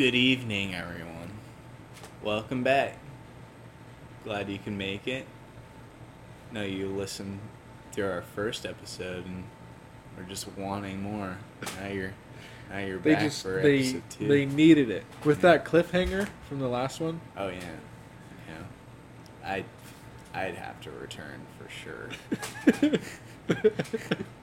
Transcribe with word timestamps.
Good 0.00 0.14
evening, 0.14 0.74
everyone. 0.74 1.30
Welcome 2.22 2.62
back. 2.64 2.96
Glad 4.24 4.48
you 4.48 4.58
can 4.58 4.78
make 4.78 5.06
it. 5.06 5.26
Know 6.50 6.62
you 6.62 6.88
listened 6.88 7.38
to 7.92 8.10
our 8.10 8.22
first 8.22 8.64
episode 8.64 9.26
and 9.26 9.44
we're 10.16 10.22
just 10.22 10.48
wanting 10.56 11.02
more. 11.02 11.36
Now 11.78 11.88
you're 11.88 12.14
now 12.70 12.78
you're 12.78 12.98
They 12.98 13.12
back 13.12 13.24
just 13.24 13.42
for 13.42 13.60
they 13.60 13.80
episode 13.80 14.02
two. 14.08 14.26
they 14.28 14.46
needed 14.46 14.88
it 14.88 15.04
with 15.22 15.44
Yeah. 15.44 15.58
that 15.58 15.66
cliffhanger 15.66 16.30
from 16.48 16.60
the 16.60 16.68
last 16.68 16.98
one. 16.98 17.20
Oh 17.36 17.48
yeah, 17.48 17.60
yeah. 18.48 18.64
I 19.44 19.64
I'd 20.32 20.54
have 20.54 20.80
to 20.80 20.90
return 20.92 21.42
for 21.58 21.68
sure. 21.68 22.08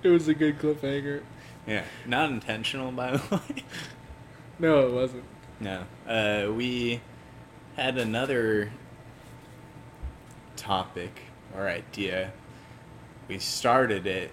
it 0.04 0.08
was 0.10 0.28
a 0.28 0.36
good 0.36 0.60
cliffhanger. 0.60 1.24
Yeah, 1.66 1.82
not 2.06 2.30
intentional 2.30 2.92
by 2.92 3.18
the 3.18 3.36
way. 3.48 3.64
No, 4.60 4.86
it 4.88 4.94
wasn't. 4.94 5.24
No. 5.60 5.84
Uh, 6.08 6.52
we 6.54 7.02
had 7.76 7.98
another 7.98 8.72
topic 10.56 11.22
or 11.56 11.68
idea. 11.68 12.31
We 13.28 13.40
started 13.40 14.06
it, 14.06 14.31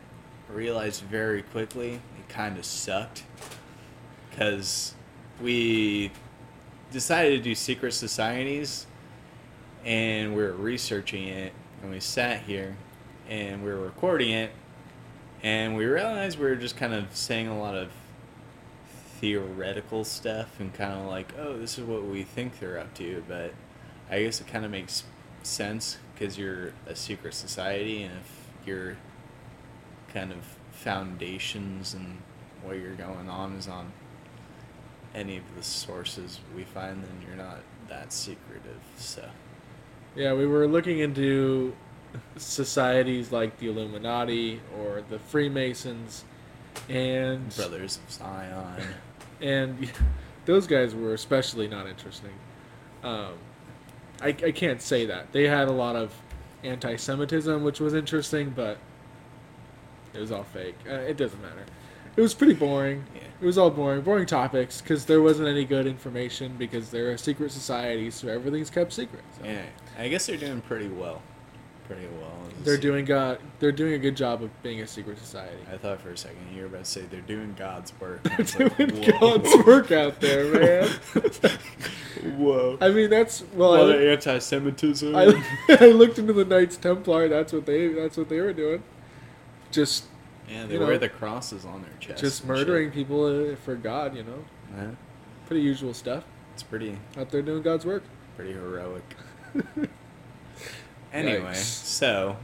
realized 0.49 1.03
very 1.03 1.43
quickly 1.43 1.95
it 1.95 2.29
kind 2.29 2.59
of 2.59 2.65
sucked. 2.65 3.25
Because 4.31 4.95
we 5.41 6.11
decided 6.93 7.39
to 7.39 7.43
do 7.43 7.55
secret 7.55 7.93
societies 7.93 8.87
and 9.85 10.35
we 10.35 10.43
were 10.43 10.53
researching 10.53 11.29
it 11.29 11.53
and 11.83 11.91
we 11.91 12.01
sat 12.01 12.41
here 12.41 12.77
and 13.29 13.63
we 13.65 13.71
were 13.71 13.81
recording 13.81 14.31
it 14.31 14.51
and 15.43 15.77
we 15.77 15.85
realized 15.85 16.39
we 16.39 16.47
were 16.47 16.57
just 16.57 16.77
kind 16.77 16.95
of 16.95 17.15
saying 17.15 17.49
a 17.49 17.59
lot 17.59 17.75
of 17.75 17.91
theoretical 19.21 20.05
stuff 20.05 20.61
and 20.61 20.73
kind 20.75 20.93
of 20.93 21.07
like, 21.07 21.33
oh, 21.39 21.57
this 21.57 21.79
is 21.79 21.85
what 21.85 22.05
we 22.05 22.23
think 22.23 22.59
they're 22.59 22.79
up 22.79 22.95
to. 22.95 23.23
But 23.29 23.53
I 24.11 24.23
guess 24.23 24.41
it 24.41 24.47
kind 24.47 24.65
of 24.65 24.71
makes 24.71 25.05
sense 25.43 25.99
because 26.15 26.39
you're 26.39 26.73
a 26.87 26.95
secret 26.95 27.35
society, 27.35 28.03
and 28.03 28.13
if 28.19 28.67
your 28.67 28.97
kind 30.13 30.33
of 30.33 30.39
foundations 30.73 31.95
and 31.95 32.19
what 32.63 32.77
you're 32.77 32.95
going 32.95 33.29
on 33.29 33.55
is 33.55 33.69
on 33.69 33.93
any 35.15 35.37
of 35.37 35.45
the 35.57 35.63
sources 35.63 36.41
we 36.57 36.65
find, 36.65 37.03
then 37.03 37.23
you're 37.27 37.37
not 37.37 37.59
that 37.89 38.13
secretive. 38.13 38.81
So 38.97 39.29
Yeah, 40.15 40.35
we 40.35 40.47
were 40.47 40.67
looking 40.67 40.99
into 41.01 41.75
societies 42.37 43.33
like 43.33 43.59
the 43.59 43.69
Illuminati 43.69 44.61
or 44.79 45.03
the 45.09 45.19
Freemasons, 45.19 46.25
and 46.89 47.55
Brothers 47.55 47.99
of 48.05 48.13
Zion. 48.13 48.83
and 49.41 49.91
those 50.45 50.67
guys 50.67 50.95
were 50.95 51.15
especially 51.15 51.69
not 51.69 51.87
interesting. 51.87 52.33
Um, 53.03 53.33
I, 54.21 54.29
I 54.29 54.53
can't 54.53 54.81
say 54.81 55.07
that 55.07 55.33
they 55.33 55.47
had 55.47 55.69
a 55.69 55.73
lot 55.73 55.97
of 55.97 56.15
anti-Semitism, 56.63 57.63
which 57.63 57.81
was 57.81 57.95
interesting, 57.95 58.51
but 58.51 58.79
it 60.15 60.21
was 60.21 60.33
all 60.33 60.45
fake. 60.45 60.77
Uh, 60.89 60.95
it 60.95 61.17
doesn't 61.17 61.41
matter. 61.43 61.65
It 62.17 62.21
was 62.21 62.33
pretty 62.33 62.55
boring. 62.55 63.05
Yeah. 63.15 63.23
It 63.41 63.45
was 63.45 63.59
all 63.59 63.71
boring, 63.71 64.03
boring 64.03 64.27
topics 64.27 64.81
because 64.81 65.05
there 65.05 65.21
wasn't 65.21 65.49
any 65.49 65.65
good 65.65 65.87
information 65.87 66.57
because 66.57 66.91
they're 66.91 67.11
a 67.11 67.19
secret 67.19 67.51
society, 67.51 68.11
so 68.11 68.29
everything's 68.29 68.71
kept 68.71 68.93
secret. 68.93 69.23
So 69.39 69.47
Yeah, 69.47 69.65
I 69.99 70.09
guess 70.09 70.27
they're 70.27 70.37
doing 70.37 70.61
pretty 70.61 70.89
well. 70.89 71.23
Pretty 71.87 72.07
well. 72.19 72.31
They're 72.63 72.79
doing 72.79 73.05
God. 73.05 73.39
They're 73.61 73.73
doing 73.73 73.93
a 73.93 73.99
good 73.99 74.17
job 74.17 74.43
of 74.43 74.63
being 74.63 74.81
a 74.81 74.87
secret 74.87 75.19
society. 75.19 75.59
I 75.71 75.77
thought 75.77 76.01
for 76.01 76.11
a 76.11 76.17
second 76.17 76.39
you 76.55 76.63
were 76.63 76.69
about 76.69 76.85
to 76.85 76.91
say 76.91 77.03
they're 77.03 77.21
doing 77.21 77.55
God's 77.59 77.93
work. 78.01 78.23
They're 78.23 78.37
was 78.39 78.59
like, 78.59 78.77
doing. 78.79 79.11
God's 79.21 79.67
work 79.67 79.93
out 79.93 80.19
there, 80.21 80.51
man. 80.55 80.89
Whoa. 82.39 82.79
I 82.81 82.89
mean, 82.91 83.11
that's 83.11 83.43
well. 83.55 83.75
A 83.75 83.77
lot 83.77 83.91
I, 83.91 83.95
of 83.97 84.01
anti-Semitism. 84.13 85.15
I, 85.15 85.45
I 85.69 85.87
looked 85.89 86.19
into 86.19 86.33
the 86.33 86.45
Knights 86.47 86.77
Templar. 86.79 87.29
That's 87.29 87.53
what 87.53 87.67
they. 87.67 87.89
That's 87.89 88.17
what 88.17 88.29
they 88.31 88.41
were 88.41 88.55
doing. 88.55 88.83
Just, 89.71 90.05
yeah, 90.49 90.65
they 90.67 90.75
you 90.75 90.81
know, 90.81 90.87
wear 90.87 90.99
the 90.99 91.09
crosses 91.11 91.65
on 91.67 91.83
their 91.83 91.91
chest. 92.01 92.21
just 92.23 92.47
murdering 92.47 92.89
shit. 92.89 92.95
people 92.95 93.25
uh, 93.53 93.57
for 93.57 93.75
God. 93.75 94.17
You 94.17 94.23
know, 94.23 94.45
Yeah, 94.77 94.91
pretty 95.47 95.63
usual 95.63 95.93
stuff. 95.93 96.25
it's 96.55 96.63
pretty, 96.63 96.97
Out 97.19 97.31
there 97.31 97.43
doing 97.43 97.63
God's 97.63 97.85
work. 97.85 98.05
pretty 98.37 98.53
heroic. 98.53 99.05
Anyway, 101.15 101.53
Yikes. 101.53 101.85
so 101.85 102.37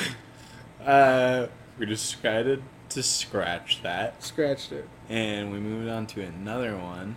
uh, 0.84 1.46
we 1.78 1.86
decided 1.86 2.62
to 2.90 3.02
scratch 3.02 3.82
that, 3.82 4.22
Scratched 4.22 4.72
it. 4.72 4.86
and 5.08 5.50
we 5.52 5.58
moved 5.58 5.88
on 5.88 6.06
to 6.08 6.20
another 6.22 6.76
one. 6.76 7.16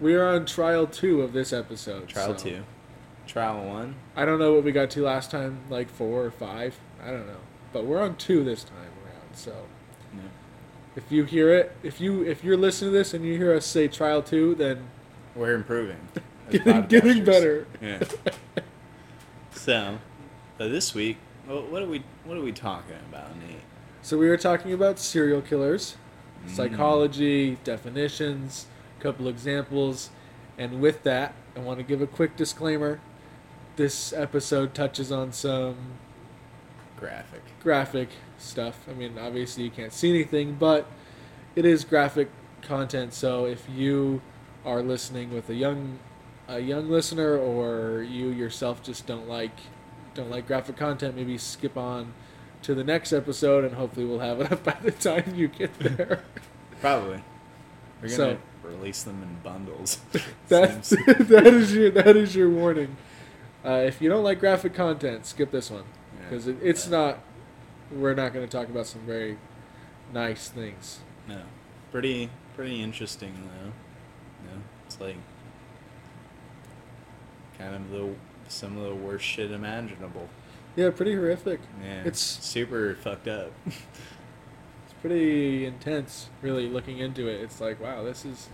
We 0.00 0.14
are 0.14 0.26
on 0.26 0.46
trial 0.46 0.86
two 0.86 1.22
of 1.22 1.32
this 1.32 1.52
episode. 1.52 2.08
Trial 2.08 2.36
so 2.36 2.44
two, 2.50 2.62
trial 3.26 3.64
one. 3.66 3.94
I 4.16 4.24
don't 4.24 4.38
know 4.38 4.52
what 4.54 4.64
we 4.64 4.72
got 4.72 4.90
to 4.90 5.02
last 5.02 5.30
time, 5.30 5.60
like 5.70 5.88
four 5.88 6.24
or 6.24 6.30
five. 6.30 6.78
I 7.02 7.10
don't 7.10 7.26
know, 7.26 7.36
but 7.72 7.84
we're 7.84 8.02
on 8.02 8.16
two 8.16 8.42
this 8.42 8.64
time 8.64 8.76
around. 9.04 9.34
So 9.36 9.54
Yeah. 10.14 10.20
if 10.96 11.12
you 11.12 11.24
hear 11.24 11.54
it, 11.54 11.72
if 11.82 12.00
you 12.00 12.22
if 12.24 12.42
you're 12.42 12.56
listening 12.56 12.92
to 12.92 12.98
this 12.98 13.14
and 13.14 13.24
you 13.24 13.36
hear 13.36 13.54
us 13.54 13.64
say 13.66 13.86
trial 13.88 14.22
two, 14.22 14.54
then 14.56 14.88
We're 15.36 15.54
improving. 15.54 15.98
as 16.48 16.52
getting, 16.64 16.86
getting 16.86 17.22
podcasters. 17.22 17.26
better. 17.26 17.66
Yeah. 17.80 18.00
So, 19.60 19.98
uh, 20.58 20.68
this 20.68 20.94
week, 20.94 21.18
what, 21.46 21.70
what 21.70 21.82
are 21.82 21.86
we 21.86 22.02
what 22.24 22.38
are 22.38 22.40
we 22.40 22.50
talking 22.50 22.96
about, 23.10 23.36
Nate? 23.36 23.60
So 24.00 24.16
we 24.16 24.26
were 24.26 24.38
talking 24.38 24.72
about 24.72 24.98
serial 24.98 25.42
killers, 25.42 25.96
Mm. 26.46 26.50
psychology, 26.56 27.58
definitions, 27.62 28.64
a 28.98 29.02
couple 29.02 29.28
examples, 29.28 30.08
and 30.56 30.80
with 30.80 31.02
that, 31.02 31.34
I 31.54 31.60
want 31.60 31.78
to 31.78 31.82
give 31.82 32.00
a 32.00 32.06
quick 32.06 32.34
disclaimer. 32.38 33.00
This 33.76 34.14
episode 34.14 34.72
touches 34.72 35.12
on 35.12 35.34
some 35.34 35.76
Graphic. 36.98 37.42
graphic 37.62 38.08
stuff. 38.38 38.86
I 38.88 38.94
mean, 38.94 39.18
obviously 39.18 39.64
you 39.64 39.70
can't 39.70 39.92
see 39.92 40.08
anything, 40.08 40.54
but 40.58 40.86
it 41.54 41.66
is 41.66 41.84
graphic 41.84 42.30
content. 42.62 43.12
So 43.12 43.44
if 43.44 43.68
you 43.68 44.22
are 44.64 44.82
listening 44.82 45.34
with 45.34 45.50
a 45.50 45.54
young 45.54 45.98
a 46.50 46.60
young 46.60 46.90
listener 46.90 47.36
or 47.36 48.02
you 48.02 48.28
yourself 48.28 48.82
just 48.82 49.06
don't 49.06 49.28
like 49.28 49.56
don't 50.14 50.30
like 50.30 50.46
graphic 50.46 50.76
content, 50.76 51.16
maybe 51.16 51.38
skip 51.38 51.76
on 51.76 52.12
to 52.62 52.74
the 52.74 52.84
next 52.84 53.12
episode 53.12 53.64
and 53.64 53.74
hopefully 53.74 54.04
we'll 54.04 54.18
have 54.18 54.40
it 54.42 54.52
up 54.52 54.64
by 54.64 54.76
the 54.82 54.90
time 54.90 55.32
you 55.34 55.48
get 55.48 55.78
there. 55.78 56.22
Probably. 56.80 57.22
We're 58.02 58.08
gonna 58.08 58.16
So- 58.16 58.38
release 58.62 59.02
them 59.02 59.22
in 59.22 59.36
bundles. 59.42 60.00
That's 60.48 60.90
that 61.06 61.46
is 61.46 61.74
your 61.74 61.90
that 61.90 62.16
is 62.16 62.34
your 62.36 62.50
warning. 62.50 62.96
Uh, 63.64 63.82
if 63.86 64.00
you 64.00 64.08
don't 64.08 64.24
like 64.24 64.40
graphic 64.40 64.74
content, 64.74 65.26
skip 65.26 65.50
this 65.50 65.70
one 65.70 65.84
Yeah. 66.18 66.28
because 66.28 66.46
it, 66.46 66.56
it's 66.62 66.86
Yeah. 66.86 66.96
not. 66.96 67.18
We're 67.92 68.14
not 68.14 68.32
going 68.32 68.46
to 68.46 68.50
talk 68.50 68.68
about 68.68 68.86
some 68.86 69.00
very 69.02 69.36
nice 70.14 70.48
things. 70.48 71.00
No. 71.28 71.42
Pretty 71.92 72.30
pretty 72.56 72.82
interesting 72.82 73.32
though. 73.44 73.72
No. 74.50 74.62
It's 74.86 75.00
like 75.00 75.16
kind 77.60 77.74
of 77.74 77.90
the 77.90 78.14
some 78.48 78.76
of 78.76 78.84
the 78.84 78.94
worst 78.94 79.24
shit 79.24 79.50
imaginable. 79.52 80.28
Yeah, 80.76 80.90
pretty 80.90 81.14
horrific. 81.14 81.60
Yeah. 81.82 82.00
It's- 82.00 82.18
super 82.18 82.94
fucked 82.96 83.28
up. 83.28 83.52
It's 84.84 84.94
pretty 85.00 85.64
intense, 85.66 86.28
really, 86.42 86.68
looking 86.68 86.98
into 86.98 87.28
it. 87.28 87.40
It's 87.40 87.60
like, 87.60 87.80
wow, 87.80 88.02
this 88.02 88.24
is 88.24 88.48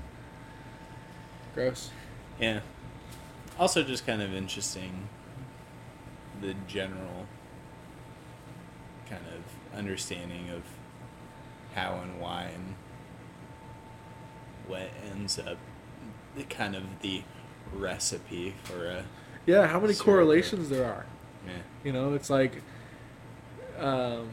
gross. 1.55 1.91
yeah. 2.39 2.61
Also 3.59 3.83
just 3.83 4.07
kind 4.07 4.21
of 4.21 4.35
interesting 4.35 5.09
the 6.43 6.55
general 6.69 7.27
kind 9.09 9.23
of 9.35 9.79
understanding 9.79 10.51
of 10.51 10.63
how 11.75 12.01
and 12.03 12.21
why 12.21 12.51
and 12.55 12.75
what 14.67 14.91
ends 15.11 15.39
up 15.39 15.57
the 16.37 16.43
kind 16.45 16.75
of 16.77 16.83
the 17.01 17.23
recipe 17.75 18.55
for 18.65 18.87
a 18.87 19.05
Yeah, 19.47 19.67
how 19.67 19.81
many 19.81 19.95
correlations 19.95 20.69
there 20.69 20.85
are. 20.85 21.07
yeah. 21.47 21.53
You 21.85 21.93
know, 21.93 22.15
it's 22.15 22.31
like, 22.31 22.63
um, 23.79 24.29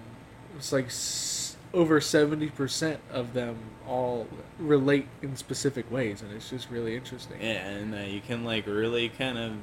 it's 0.58 0.72
like 0.72 0.86
s- 0.86 1.56
over 1.74 2.00
seventy 2.00 2.50
percent 2.50 3.00
of 3.12 3.34
them 3.34 3.58
all 3.88 4.28
relate 4.60 5.08
in 5.22 5.36
specific 5.36 5.90
ways, 5.92 6.22
and 6.22 6.32
it's 6.32 6.50
just 6.50 6.70
really 6.70 6.96
interesting. 6.96 7.38
Yeah, 7.42 7.68
and 7.68 7.94
uh, 7.94 7.98
you 8.00 8.22
can 8.22 8.44
like 8.44 8.66
really 8.68 9.10
kind 9.10 9.38
of 9.38 9.54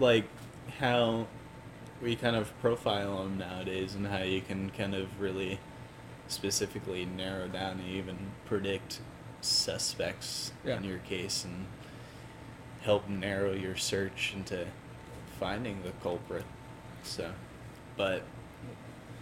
like 0.00 0.24
how 0.78 1.26
we 2.02 2.16
kind 2.16 2.34
of 2.36 2.52
profile 2.60 3.22
them 3.22 3.38
nowadays, 3.38 3.94
and 3.94 4.06
how 4.06 4.22
you 4.22 4.40
can 4.40 4.70
kind 4.70 4.94
of 4.94 5.20
really 5.20 5.58
specifically 6.28 7.04
narrow 7.04 7.46
down 7.48 7.78
and 7.78 7.88
even 7.88 8.16
predict 8.46 9.00
suspects 9.40 10.52
Yeah. 10.64 10.76
in 10.78 10.84
your 10.84 10.98
case, 10.98 11.44
and 11.44 11.66
help 12.82 13.08
narrow 13.08 13.52
your 13.52 13.76
search 13.76 14.32
into 14.36 14.66
finding 15.38 15.82
the 15.82 15.90
culprit. 16.02 16.44
So, 17.02 17.32
but 17.96 18.22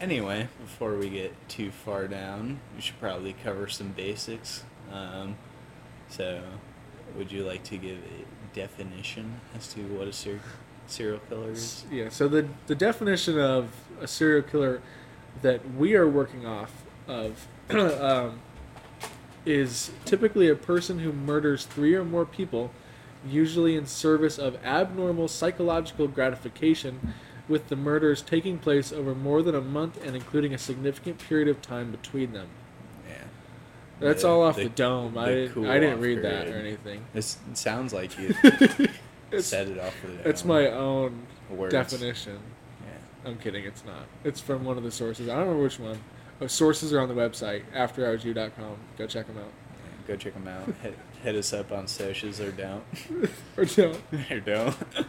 anyway, 0.00 0.48
before 0.60 0.96
we 0.96 1.08
get 1.10 1.34
too 1.48 1.70
far 1.70 2.08
down, 2.08 2.60
we 2.74 2.80
should 2.82 3.00
probably 3.00 3.34
cover 3.44 3.68
some 3.68 3.88
basics. 3.92 4.64
Um, 4.92 5.36
So, 6.08 6.42
would 7.16 7.30
you 7.30 7.44
like 7.44 7.62
to 7.64 7.76
give 7.76 7.98
a 7.98 8.54
definition 8.54 9.40
as 9.56 9.72
to 9.74 9.80
what 9.82 10.08
a 10.08 10.12
ser- 10.12 10.40
serial 10.88 11.20
killer 11.28 11.52
is? 11.52 11.84
Yeah, 11.90 12.08
so 12.08 12.26
the 12.28 12.48
the 12.66 12.74
definition 12.74 13.38
of 13.38 13.70
a 14.00 14.06
serial 14.08 14.42
killer 14.42 14.82
that 15.42 15.60
we 15.76 15.94
are 15.94 16.08
working 16.08 16.44
off 16.46 16.82
of 17.06 17.46
um, 17.70 18.40
is 19.46 19.90
typically 20.04 20.48
a 20.48 20.54
person 20.56 20.98
who 20.98 21.12
murders 21.12 21.64
three 21.64 21.94
or 21.94 22.04
more 22.04 22.26
people, 22.26 22.72
usually 23.26 23.76
in 23.76 23.86
service 23.86 24.38
of 24.38 24.56
abnormal 24.64 25.28
psychological 25.28 26.08
gratification, 26.08 27.14
with 27.48 27.68
the 27.68 27.76
murders 27.76 28.22
taking 28.22 28.58
place 28.58 28.92
over 28.92 29.12
more 29.14 29.42
than 29.42 29.54
a 29.56 29.60
month 29.60 30.00
and 30.06 30.14
including 30.14 30.54
a 30.54 30.58
significant 30.58 31.18
period 31.18 31.48
of 31.48 31.60
time 31.60 31.90
between 31.90 32.32
them. 32.32 32.46
Yeah. 33.08 33.14
That's 33.98 34.22
The- 34.22 34.28
all 34.28 34.42
off 34.42 34.54
the- 34.56 34.64
the, 34.64 34.68
dome. 34.68 35.18
I, 35.18 35.24
the 35.26 35.34
didn't- 35.48 35.66
I 35.66 35.78
didn't 35.80 36.00
read 36.00 36.22
that 36.22 36.46
or 36.48 36.56
anything. 36.56 37.04
This 37.12 37.38
sounds 37.54 37.92
like 37.92 38.16
you 38.18 38.32
set 39.40 39.66
it 39.68 39.78
off 39.80 39.94
with 40.04 40.24
it's 40.24 40.44
my 40.44 40.68
own 40.68 41.26
words. 41.50 41.72
definition. 41.72 42.38
Yeah. 42.84 43.28
I'm 43.30 43.36
kidding, 43.38 43.64
it's 43.64 43.84
not. 43.84 44.04
It's 44.22 44.40
from 44.40 44.64
one 44.64 44.78
of 44.78 44.84
the 44.84 44.90
sources. 44.92 45.28
I 45.28 45.32
don't 45.32 45.40
remember 45.40 45.62
which 45.64 45.80
one. 45.80 45.98
Oh, 46.40 46.46
sources 46.46 46.92
are 46.92 47.00
on 47.00 47.08
the 47.08 47.14
website, 47.14 47.64
afterhoursu.com. 47.74 48.76
Go 48.96 49.06
check 49.06 49.26
them 49.26 49.38
out. 49.38 49.44
Yeah, 49.44 50.06
Go 50.06 50.16
check 50.16 50.34
them 50.34 50.46
out. 50.48 50.72
Hit, 51.22 51.34
us 51.34 51.52
up 51.52 51.72
on 51.72 51.86
socials 51.86 52.40
or 52.40 52.50
don't. 52.52 52.84
or 53.56 53.64
don't. 53.64 54.00
or 54.30 54.40
don't. 54.40 54.76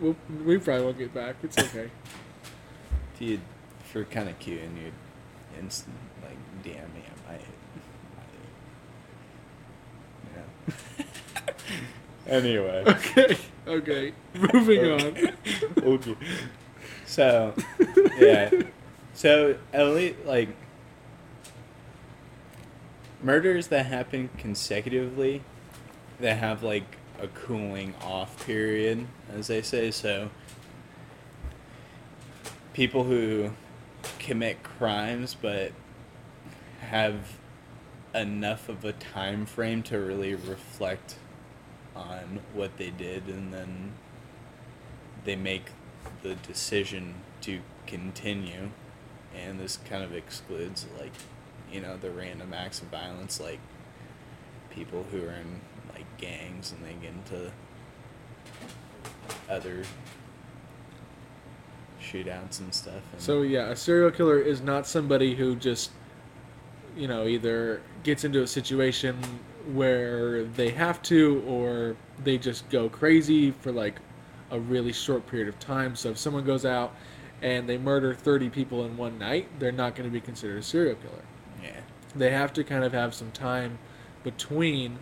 We'll, 0.00 0.14
we 0.44 0.58
probably 0.58 0.84
won't 0.84 0.98
get 0.98 1.12
back. 1.12 1.34
It's 1.42 1.58
okay. 1.58 1.90
if, 3.14 3.20
you, 3.20 3.40
if 3.84 3.92
you're 3.92 4.04
kind 4.04 4.28
of 4.28 4.38
cute 4.38 4.62
and 4.62 4.78
you 4.78 4.92
instant 5.58 5.96
like 6.22 6.36
DM 6.62 6.94
me, 6.94 7.02
I 7.26 7.32
might. 7.32 7.40
might 10.36 11.56
yeah. 12.28 12.32
anyway. 12.32 12.84
Okay. 12.86 13.36
Okay. 13.66 14.12
Moving 14.52 14.84
on. 14.92 15.34
okay. 15.82 16.16
So, 17.06 17.54
yeah. 18.18 18.50
So, 19.14 19.56
at 19.72 19.86
least, 19.88 20.14
like, 20.26 20.50
murders 23.28 23.66
that 23.66 23.84
happen 23.84 24.30
consecutively, 24.38 25.42
that 26.18 26.38
have, 26.38 26.62
like, 26.62 26.96
a 27.20 27.28
cooling 27.28 27.94
off 28.00 28.46
period, 28.46 29.06
as 29.30 29.48
they 29.48 29.60
say. 29.60 29.90
So, 29.90 30.30
people 32.72 33.04
who 33.04 33.50
commit 34.18 34.62
crimes 34.62 35.36
but 35.38 35.72
have 36.80 37.36
enough 38.14 38.70
of 38.70 38.82
a 38.86 38.94
time 38.94 39.44
frame 39.44 39.82
to 39.82 39.98
really 39.98 40.34
reflect 40.34 41.16
on 41.94 42.40
what 42.54 42.78
they 42.78 42.88
did 42.88 43.26
and 43.26 43.52
then 43.52 43.92
they 45.26 45.36
make 45.36 45.72
the 46.22 46.34
decision 46.36 47.12
to 47.42 47.60
continue 47.86 48.70
and 49.36 49.60
this 49.60 49.76
kind 49.76 50.02
of 50.02 50.14
excludes 50.14 50.86
like 50.98 51.12
you 51.72 51.80
know 51.80 51.96
the 51.96 52.10
random 52.10 52.52
acts 52.54 52.80
of 52.80 52.88
violence 52.88 53.40
like 53.40 53.60
people 54.70 55.04
who 55.10 55.22
are 55.24 55.32
in 55.32 55.60
like 55.92 56.06
gangs 56.18 56.72
and 56.72 56.84
they 56.84 56.94
get 56.94 57.12
into 57.12 57.50
other 59.50 59.82
shootouts 62.00 62.60
and 62.60 62.72
stuff 62.72 63.02
and 63.12 63.20
So, 63.20 63.42
yeah, 63.42 63.70
a 63.70 63.76
serial 63.76 64.10
killer 64.10 64.38
is 64.38 64.60
not 64.60 64.86
somebody 64.86 65.34
who 65.34 65.56
just, 65.56 65.90
you 66.96 67.08
know, 67.08 67.26
either 67.26 67.82
gets 68.02 68.24
into 68.24 68.42
a 68.42 68.46
situation 68.46 69.16
where 69.72 70.44
they 70.44 70.70
have 70.70 71.02
to 71.02 71.42
or 71.46 71.96
they 72.24 72.38
just 72.38 72.68
go 72.70 72.88
crazy 72.88 73.50
for 73.50 73.72
like 73.72 73.96
a 74.50 74.58
really 74.58 74.92
short 74.92 75.26
period 75.26 75.48
of 75.48 75.58
time. 75.58 75.94
So, 75.96 76.10
if 76.10 76.18
someone 76.18 76.44
goes 76.44 76.64
out 76.64 76.94
and 77.42 77.68
they 77.68 77.78
murder 77.78 78.14
30 78.14 78.48
people 78.50 78.84
in 78.84 78.96
one 78.96 79.18
night, 79.18 79.48
they're 79.58 79.72
not 79.72 79.94
going 79.94 80.08
to 80.08 80.12
be 80.12 80.20
considered 80.20 80.58
a 80.58 80.62
serial 80.62 80.96
killer. 80.96 81.22
They 82.14 82.30
have 82.30 82.52
to 82.54 82.64
kind 82.64 82.84
of 82.84 82.92
have 82.92 83.14
some 83.14 83.30
time 83.32 83.78
between 84.24 84.98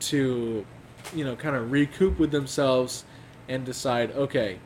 to 0.00 0.64
you 1.14 1.24
know 1.24 1.34
kind 1.36 1.56
of 1.56 1.70
recoup 1.72 2.18
with 2.18 2.30
themselves 2.30 3.04
and 3.48 3.64
decide 3.64 4.10
okay 4.12 4.58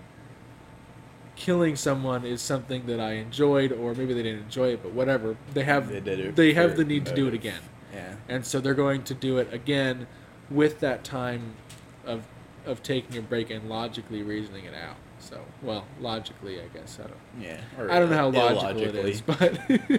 killing 1.36 1.76
someone 1.76 2.24
is 2.24 2.40
something 2.40 2.86
that 2.86 2.98
i 2.98 3.12
enjoyed 3.12 3.70
or 3.72 3.94
maybe 3.94 4.14
they 4.14 4.22
didn't 4.22 4.42
enjoy 4.42 4.68
it 4.68 4.82
but 4.82 4.92
whatever. 4.92 5.36
They 5.52 5.64
have 5.64 5.88
They 5.88 6.30
they 6.34 6.52
have 6.54 6.76
the 6.76 6.84
need 6.84 7.06
to 7.06 7.14
do 7.14 7.28
it 7.28 7.34
again. 7.34 7.60
Yeah. 7.92 8.14
And 8.28 8.44
so 8.44 8.60
they're 8.60 8.74
going 8.74 9.04
to 9.04 9.14
do 9.14 9.38
it 9.38 9.52
again 9.52 10.06
with 10.50 10.80
that 10.80 11.04
time 11.04 11.54
of 12.04 12.26
of 12.64 12.82
taking 12.82 13.16
a 13.18 13.22
break 13.22 13.50
and 13.50 13.68
logically 13.68 14.22
reasoning 14.22 14.64
it 14.64 14.74
out. 14.74 14.96
So 15.18 15.40
well 15.62 15.84
logically 16.00 16.60
i 16.60 16.66
guess. 16.68 16.98
I 16.98 17.06
don't 17.08 17.20
yeah 17.40 17.60
i 17.78 17.98
don't 17.98 18.10
know 18.10 18.16
how 18.16 18.30
logical 18.30 18.82
it 18.82 18.94
is 18.94 19.20
but 19.20 19.58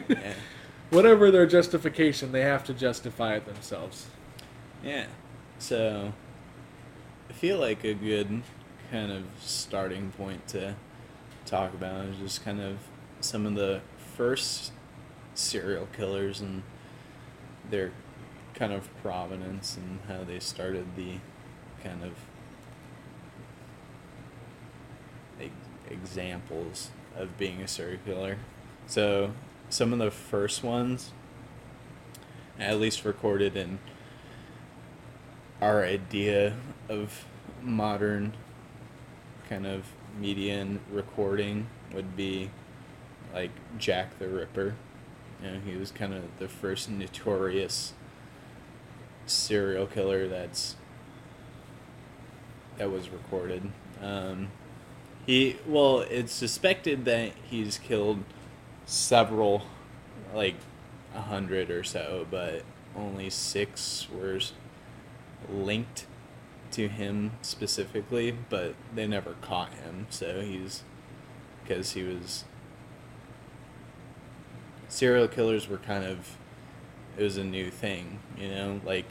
yeah 0.09 0.33
whatever 0.89 1.31
their 1.31 1.45
justification, 1.45 2.31
they 2.31 2.41
have 2.41 2.63
to 2.65 2.73
justify 2.73 3.35
it 3.35 3.45
themselves. 3.45 4.07
Yeah. 4.83 5.07
So 5.59 6.13
I 7.29 7.33
feel 7.33 7.57
like 7.59 7.83
a 7.83 7.93
good 7.93 8.43
kind 8.91 9.11
of 9.11 9.23
starting 9.41 10.11
point 10.11 10.47
to 10.49 10.75
talk 11.45 11.73
about 11.73 12.05
is 12.05 12.17
just 12.17 12.43
kind 12.43 12.61
of 12.61 12.77
some 13.19 13.45
of 13.45 13.55
the 13.55 13.81
first 14.15 14.71
serial 15.33 15.87
killers 15.95 16.41
and 16.41 16.63
their 17.69 17.91
kind 18.53 18.73
of 18.73 18.89
provenance 19.01 19.77
and 19.77 19.99
how 20.07 20.23
they 20.23 20.39
started 20.39 20.95
the 20.95 21.17
kind 21.83 22.03
of 22.03 22.11
examples 25.89 26.89
of 27.15 27.37
being 27.37 27.61
a 27.61 27.67
serial 27.67 27.99
killer. 28.05 28.37
So 28.87 29.31
some 29.69 29.93
of 29.93 29.99
the 29.99 30.11
first 30.11 30.63
ones 30.63 31.11
at 32.59 32.79
least 32.79 33.05
recorded 33.05 33.55
in 33.55 33.79
our 35.61 35.83
idea 35.83 36.55
of 36.89 37.25
modern 37.61 38.33
kind 39.49 39.65
of 39.65 39.85
media 40.19 40.61
and 40.61 40.79
recording 40.91 41.67
would 41.93 42.15
be 42.15 42.49
like 43.33 43.51
Jack 43.77 44.17
the 44.19 44.27
Ripper. 44.27 44.75
You 45.43 45.51
know, 45.51 45.59
he 45.65 45.75
was 45.75 45.91
kind 45.91 46.13
of 46.13 46.23
the 46.39 46.47
first 46.47 46.89
notorious 46.89 47.93
serial 49.25 49.85
killer 49.85 50.27
that's 50.27 50.75
that 52.77 52.91
was 52.91 53.09
recorded. 53.09 53.71
Um, 54.01 54.49
he 55.25 55.57
well, 55.67 55.99
it's 56.01 56.31
suspected 56.31 57.05
that 57.05 57.31
he's 57.49 57.77
killed 57.77 58.23
several, 58.87 59.63
like 60.33 60.55
a 61.13 61.21
hundred 61.21 61.69
or 61.69 61.83
so, 61.83 62.25
but 62.31 62.63
only 62.95 63.29
six 63.29 64.07
were 64.11 64.39
linked 65.49 66.07
to 66.71 66.87
him 66.87 67.31
specifically, 67.41 68.35
but 68.49 68.73
they 68.95 69.05
never 69.05 69.33
caught 69.41 69.73
him. 69.73 70.07
So 70.09 70.41
he's 70.41 70.83
because 71.63 71.91
he 71.91 72.03
was 72.03 72.45
serial 74.87 75.27
killers 75.27 75.67
were 75.67 75.77
kind 75.77 76.05
of 76.05 76.37
it 77.17 77.23
was 77.23 77.37
a 77.37 77.43
new 77.43 77.69
thing, 77.69 78.19
you 78.37 78.47
know, 78.47 78.79
like 78.85 79.07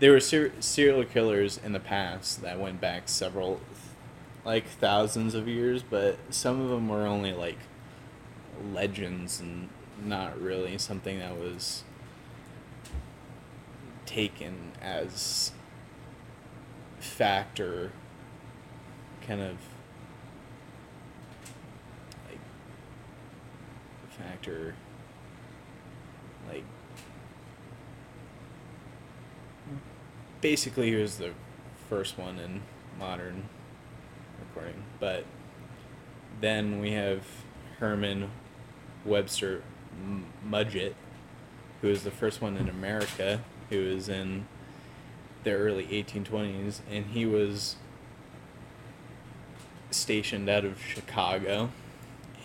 there 0.00 0.12
were 0.12 0.20
ser- 0.20 0.52
serial 0.60 1.04
killers 1.04 1.58
in 1.64 1.72
the 1.72 1.80
past 1.80 2.42
that 2.42 2.58
went 2.58 2.80
back 2.80 3.08
several 3.08 3.60
like 4.44 4.66
thousands 4.66 5.34
of 5.34 5.48
years, 5.48 5.82
but 5.82 6.18
some 6.30 6.60
of 6.60 6.68
them 6.68 6.88
were 6.88 7.06
only 7.06 7.32
like 7.32 7.58
legends 8.72 9.40
and 9.40 9.68
not 10.04 10.40
really 10.40 10.78
something 10.78 11.18
that 11.18 11.36
was 11.36 11.84
taken 14.06 14.72
as 14.80 15.52
fact 16.98 17.60
or 17.60 17.92
kind 19.26 19.40
of 19.40 19.56
like 22.28 22.40
factor 24.10 24.74
like 26.48 26.64
basically 30.40 30.90
he 30.90 30.96
was 30.96 31.16
the 31.16 31.32
first 31.88 32.18
one 32.18 32.38
in 32.38 32.60
modern 32.98 33.48
recording. 34.40 34.82
But 35.00 35.24
then 36.40 36.80
we 36.80 36.92
have 36.92 37.24
herman 37.78 38.30
webster 39.04 39.62
mudgett 40.46 40.94
who 41.80 41.88
was 41.88 42.02
the 42.02 42.10
first 42.10 42.40
one 42.40 42.56
in 42.56 42.68
america 42.68 43.40
who 43.70 43.84
was 43.86 44.08
in 44.08 44.46
the 45.44 45.52
early 45.52 45.86
1820s 45.86 46.80
and 46.90 47.06
he 47.06 47.26
was 47.26 47.76
stationed 49.90 50.48
out 50.48 50.64
of 50.64 50.80
chicago 50.80 51.70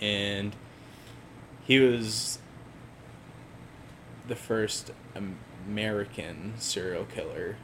and 0.01 0.55
he 1.65 1.79
was 1.79 2.39
the 4.27 4.35
first 4.35 4.91
American 5.67 6.53
serial 6.57 7.05
killer 7.05 7.57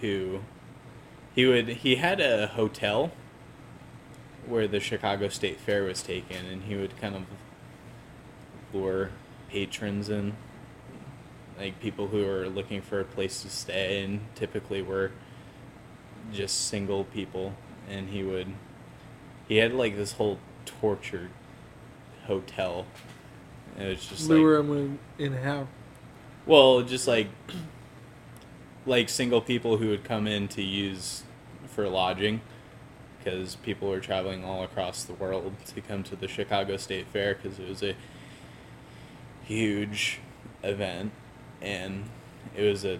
who 0.00 0.40
he 1.34 1.44
would 1.46 1.68
he 1.68 1.96
had 1.96 2.20
a 2.20 2.46
hotel 2.46 3.10
where 4.46 4.68
the 4.68 4.80
Chicago 4.80 5.28
State 5.28 5.58
Fair 5.58 5.84
was 5.84 6.02
taken 6.02 6.46
and 6.46 6.62
he 6.64 6.76
would 6.76 6.98
kind 7.00 7.16
of 7.16 7.22
lure 8.74 9.10
patrons 9.48 10.08
in 10.08 10.34
like 11.58 11.78
people 11.80 12.08
who 12.08 12.26
are 12.28 12.48
looking 12.48 12.82
for 12.82 13.00
a 13.00 13.04
place 13.04 13.42
to 13.42 13.48
stay 13.48 14.02
and 14.02 14.20
typically 14.34 14.82
were 14.82 15.12
just 16.32 16.66
single 16.68 17.04
people 17.04 17.54
and 17.88 18.08
he 18.10 18.22
would 18.22 18.48
he 19.46 19.58
had 19.58 19.72
like 19.72 19.96
this 19.96 20.12
whole 20.12 20.38
torture 20.66 21.30
hotel 22.26 22.86
it 23.78 23.88
was 23.88 24.06
just 24.06 24.28
like 24.28 24.38
Lure 24.38 24.58
him 24.58 24.72
in, 24.72 24.98
in 25.18 25.32
how? 25.32 25.66
well, 26.46 26.82
just 26.82 27.08
like 27.08 27.28
like 28.86 29.08
single 29.08 29.40
people 29.40 29.78
who 29.78 29.88
would 29.88 30.04
come 30.04 30.26
in 30.26 30.46
to 30.48 30.62
use 30.62 31.22
for 31.66 31.88
lodging 31.88 32.40
because 33.18 33.56
people 33.56 33.88
were 33.88 34.00
traveling 34.00 34.44
all 34.44 34.62
across 34.62 35.04
the 35.04 35.14
world 35.14 35.54
to 35.66 35.80
come 35.80 36.02
to 36.02 36.14
the 36.14 36.28
Chicago 36.28 36.76
State 36.76 37.06
Fair 37.08 37.34
because 37.34 37.58
it 37.58 37.68
was 37.68 37.82
a 37.82 37.94
huge 39.44 40.20
event 40.62 41.12
and 41.60 42.04
it 42.56 42.62
was 42.62 42.84
a 42.84 42.98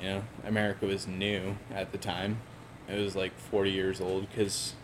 you 0.00 0.08
know 0.08 0.22
America 0.44 0.86
was 0.86 1.06
new 1.06 1.56
at 1.72 1.92
the 1.92 1.98
time. 1.98 2.38
It 2.88 3.00
was 3.00 3.16
like 3.16 3.38
40 3.38 3.70
years 3.70 4.00
old 4.00 4.28
because 4.28 4.74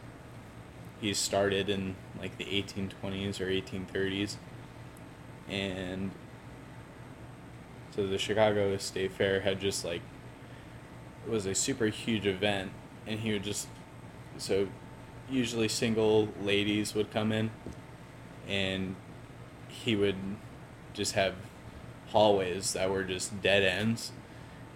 he 1.01 1.13
started 1.15 1.69
in 1.69 1.97
like 2.19 2.37
the 2.39 2.45
1820s 2.45 3.41
or 3.41 3.47
1830s 3.47 4.37
and 5.49 6.11
so 7.95 8.07
the 8.07 8.19
Chicago 8.19 8.77
State 8.77 9.13
Fair 9.13 9.41
had 9.41 9.61
just 9.61 9.85
like 9.85 10.03
it 11.27 11.31
was 11.31 11.47
a 11.47 11.55
super 11.55 11.87
huge 11.87 12.27
event 12.27 12.71
and 13.07 13.21
he 13.21 13.33
would 13.33 13.43
just 13.43 13.69
so 14.39 14.69
usually 15.29 15.69
single 15.69 16.29
ladies 16.43 16.95
would 16.95 17.11
come 17.11 17.33
in 17.33 17.51
and 18.49 18.95
he 19.69 19.97
would 19.97 20.17
just 20.93 21.15
have 21.15 21.35
hallways 22.09 22.73
that 22.73 22.91
were 22.91 23.05
just 23.05 23.41
dead 23.43 23.63
ends 23.63 24.13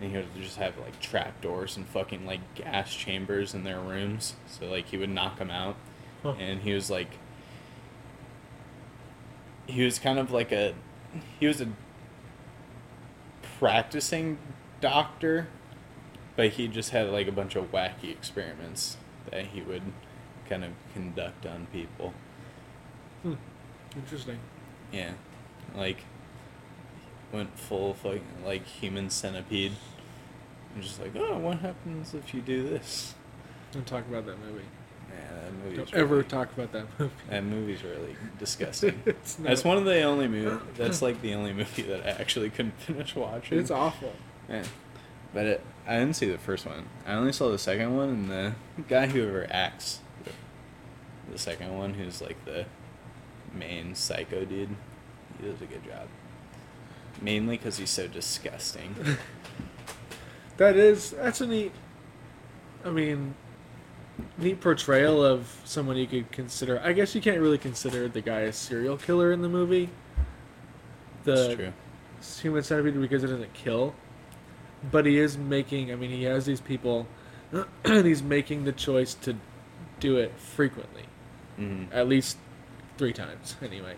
and 0.00 0.10
he 0.10 0.16
would 0.16 0.26
just 0.40 0.56
have 0.56 0.76
like 0.78 1.00
trap 1.00 1.40
doors 1.40 1.76
and 1.76 1.86
fucking 1.86 2.24
like 2.26 2.40
gas 2.54 2.94
chambers 2.94 3.54
in 3.54 3.64
their 3.64 3.80
rooms 3.80 4.34
so 4.46 4.66
like 4.66 4.86
he 4.86 4.96
would 4.96 5.10
knock 5.10 5.38
them 5.38 5.50
out 5.50 5.76
Huh. 6.22 6.34
and 6.38 6.60
he 6.62 6.72
was 6.72 6.88
like 6.90 7.18
he 9.66 9.84
was 9.84 9.98
kind 9.98 10.18
of 10.18 10.30
like 10.30 10.52
a 10.52 10.74
he 11.40 11.46
was 11.46 11.60
a 11.60 11.68
practicing 13.58 14.38
doctor 14.80 15.48
but 16.36 16.50
he 16.50 16.66
just 16.68 16.90
had 16.90 17.08
like 17.10 17.28
a 17.28 17.32
bunch 17.32 17.56
of 17.56 17.70
wacky 17.72 18.10
experiments 18.10 18.96
that 19.30 19.46
he 19.46 19.62
would 19.62 19.82
kind 20.48 20.64
of 20.64 20.70
conduct 20.92 21.46
on 21.46 21.66
people 21.72 22.12
Hmm. 23.22 23.34
Interesting. 23.96 24.38
yeah 24.92 25.12
like 25.76 25.98
went 27.32 27.58
full 27.58 27.94
fucking 27.94 28.22
like 28.44 28.64
human 28.66 29.10
centipede 29.10 29.72
I'm 30.76 30.82
just 30.82 31.00
like 31.00 31.12
oh 31.16 31.38
what 31.38 31.58
happens 31.58 32.14
if 32.14 32.32
you 32.34 32.40
do 32.40 32.68
this 32.68 33.14
Don't 33.72 33.86
talk 33.86 34.06
about 34.08 34.26
that 34.26 34.38
movie. 34.38 34.64
yeah 35.10 35.40
that 35.42 35.52
movie's 35.52 35.76
Don't 35.78 35.92
really, 35.92 36.04
ever 36.04 36.22
talk 36.22 36.52
about 36.52 36.72
that 36.72 36.86
movie. 36.98 37.12
that 37.30 37.44
movie's 37.44 37.82
really 37.82 38.16
disgusting 38.38 39.02
it's 39.06 39.38
not, 39.38 39.48
That's 39.48 39.64
one 39.64 39.76
of 39.78 39.84
the 39.84 40.02
only 40.02 40.28
movie. 40.28 40.60
That's 40.76 41.02
like 41.02 41.20
the 41.22 41.34
only 41.34 41.52
movie 41.52 41.82
that 41.82 42.06
I 42.06 42.10
actually 42.20 42.50
couldn't 42.50 42.78
finish 42.80 43.14
watching. 43.16 43.58
It's 43.58 43.70
awful. 43.70 44.12
Yeah. 44.48 44.64
But 45.32 45.46
it, 45.46 45.60
I 45.86 45.98
didn't 45.98 46.14
see 46.14 46.30
the 46.30 46.38
first 46.38 46.64
one. 46.66 46.86
I 47.06 47.14
only 47.14 47.32
saw 47.32 47.50
the 47.50 47.58
second 47.58 47.96
one, 47.96 48.08
and 48.08 48.30
the 48.30 48.54
guy 48.88 49.06
who 49.08 49.26
ever 49.26 49.46
acts 49.50 49.98
the 51.30 51.38
second 51.38 51.76
one, 51.76 51.94
who's 51.94 52.22
like 52.22 52.42
the 52.44 52.66
main 53.52 53.94
psycho 53.96 54.44
dude, 54.44 54.76
he 55.40 55.46
does 55.48 55.60
a 55.62 55.66
good 55.66 55.84
job. 55.84 56.08
Mainly 57.22 57.56
because 57.56 57.78
he's 57.78 57.90
so 57.90 58.06
disgusting. 58.06 58.94
That 60.56 60.76
is 60.76 61.10
that's 61.10 61.40
a 61.40 61.46
neat. 61.48 61.72
I 62.84 62.90
mean, 62.90 63.34
neat 64.38 64.60
portrayal 64.60 65.24
of 65.24 65.60
someone 65.64 65.96
you 65.96 66.06
could 66.06 66.30
consider. 66.30 66.80
I 66.80 66.92
guess 66.92 67.12
you 67.14 67.20
can't 67.20 67.40
really 67.40 67.58
consider 67.58 68.06
the 68.06 68.20
guy 68.20 68.40
a 68.42 68.52
serial 68.52 68.96
killer 68.96 69.32
in 69.32 69.42
the 69.42 69.48
movie. 69.48 69.88
That's 71.24 71.48
The 71.48 71.56
true. 71.56 71.72
human 72.42 72.62
centipede 72.62 73.00
because 73.00 73.24
it 73.24 73.28
doesn't 73.28 73.52
kill, 73.52 73.94
but 74.92 75.06
he 75.06 75.18
is 75.18 75.36
making. 75.36 75.90
I 75.90 75.96
mean, 75.96 76.10
he 76.10 76.22
has 76.24 76.46
these 76.46 76.60
people, 76.60 77.08
and 77.84 78.06
he's 78.06 78.22
making 78.22 78.64
the 78.64 78.72
choice 78.72 79.14
to 79.14 79.34
do 79.98 80.18
it 80.18 80.32
frequently, 80.38 81.06
hmm 81.56 81.84
at 81.90 82.06
least 82.08 82.36
three 82.96 83.12
times 83.12 83.56
anyway. 83.62 83.96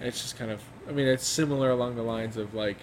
It's 0.00 0.20
just 0.22 0.38
kind 0.38 0.50
of. 0.50 0.62
I 0.88 0.92
mean, 0.92 1.06
it's 1.06 1.26
similar 1.26 1.70
along 1.70 1.96
the 1.96 2.02
lines 2.02 2.36
of 2.36 2.54
like 2.54 2.76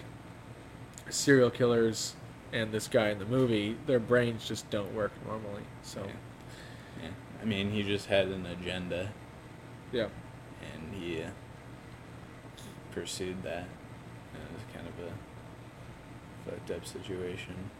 serial 1.08 1.50
killers 1.50 2.14
and 2.52 2.72
this 2.72 2.88
guy 2.88 3.08
in 3.10 3.18
the 3.18 3.24
movie. 3.24 3.76
Their 3.86 4.00
brains 4.00 4.46
just 4.46 4.68
don't 4.70 4.94
work 4.94 5.12
normally. 5.26 5.62
So 5.82 6.00
Yeah. 6.00 6.12
Yeah. 7.02 7.10
I 7.42 7.44
mean, 7.44 7.70
he 7.70 7.82
just 7.82 8.06
had 8.06 8.28
an 8.28 8.46
agenda, 8.46 9.10
yeah, 9.92 10.08
and 10.74 10.94
he 10.94 11.22
uh, 11.22 11.30
pursued 12.92 13.42
that. 13.42 13.66
And 14.34 14.42
it 14.42 14.52
was 14.54 14.62
kind 14.74 14.86
of 14.86 14.94
a 15.06 16.50
fucked 16.50 16.70
up 16.70 16.86
situation, 16.86 17.70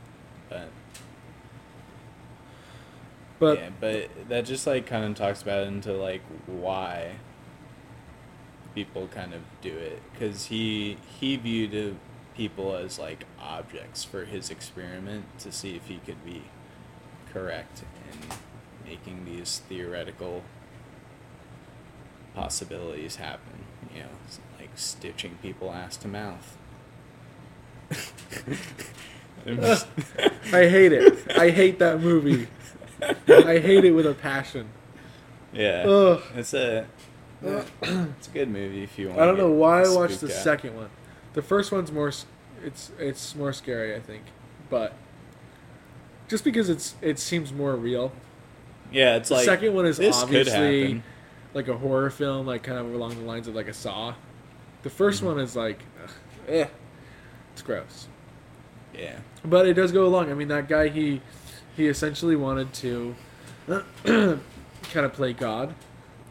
but 0.49 0.69
but 3.39 3.59
yeah, 3.59 3.71
but 3.81 4.29
that 4.29 4.45
just 4.45 4.67
like 4.67 4.87
kind 4.87 5.05
of 5.05 5.15
talks 5.15 5.43
about 5.43 5.67
into 5.67 5.93
like 5.93 6.23
why 6.47 7.13
people 8.77 9.09
kind 9.09 9.33
of 9.35 9.41
do 9.63 9.71
it 9.71 10.01
because 10.13 10.47
he 10.47 10.99
he 11.19 11.37
viewed 11.37 11.97
people 12.37 12.77
as 12.77 12.99
like 12.99 13.25
objects 13.41 14.05
for 14.05 14.27
his 14.27 14.51
experiment 14.51 15.25
to 15.39 15.51
see 15.51 15.75
if 15.75 15.87
he 15.87 15.97
could 16.05 16.23
be 16.25 16.43
correct 17.33 17.83
in 18.13 18.19
making 18.89 19.25
these 19.25 19.63
theoretical 19.69 20.43
possibilities 22.35 23.17
happen 23.17 23.65
you 23.95 24.01
know 24.03 24.09
like 24.61 24.69
stitching 24.77 25.39
people 25.41 25.73
ass 25.73 25.97
to 25.97 26.07
mouth 26.07 26.57
just- 29.47 29.87
I 30.53 30.69
hate 30.69 30.93
it. 30.93 31.39
I 31.39 31.51
hate 31.51 31.79
that 31.79 32.01
movie. 32.01 32.49
I 33.29 33.59
hate 33.59 33.85
it 33.85 33.93
with 33.93 34.07
a 34.07 34.15
passion. 34.15 34.69
yeah 35.53 35.85
Ugh. 35.87 36.21
it's 36.35 36.53
a 36.55 36.87
it's 37.43 38.29
a 38.29 38.31
good 38.33 38.49
movie 38.49 38.83
if 38.83 38.99
you 38.99 39.09
want. 39.09 39.21
I 39.21 39.27
don't 39.27 39.39
know 39.39 39.51
why 39.51 39.83
I 39.83 39.89
watched 39.89 40.21
the 40.21 40.27
out. 40.27 40.33
second 40.33 40.77
one. 40.77 40.89
The 41.35 41.43
first 41.43 41.71
one's 41.73 41.93
more. 41.93 42.13
It's 42.65 42.91
it's 42.99 43.35
more 43.35 43.53
scary, 43.53 43.95
I 43.95 44.01
think, 44.01 44.23
but 44.71 44.95
just 46.29 46.45
because 46.45 46.69
it's 46.69 46.95
it 47.03 47.19
seems 47.19 47.53
more 47.53 47.77
real. 47.77 48.13
Yeah, 48.93 49.17
it's 49.17 49.31
like 49.31 49.45
The 49.45 49.51
like 49.51 49.59
second 49.61 49.75
one 49.75 49.87
is 49.87 50.01
obviously 50.01 51.03
like 51.55 51.69
a 51.69 51.77
horror 51.77 52.11
film, 52.11 52.47
like 52.47 52.63
kind 52.63 52.79
of 52.79 52.93
along 52.95 53.17
the 53.17 53.23
lines 53.23 53.49
of 53.49 53.55
like 53.55 53.69
a 53.69 53.75
Saw. 53.75 54.15
The 54.83 54.91
1st 54.91 54.97
Mm-hmm. 55.17 55.27
one 55.27 55.41
is 55.41 55.57
like, 55.57 55.83
eh, 56.49 56.67
it's 57.53 57.63
gross. 57.63 58.07
Yeah, 58.95 59.19
But 59.45 59.67
it 59.67 59.75
does 59.75 59.91
go 59.93 60.07
along. 60.07 60.31
I 60.31 60.35
mean, 60.35 60.49
that 60.49 60.69
guy 60.69 60.89
he 60.89 61.21
he 61.77 61.89
essentially 61.89 62.37
wanted 62.37 62.73
to 62.75 63.15
kind 64.05 64.41
of 64.95 65.13
play 65.13 65.33
God 65.33 65.75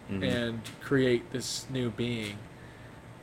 Mhm. 0.09 0.23
and 0.23 0.61
create 0.81 1.31
this 1.31 1.65
new 1.69 1.89
being, 1.89 2.37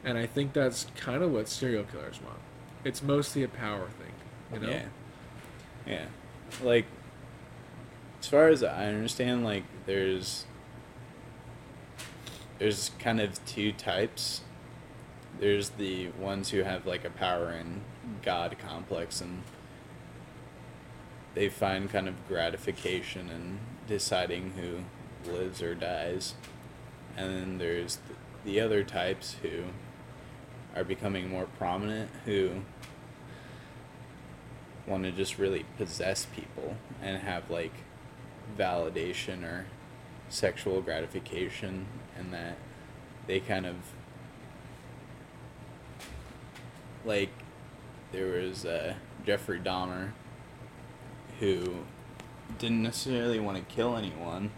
and 0.04 0.18
I 0.18 0.26
think 0.26 0.52
that's 0.52 0.86
kind 0.96 1.22
of 1.22 1.30
what 1.32 1.48
serial 1.48 1.84
killers 1.84 2.20
want. 2.20 2.40
It's 2.84 3.02
mostly 3.02 3.42
a 3.44 3.48
power 3.48 3.88
thing, 3.88 4.12
you 4.52 4.58
know. 4.66 4.70
yeah, 4.72 4.84
yeah. 5.86 6.04
Like 6.62 6.86
as 8.20 8.26
far 8.28 8.48
as 8.48 8.62
I 8.64 8.86
understand, 8.86 9.44
like 9.44 9.64
there's 9.86 10.46
there's 12.58 12.90
kind 12.98 13.20
of 13.20 13.44
two 13.46 13.72
types. 13.72 14.42
There's 15.40 15.70
the 15.70 16.08
ones 16.18 16.50
who 16.50 16.62
have 16.62 16.86
like 16.86 17.04
a 17.04 17.10
power 17.10 17.48
and 17.48 17.80
god 18.22 18.56
complex 18.58 19.20
and 19.20 19.42
they 21.34 21.48
find 21.48 21.90
kind 21.90 22.08
of 22.08 22.14
gratification 22.28 23.30
in 23.30 23.58
deciding 23.88 24.52
who 24.52 25.30
lives 25.32 25.62
or 25.62 25.74
dies. 25.74 26.34
And 27.16 27.30
then 27.30 27.58
there's 27.58 27.98
the 28.44 28.60
other 28.60 28.82
types 28.82 29.36
who 29.42 29.64
are 30.74 30.84
becoming 30.84 31.28
more 31.28 31.46
prominent 31.58 32.10
who 32.24 32.62
want 34.86 35.04
to 35.04 35.12
just 35.12 35.38
really 35.38 35.64
possess 35.76 36.26
people 36.34 36.76
and 37.02 37.18
have 37.18 37.50
like 37.50 37.72
validation 38.58 39.44
or 39.44 39.66
sexual 40.28 40.80
gratification 40.80 41.86
and 42.18 42.32
that 42.32 42.56
they 43.26 43.38
kind 43.38 43.66
of 43.66 43.76
like 47.04 47.30
there 48.12 48.26
was 48.26 48.64
uh, 48.64 48.94
Jeffrey 49.26 49.58
Dahmer, 49.58 50.10
who 51.40 51.84
didn't 52.58 52.82
necessarily 52.82 53.40
want 53.40 53.56
to 53.56 53.74
kill 53.74 53.96
anyone, 53.96 54.50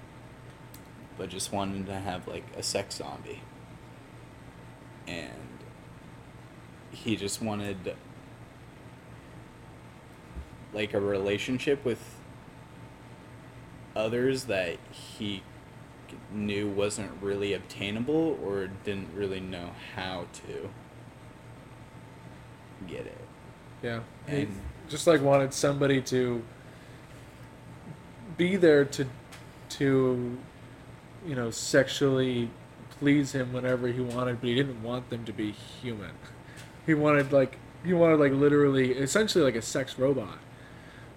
but 1.16 1.28
just 1.28 1.52
wanted 1.52 1.86
to 1.86 1.94
have 1.94 2.26
like 2.26 2.44
a 2.56 2.62
sex 2.62 2.96
zombie. 2.96 3.40
And 5.06 5.32
he 6.90 7.16
just 7.16 7.42
wanted 7.42 7.94
like 10.72 10.94
a 10.94 11.00
relationship 11.00 11.84
with 11.84 12.16
others 13.94 14.44
that 14.44 14.78
he 14.90 15.42
knew 16.32 16.68
wasn't 16.68 17.10
really 17.20 17.52
obtainable 17.52 18.38
or 18.44 18.68
didn't 18.84 19.08
really 19.14 19.40
know 19.40 19.70
how 19.94 20.26
to 20.32 20.70
get 22.86 23.06
it. 23.06 23.24
Yeah. 23.82 24.00
He 24.26 24.42
And 24.42 24.60
just 24.88 25.06
like 25.06 25.20
wanted 25.20 25.54
somebody 25.54 26.00
to 26.02 26.42
be 28.36 28.56
there 28.56 28.84
to 28.84 29.06
to 29.70 30.38
you 31.26 31.34
know 31.34 31.50
sexually 31.50 32.50
please 32.98 33.32
him 33.32 33.52
whenever 33.52 33.88
he 33.88 34.00
wanted, 34.00 34.40
but 34.40 34.48
he 34.48 34.54
didn't 34.54 34.82
want 34.82 35.10
them 35.10 35.24
to 35.24 35.32
be 35.32 35.50
human. 35.52 36.12
He 36.86 36.94
wanted 36.94 37.32
like 37.32 37.58
he 37.84 37.92
wanted 37.92 38.18
like 38.18 38.32
literally 38.32 38.92
essentially 38.92 39.44
like 39.44 39.56
a 39.56 39.62
sex 39.62 39.98
robot. 39.98 40.38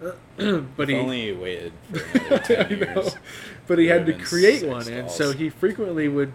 but 0.36 0.88
he 0.88 0.94
only 0.94 1.26
he 1.26 1.32
waited 1.32 1.72
for 1.90 2.18
another 2.18 2.38
10 2.38 2.70
years. 2.70 3.16
But 3.66 3.78
he 3.78 3.86
had 3.86 4.06
to 4.06 4.12
create 4.12 4.66
one, 4.66 4.88
and 4.88 5.10
so 5.10 5.32
he 5.32 5.50
frequently 5.50 6.08
would, 6.08 6.32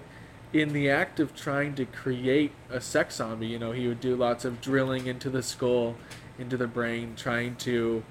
in 0.52 0.74
the 0.74 0.90
act 0.90 1.20
of 1.20 1.36
trying 1.36 1.74
to 1.76 1.86
create 1.86 2.52
a 2.70 2.82
sex 2.82 3.16
zombie, 3.16 3.48
you 3.48 3.58
know, 3.58 3.72
he 3.72 3.88
would 3.88 4.02
do 4.02 4.16
lots 4.16 4.44
of 4.44 4.60
drilling 4.60 5.08
into 5.08 5.30
the 5.30 5.42
skull, 5.42 5.96
into 6.38 6.58
the 6.58 6.68
brain, 6.68 7.14
trying 7.16 7.56
to 7.58 8.04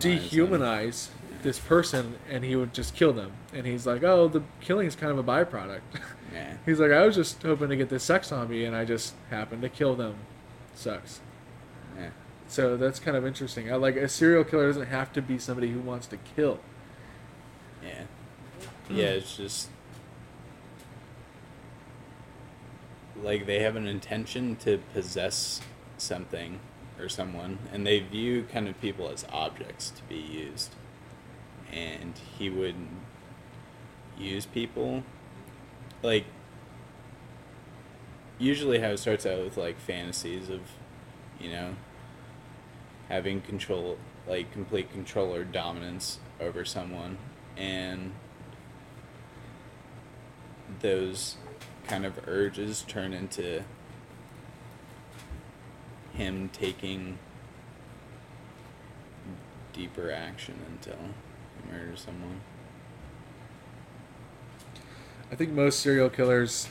dehumanize 0.00 1.08
them. 1.08 1.14
This 1.42 1.58
person, 1.58 2.16
and 2.28 2.44
he 2.44 2.56
would 2.56 2.72
just 2.74 2.94
kill 2.94 3.12
them. 3.12 3.32
And 3.52 3.66
he's 3.66 3.86
like, 3.86 4.02
"Oh, 4.02 4.28
the 4.28 4.42
killing 4.60 4.86
is 4.86 4.94
kind 4.96 5.12
of 5.12 5.18
a 5.18 5.24
byproduct." 5.24 5.80
Yeah. 6.30 6.58
he's 6.66 6.78
like, 6.78 6.90
"I 6.92 7.06
was 7.06 7.14
just 7.14 7.42
hoping 7.42 7.70
to 7.70 7.76
get 7.76 7.88
this 7.88 8.04
sex 8.04 8.28
zombie, 8.28 8.66
and 8.66 8.76
I 8.76 8.84
just 8.84 9.14
happened 9.30 9.62
to 9.62 9.70
kill 9.70 9.96
them." 9.96 10.14
Sucks. 10.74 11.20
Yeah. 11.98 12.10
So 12.48 12.76
that's 12.76 13.00
kind 13.00 13.16
of 13.16 13.26
interesting. 13.26 13.72
I 13.72 13.76
like 13.76 13.96
a 13.96 14.08
serial 14.08 14.44
killer 14.44 14.66
doesn't 14.66 14.88
have 14.88 15.10
to 15.14 15.22
be 15.22 15.38
somebody 15.38 15.70
who 15.70 15.80
wants 15.80 16.06
to 16.08 16.18
kill. 16.36 16.60
Yeah. 17.82 18.02
Yeah, 18.90 19.06
it's 19.06 19.36
just 19.36 19.68
like 23.22 23.46
they 23.46 23.60
have 23.62 23.76
an 23.76 23.86
intention 23.86 24.56
to 24.56 24.78
possess 24.92 25.60
something 25.96 26.60
or 26.98 27.08
someone 27.08 27.58
and 27.72 27.86
they 27.86 28.00
view 28.00 28.44
kind 28.52 28.68
of 28.68 28.80
people 28.80 29.08
as 29.08 29.24
objects 29.32 29.90
to 29.90 30.02
be 30.04 30.16
used. 30.16 30.74
And 31.72 32.14
he 32.38 32.50
would 32.50 32.76
use 34.18 34.46
people. 34.46 35.02
Like 36.02 36.24
usually 38.38 38.78
how 38.78 38.88
it 38.88 38.98
starts 38.98 39.26
out 39.26 39.42
with 39.42 39.56
like 39.56 39.78
fantasies 39.78 40.48
of 40.48 40.60
you 41.40 41.50
know 41.50 41.74
having 43.08 43.40
control 43.40 43.98
like 44.28 44.52
complete 44.52 44.92
control 44.92 45.34
or 45.34 45.44
dominance 45.44 46.18
over 46.40 46.64
someone. 46.64 47.18
And 47.56 48.12
those 50.80 51.36
kind 51.86 52.04
of 52.04 52.28
urges 52.28 52.84
turn 52.86 53.12
into 53.12 53.64
him 56.12 56.50
taking 56.52 57.18
deeper 59.72 60.10
action 60.10 60.56
until 60.70 60.98
he 61.64 61.72
murders 61.72 62.00
someone. 62.00 62.40
I 65.30 65.34
think 65.34 65.52
most 65.52 65.80
serial 65.80 66.08
killers 66.08 66.68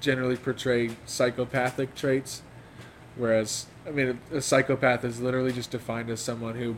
generally 0.00 0.36
portray 0.36 0.90
psychopathic 1.06 1.94
traits, 1.94 2.42
whereas 3.16 3.66
I 3.86 3.90
mean 3.90 4.18
a, 4.32 4.36
a 4.36 4.42
psychopath 4.42 5.04
is 5.04 5.20
literally 5.20 5.52
just 5.52 5.70
defined 5.70 6.10
as 6.10 6.20
someone 6.20 6.56
who 6.56 6.76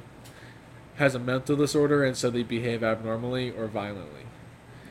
has 0.96 1.14
a 1.14 1.18
mental 1.18 1.56
disorder 1.56 2.04
and 2.04 2.16
so 2.16 2.30
they 2.30 2.42
behave 2.42 2.84
abnormally 2.84 3.50
or 3.50 3.66
violently. 3.66 4.22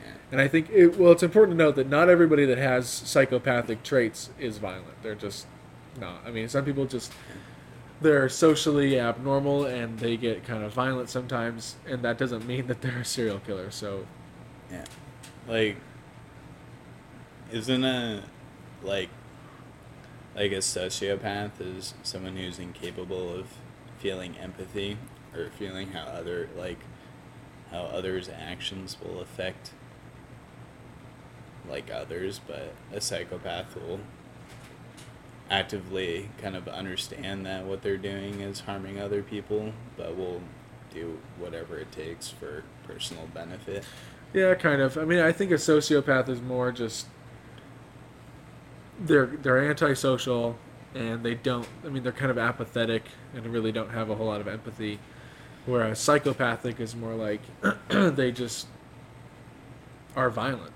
Yeah. 0.04 0.14
And 0.32 0.42
I 0.42 0.48
think 0.48 0.70
it, 0.70 0.98
well, 0.98 1.14
it's 1.14 1.24
important 1.24 1.58
to 1.58 1.64
note 1.64 1.76
that 1.76 1.88
not 1.88 2.10
everybody 2.10 2.46
that 2.46 2.58
has 2.58 2.90
psychopathic 2.90 3.84
traits 3.84 4.30
is 4.38 4.58
violent. 4.58 5.02
They're 5.02 5.16
just 5.16 5.48
not. 6.00 6.22
I 6.26 6.32
mean, 6.32 6.50
some 6.50 6.66
people 6.66 6.86
just 6.86 7.14
they're 8.04 8.30
socially 8.30 9.00
abnormal 9.00 9.66
and 9.66 9.98
they 10.00 10.18
get 10.18 10.44
kind 10.44 10.64
of 10.64 10.74
violent 10.74 11.10
sometimes, 11.10 11.76
and 11.88 12.04
that 12.04 12.18
doesn't 12.18 12.46
mean 12.46 12.68
that 12.68 12.82
they're 12.82 13.00
a 13.00 13.06
serial 13.06 13.40
killer. 13.40 13.72
So 13.72 14.06
Yeah. 14.72 14.86
Like 15.48 15.78
isn't 17.52 17.84
a 17.84 18.24
like 18.82 19.10
like 20.36 20.52
a 20.52 20.58
sociopath 20.58 21.52
is 21.60 21.94
someone 22.04 22.36
who's 22.36 22.60
incapable 22.60 23.34
of 23.34 23.48
feeling 24.00 24.36
empathy 24.38 24.98
or 25.36 25.50
feeling 25.58 25.92
how 25.92 26.04
other 26.04 26.50
like 26.58 26.80
how 27.72 27.82
others' 27.84 28.30
actions 28.30 28.98
will 29.04 29.20
affect 29.20 29.72
like 31.68 31.90
others, 31.92 32.40
but 32.46 32.74
a 32.92 33.00
psychopath 33.02 33.76
will 33.76 34.00
actively 35.54 36.30
kind 36.42 36.56
of 36.56 36.68
understand 36.68 37.46
that 37.46 37.64
what 37.64 37.84
they're 37.84 37.96
doing 37.96 38.42
is 38.42 38.62
harming 38.62 39.00
other 39.00 39.22
people, 39.22 39.72
but 39.96 40.18
will 40.18 40.42
do 40.92 41.20
whatever 41.38 41.78
it 41.78 41.92
takes 41.92 42.28
for 42.28 42.64
personal 42.88 43.28
benefit. 43.36 43.86
Yeah, 44.34 44.56
kind 44.56 44.82
of. 44.82 44.98
I 44.98 45.06
mean, 45.06 45.20
I 45.20 45.32
think 45.32 45.52
a 45.52 45.56
sociopath 45.56 46.28
is 46.28 46.42
more 46.42 46.72
just 46.72 47.06
they're 49.00 49.28
they're 49.28 49.70
antisocial 49.70 50.58
and 50.96 51.24
they 51.24 51.36
don't. 51.36 51.68
I 51.86 51.90
mean, 51.90 52.02
they're 52.02 52.12
kind 52.12 52.32
of 52.32 52.40
apathetic 52.40 53.04
and 53.36 53.46
really 53.46 53.72
don't 53.72 53.92
have 53.92 54.10
a 54.10 54.16
whole 54.16 54.28
lot 54.28 54.42
of 54.42 54.48
empathy. 54.48 54.98
Whereas 55.68 56.00
psychopathic 56.00 56.80
is 56.80 56.96
more 56.96 57.14
like 57.14 57.42
they 57.90 58.32
just 58.32 58.66
are 60.16 60.32
violent. 60.32 60.74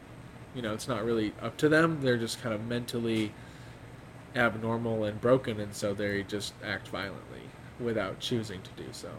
You 0.54 0.62
know, 0.62 0.76
it's 0.76 0.88
not 0.88 1.04
really 1.04 1.34
up 1.42 1.58
to 1.58 1.68
them. 1.68 2.00
They're 2.02 2.18
just 2.18 2.44
kind 2.44 2.54
of 2.54 2.64
mentally 2.68 3.34
abnormal 4.38 5.04
and 5.04 5.20
broken, 5.20 5.60
and 5.60 5.74
so 5.74 5.94
they 5.94 6.24
just 6.24 6.54
act 6.64 6.88
violently 6.88 7.42
without 7.80 8.20
choosing 8.20 8.62
to 8.62 8.70
do 8.82 8.90
so. 8.92 9.10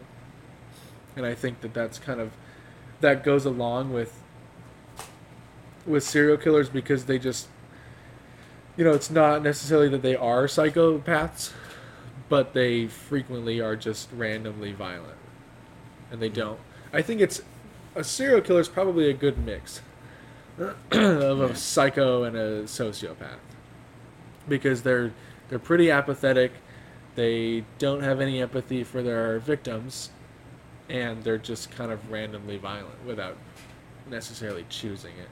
And 1.17 1.27
I 1.27 1.35
think 1.35 1.61
that 1.61 1.75
that's 1.75 1.99
kind 1.99 2.21
of 2.21 2.33
that 3.01 3.25
goes 3.25 3.45
along 3.45 3.93
with 3.93 4.23
with 5.87 6.05
serial 6.05 6.37
killers 6.37 6.69
because 6.69 7.07
they 7.07 7.19
just 7.19 7.49
you 8.77 8.85
know 8.85 8.93
it's 8.93 9.11
not 9.11 9.43
necessarily 9.43 9.89
that 9.89 10.03
they 10.03 10.17
are 10.17 10.45
psychopaths 10.45 11.53
but 12.29 12.53
they 12.53 12.87
frequently 12.87 13.61
are 13.61 13.77
just 13.77 14.09
randomly 14.13 14.73
violent. 14.73 15.17
And 16.11 16.21
they 16.21 16.29
hmm. 16.29 16.35
don't. 16.35 16.61
I 16.93 17.03
think 17.03 17.21
it's 17.21 17.43
a 17.95 18.05
serial 18.05 18.41
killer 18.41 18.61
is 18.61 18.69
probably 18.69 19.11
a 19.11 19.15
good 19.15 19.39
mix 19.39 19.83
of 20.59 21.41
a 21.41 21.55
psycho 21.57 22.25
and 22.25 22.37
a 22.37 22.63
sociopath 22.65 23.39
because 24.49 24.83
they're 24.83 25.13
they're 25.49 25.59
pretty 25.59 25.91
apathetic 25.91 26.53
they 27.15 27.65
don't 27.79 28.03
have 28.03 28.21
any 28.21 28.41
empathy 28.41 28.85
for 28.85 29.03
their 29.03 29.39
victims 29.41 30.11
and 30.89 31.23
they're 31.25 31.39
just 31.39 31.71
kind 31.71 31.91
of 31.93 32.11
randomly 32.11 32.57
violent 32.57 33.05
without 33.05 33.37
necessarily 34.09 34.65
choosing 34.69 35.13
it 35.19 35.29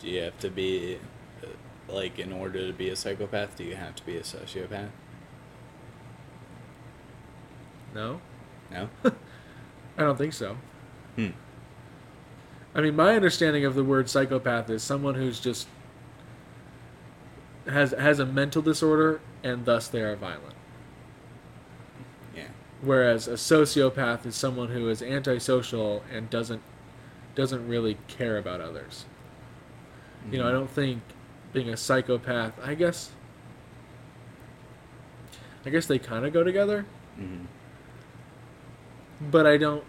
Do 0.00 0.08
you 0.08 0.22
have 0.22 0.38
to 0.40 0.50
be, 0.50 0.98
uh, 1.42 1.46
like, 1.92 2.18
in 2.18 2.32
order 2.32 2.66
to 2.66 2.72
be 2.72 2.90
a 2.90 2.96
psychopath, 2.96 3.56
do 3.56 3.64
you 3.64 3.76
have 3.76 3.94
to 3.96 4.04
be 4.04 4.16
a 4.16 4.22
sociopath? 4.22 4.90
no 7.94 8.20
No? 8.70 8.88
I 9.96 10.02
don't 10.02 10.18
think 10.18 10.32
so. 10.32 10.56
Hmm. 11.16 11.28
I 12.74 12.80
mean, 12.80 12.96
my 12.96 13.14
understanding 13.14 13.64
of 13.64 13.76
the 13.76 13.84
word 13.84 14.10
psychopath 14.10 14.68
is 14.68 14.82
someone 14.82 15.14
who's 15.14 15.38
just 15.38 15.68
has 17.66 17.92
has 17.92 18.18
a 18.18 18.26
mental 18.26 18.62
disorder 18.62 19.20
and 19.42 19.64
thus 19.64 19.88
they 19.88 20.02
are 20.02 20.16
violent. 20.16 20.56
Yeah. 22.34 22.48
Whereas 22.80 23.28
a 23.28 23.34
sociopath 23.34 24.26
is 24.26 24.36
someone 24.36 24.68
who 24.70 24.88
is 24.88 25.02
antisocial 25.02 26.02
and 26.12 26.30
doesn't 26.30 26.62
doesn't 27.34 27.66
really 27.66 27.98
care 28.08 28.36
about 28.38 28.60
others. 28.60 29.06
You 30.30 30.38
know, 30.38 30.48
I 30.48 30.52
don't 30.52 30.70
think 30.70 31.02
being 31.52 31.68
a 31.68 31.76
psychopath, 31.76 32.54
I 32.62 32.74
guess 32.74 33.10
I 35.66 35.70
guess 35.70 35.86
they 35.86 35.98
kind 35.98 36.26
of 36.26 36.32
go 36.32 36.44
together, 36.44 36.86
hmm 37.16 37.44
but 39.20 39.46
I 39.46 39.56
don't 39.56 39.84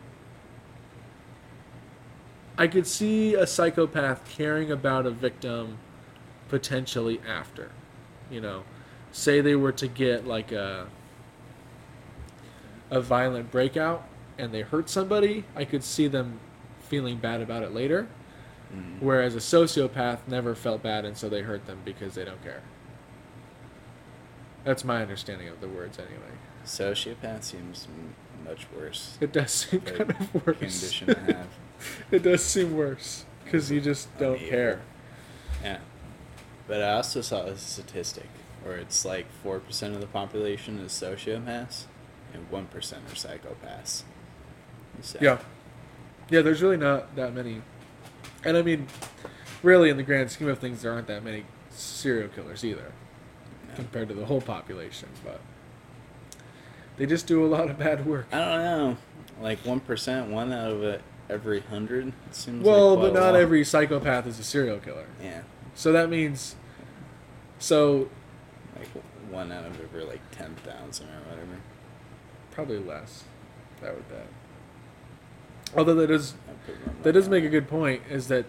I 2.58 2.68
could 2.68 2.88
see 2.88 3.34
a 3.34 3.46
psychopath 3.48 4.30
caring 4.30 4.72
about 4.72 5.06
a 5.06 5.12
victim 5.12 5.78
potentially 6.56 7.20
after, 7.28 7.70
you 8.32 8.40
know. 8.40 8.64
say 9.12 9.42
they 9.42 9.56
were 9.56 9.74
to 9.74 9.88
get 9.88 10.26
like 10.26 10.52
a 10.54 10.88
a 12.90 13.02
violent 13.02 13.52
breakout 13.52 14.08
and 14.38 14.54
they 14.54 14.62
hurt 14.62 14.90
somebody, 14.90 15.44
I 15.54 15.66
could 15.66 15.84
see 15.84 16.08
them 16.08 16.40
feeling 16.80 17.18
bad 17.18 17.42
about 17.42 17.62
it 17.64 17.74
later. 17.74 18.08
Mm. 18.74 19.02
Whereas 19.02 19.36
a 19.36 19.40
sociopath 19.40 20.20
never 20.28 20.56
felt 20.56 20.82
bad 20.82 21.04
and 21.04 21.18
so 21.18 21.28
they 21.28 21.42
hurt 21.42 21.66
them 21.66 21.80
because 21.84 22.16
they 22.16 22.24
don't 22.24 22.42
care. 22.42 22.62
That's 24.64 24.84
my 24.86 25.02
understanding 25.02 25.50
of 25.50 25.60
the 25.60 25.68
words 25.68 26.00
anyway. 26.00 26.36
Sociopath 26.66 27.44
seems 27.44 27.88
m- 27.90 28.16
much 28.48 28.66
worse. 28.76 29.18
It 29.20 29.32
does 29.34 29.52
seem 29.52 29.82
kind 29.82 30.10
of 30.12 30.46
worse. 30.48 30.58
Condition 30.58 31.08
to 31.08 31.20
have. 31.34 31.48
It 32.12 32.24
does 32.24 32.42
seem 32.44 32.76
worse 32.78 33.26
because 33.44 33.70
you 33.70 33.82
just 33.82 34.08
don't 34.18 34.40
care. 34.40 34.80
Yeah. 35.62 35.80
But 36.68 36.82
I 36.82 36.94
also 36.94 37.22
saw 37.22 37.44
a 37.46 37.58
statistic 37.58 38.28
where 38.64 38.78
it's 38.78 39.06
like 39.06 39.28
4% 39.44 39.94
of 39.94 40.02
the 40.02 40.08
population 40.08 40.80
is 40.80 40.92
sociopaths 40.92 41.84
and 42.34 42.50
1% 42.52 42.64
are 42.72 43.16
psychopaths. 43.16 44.04
So, 45.02 45.20
Yeah. 45.22 45.38
Yeah, 46.30 46.42
there's 46.42 46.62
really 46.64 46.78
not 46.78 47.16
that 47.16 47.36
many. 47.36 47.62
And 48.44 48.58
I 48.58 48.64
mean, 48.64 48.88
really, 49.62 49.90
in 49.92 49.98
the 49.98 50.04
grand 50.04 50.32
scheme 50.32 50.48
of 50.48 50.58
things, 50.58 50.82
there 50.82 50.92
aren't 50.92 51.08
that 51.08 51.24
many 51.24 51.46
serial 51.70 52.30
killers 52.30 52.66
either 52.66 52.92
no. 53.70 53.76
compared 53.76 54.08
to 54.10 54.16
the 54.16 54.26
whole 54.26 54.42
population. 54.42 55.10
But 55.24 55.40
they 56.98 57.06
just 57.06 57.28
do 57.28 57.46
a 57.46 57.48
lot 57.48 57.70
of 57.70 57.78
bad 57.78 58.06
work. 58.08 58.28
I 58.32 58.40
don't 58.40 58.64
know. 58.64 58.98
Like 59.40 59.64
1%, 59.64 60.30
one 60.30 60.52
out 60.52 60.72
of 60.72 61.02
every 61.30 61.60
100 61.60 62.14
seems 62.32 62.64
Well, 62.64 62.96
like 62.96 63.14
but 63.14 63.20
not 63.20 63.36
every 63.36 63.64
psychopath 63.64 64.26
is 64.26 64.40
a 64.40 64.44
serial 64.44 64.80
killer. 64.80 65.08
Yeah. 65.22 65.42
So 65.76 65.92
that 65.92 66.10
means. 66.10 66.56
So, 67.60 68.10
Like 68.78 68.88
one 69.30 69.52
out 69.52 69.66
of 69.66 69.80
every 69.82 70.04
like 70.04 70.22
10,000 70.32 71.06
or 71.06 71.10
whatever. 71.30 71.58
probably 72.52 72.80
less. 72.80 73.24
That 73.82 73.94
would 73.96 74.08
bet. 74.10 74.28
Although 75.76 75.96
that 75.96 76.08
does 76.08 76.34
I 76.48 76.54
put 76.66 76.86
them 76.86 76.96
that 77.04 77.12
does 77.14 77.28
make 77.30 77.44
a 77.44 77.50
good 77.50 77.68
point. 77.68 78.02
Is 78.10 78.28
that 78.30 78.46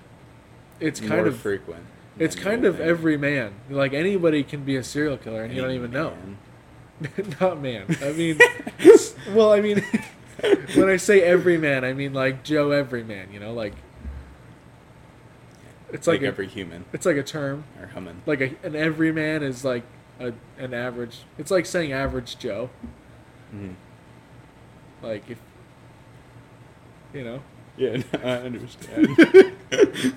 it's 0.81 1.01
More 1.01 1.11
kind 1.11 1.27
of 1.27 1.37
frequent. 1.39 1.85
it's 2.19 2.37
kind 2.37 2.65
of 2.65 2.79
every 2.81 3.17
man. 3.17 3.55
Like 3.71 3.93
anybody 3.93 4.43
can 4.43 4.65
be 4.65 4.77
a 4.77 4.85
serial 4.85 5.17
killer, 5.17 5.43
and 5.43 5.53
you 5.55 5.61
don't 5.61 5.71
Any 5.71 5.79
even 5.79 5.91
know. 5.91 6.15
Not 7.41 7.61
man. 7.61 7.85
I 8.03 8.13
mean, 8.13 8.39
well, 9.35 9.53
I 9.53 9.61
mean, 9.61 9.85
when 10.75 10.89
I 10.89 10.97
say 10.97 11.21
every 11.23 11.59
man, 11.59 11.85
I 11.85 11.93
mean 11.93 12.13
like 12.15 12.43
Joe 12.45 12.71
Everyman. 12.71 13.33
You 13.33 13.41
know, 13.41 13.53
like 13.53 13.75
it's 15.97 16.07
like, 16.07 16.21
like 16.21 16.25
a, 16.25 16.27
every 16.29 16.47
human 16.49 16.85
it's 16.93 17.05
like 17.07 17.17
a 17.17 17.23
term. 17.23 17.65
or 17.81 17.89
human. 17.89 18.23
Like 18.27 18.41
a, 18.41 18.55
an 18.63 18.77
everyman 18.77 19.43
is 19.43 19.65
like 19.65 19.83
a, 20.21 20.33
an 20.59 20.73
average. 20.75 21.19
It's 21.39 21.51
like 21.51 21.67
saying 21.67 21.93
average 21.93 22.39
Joe. 22.39 22.71
hmm 23.51 23.73
Like 25.03 25.29
if 25.31 25.39
you 27.13 27.25
know. 27.25 27.41
Yeah, 27.77 27.97
no, 28.13 28.21
I 28.23 28.31
understand. 28.39 29.17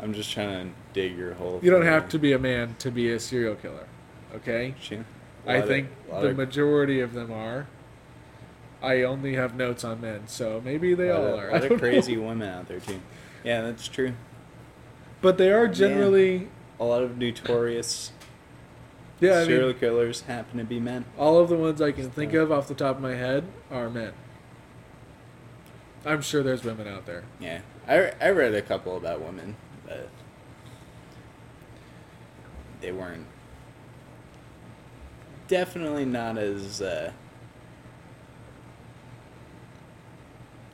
I'm 0.00 0.12
just 0.12 0.30
trying 0.32 0.70
to 0.70 0.74
dig 0.92 1.16
your 1.16 1.34
hole. 1.34 1.60
You 1.62 1.70
don't 1.70 1.84
have 1.84 2.08
to 2.10 2.18
be 2.18 2.32
a 2.32 2.38
man 2.38 2.74
to 2.80 2.90
be 2.90 3.10
a 3.12 3.18
serial 3.20 3.54
killer. 3.54 3.86
Okay? 4.34 4.74
A 4.90 4.96
I 5.50 5.54
lot 5.54 5.62
of- 5.62 5.68
think 5.68 5.88
the 6.08 6.28
of- 6.28 6.36
majority 6.36 7.00
of 7.00 7.12
them 7.14 7.32
are. 7.32 7.66
I 8.82 9.02
only 9.04 9.34
have 9.36 9.54
notes 9.56 9.84
on 9.84 10.00
men, 10.02 10.28
so 10.28 10.60
maybe 10.62 10.92
they 10.94 11.08
all 11.10 11.24
of- 11.26 11.38
are. 11.38 11.48
A 11.48 11.52
lot 11.60 11.64
of 11.72 11.78
crazy 11.80 12.14
know. 12.16 12.28
women 12.28 12.48
out 12.48 12.68
there 12.68 12.80
too. 12.80 13.00
Yeah, 13.42 13.62
that's 13.62 13.88
true. 13.88 14.12
But 15.26 15.38
they 15.38 15.50
are 15.50 15.66
generally 15.66 16.46
A 16.78 16.84
lot 16.84 17.02
of 17.02 17.18
notorious 17.18 18.12
yeah, 19.20 19.40
I 19.40 19.44
serial 19.44 19.70
mean 19.70 19.78
killers 19.80 20.20
happen 20.20 20.58
to 20.58 20.64
be 20.64 20.78
men. 20.78 21.04
all 21.18 21.40
of 21.40 21.48
the 21.48 21.56
ones 21.56 21.82
I 21.82 21.90
can 21.90 22.12
think 22.12 22.32
of 22.32 22.52
off 22.52 22.68
the 22.68 22.76
top 22.76 22.94
of 22.94 23.02
my 23.02 23.16
head 23.16 23.42
are 23.68 23.90
men. 23.90 24.12
I'm 26.04 26.22
sure 26.22 26.44
there's 26.44 26.62
women 26.62 26.86
out 26.86 27.06
there. 27.06 27.24
Yeah, 27.40 27.62
I, 27.88 28.12
I 28.20 28.30
read 28.30 28.54
a 28.54 28.62
couple 28.62 28.96
about 28.96 29.20
women, 29.20 29.56
but 29.84 30.08
they 32.80 32.92
weren't 32.92 33.26
definitely 35.48 36.04
not 36.04 36.38
as 36.38 36.80
uh, 36.80 37.10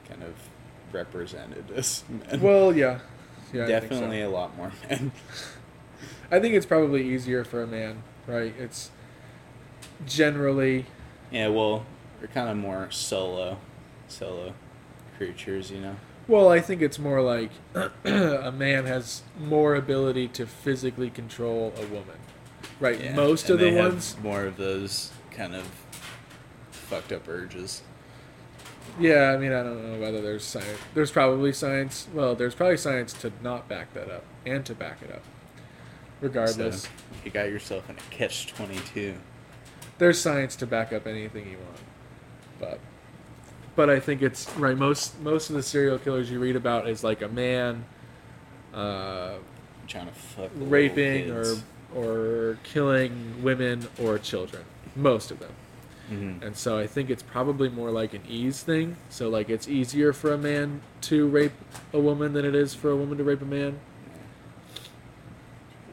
kind 0.07 0.23
of 0.23 0.35
represented 0.93 1.71
as 1.75 2.05
men. 2.11 2.43
Well, 2.43 2.77
yeah. 2.77 2.99
Yeah, 3.53 3.67
think 3.67 3.83
so. 3.83 3.89
definitely 3.89 4.23
a 4.23 4.31
lot 4.31 4.57
more 4.57 4.73
men. 4.91 5.13
I 6.31 6.41
think 6.41 6.55
it's 6.55 6.67
probably 6.67 7.07
easier 7.09 7.45
for 7.45 7.63
a 7.63 7.67
man, 7.67 8.03
right? 8.27 8.55
It's 8.59 8.91
generally 10.07 10.87
yeah, 11.31 11.49
well, 11.49 11.87
they're 12.19 12.29
kind 12.29 12.49
of 12.51 12.57
more 12.57 12.91
solo, 12.91 13.59
solo 14.09 14.55
creatures, 15.17 15.71
you 15.71 15.81
know. 15.81 15.97
well, 16.29 16.49
I 16.49 16.61
think 16.61 16.83
it's 16.83 16.99
more 16.99 17.21
like 17.23 17.51
a 18.05 18.53
man 18.53 18.87
has 18.87 19.23
more 19.39 19.75
ability 19.75 20.29
to 20.29 20.47
physically 20.47 21.11
control 21.11 21.73
a 21.77 21.87
woman. 21.87 22.17
Right? 22.81 23.01
Yeah, 23.03 23.15
Most 23.15 23.49
of 23.51 23.59
the 23.59 23.71
ones 23.75 24.17
more 24.23 24.45
of 24.45 24.57
those 24.57 25.13
kind 25.31 25.55
of 25.55 25.67
fucked 26.71 27.13
up 27.13 27.29
urges. 27.29 27.83
Yeah, 29.01 29.33
I 29.33 29.39
mean, 29.39 29.53
I 29.53 29.63
don't 29.63 29.93
know 29.93 29.99
whether 30.01 30.21
there's 30.21 30.45
science. 30.45 30.79
There's 30.95 31.11
probably 31.11 31.53
science. 31.53 32.09
Well, 32.13 32.35
there's 32.35 32.55
probably 32.55 32.77
science 32.77 33.13
to 33.15 33.33
not 33.43 33.69
back 33.69 33.95
that 33.95 34.11
up 34.11 34.25
and 34.45 34.65
to 34.67 34.75
back 34.75 34.99
it 35.03 35.11
up. 35.11 35.23
Regardless, 36.21 36.83
So 36.83 36.89
you 37.25 37.31
got 37.31 37.51
yourself 37.51 37.89
in 37.91 37.97
a 37.97 38.01
catch 38.11 38.47
twenty 38.47 38.79
two. 38.95 39.15
there's 39.99 40.21
science 40.21 40.55
to 40.57 40.67
back 40.67 40.93
up 40.93 41.07
anything 41.07 41.51
you 41.51 41.57
want. 41.59 41.79
But, 42.61 42.79
but 43.75 43.91
I 43.91 43.99
think 43.99 44.23
it's 44.23 44.49
right. 44.57 44.77
Most 44.77 45.19
most 45.21 45.51
of 45.51 45.57
the 45.57 45.63
serial 45.65 45.99
killers 45.99 46.31
you 46.31 46.39
read 46.39 46.55
about 46.55 46.89
is 46.89 47.03
like 47.03 47.23
a 47.23 47.29
man, 47.29 47.85
uh, 48.73 49.35
Trying 49.89 50.07
to 50.07 50.13
fuck 50.13 50.51
raping 50.55 51.31
or 51.33 51.57
or 51.95 52.59
killing 52.63 53.43
women 53.43 53.89
or 54.01 54.19
children. 54.19 54.63
Most 54.95 55.31
of 55.33 55.41
them. 55.41 55.51
Mhm. 56.13 56.43
And 56.43 56.57
so 56.57 56.79
I 56.79 56.87
think 56.87 57.11
it's 57.11 57.23
probably 57.23 57.69
more 57.69 57.91
like 57.91 58.13
an 58.15 58.23
ease 58.29 58.63
thing. 58.63 58.97
So 59.09 59.29
like 59.29 59.49
it's 59.49 59.69
easier 59.69 60.13
for 60.13 60.33
a 60.33 60.39
man 60.39 60.83
to 61.03 61.27
rape 61.27 61.53
a 61.93 61.99
woman 62.01 62.33
than 62.33 62.45
it 62.45 62.55
is 62.55 62.75
for 62.75 62.91
a 62.91 62.97
woman 62.97 63.19
to 63.19 63.25
rape 63.25 63.43
a 63.43 63.47
man. 63.47 63.79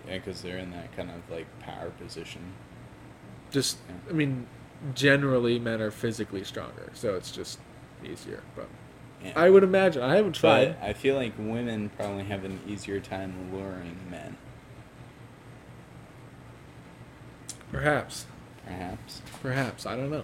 Yeah, 0.07 0.15
because 0.17 0.41
they're 0.41 0.57
in 0.57 0.71
that 0.71 0.95
kind 0.95 1.09
of 1.09 1.17
like 1.29 1.47
power 1.59 1.91
position. 1.91 2.41
Just 3.51 3.77
Yeah. 3.87 3.95
I 4.09 4.13
mean, 4.13 4.47
generally 4.95 5.59
men 5.59 5.81
are 5.81 5.91
physically 5.91 6.43
stronger, 6.43 6.89
so 6.93 7.15
it's 7.15 7.31
just 7.31 7.59
easier. 8.03 8.41
But 8.55 8.67
Yeah. 9.23 9.33
I 9.35 9.49
would 9.49 9.63
imagine 9.63 10.01
I 10.01 10.15
haven't 10.15 10.35
But. 10.35 10.75
I 10.81 10.93
feel 10.93 11.15
like 11.15 11.33
women 11.37 11.89
probably 11.89 12.23
have 12.23 12.43
an 12.45 12.59
easier 12.67 12.99
time 12.99 13.51
luring 13.53 13.97
men, 14.09 14.37
Perhaps, 17.71 18.25
perhaps. 18.65 19.21
perhaps 19.41 19.85
I 19.85 19.95
don't 19.95 20.09
know. 20.09 20.23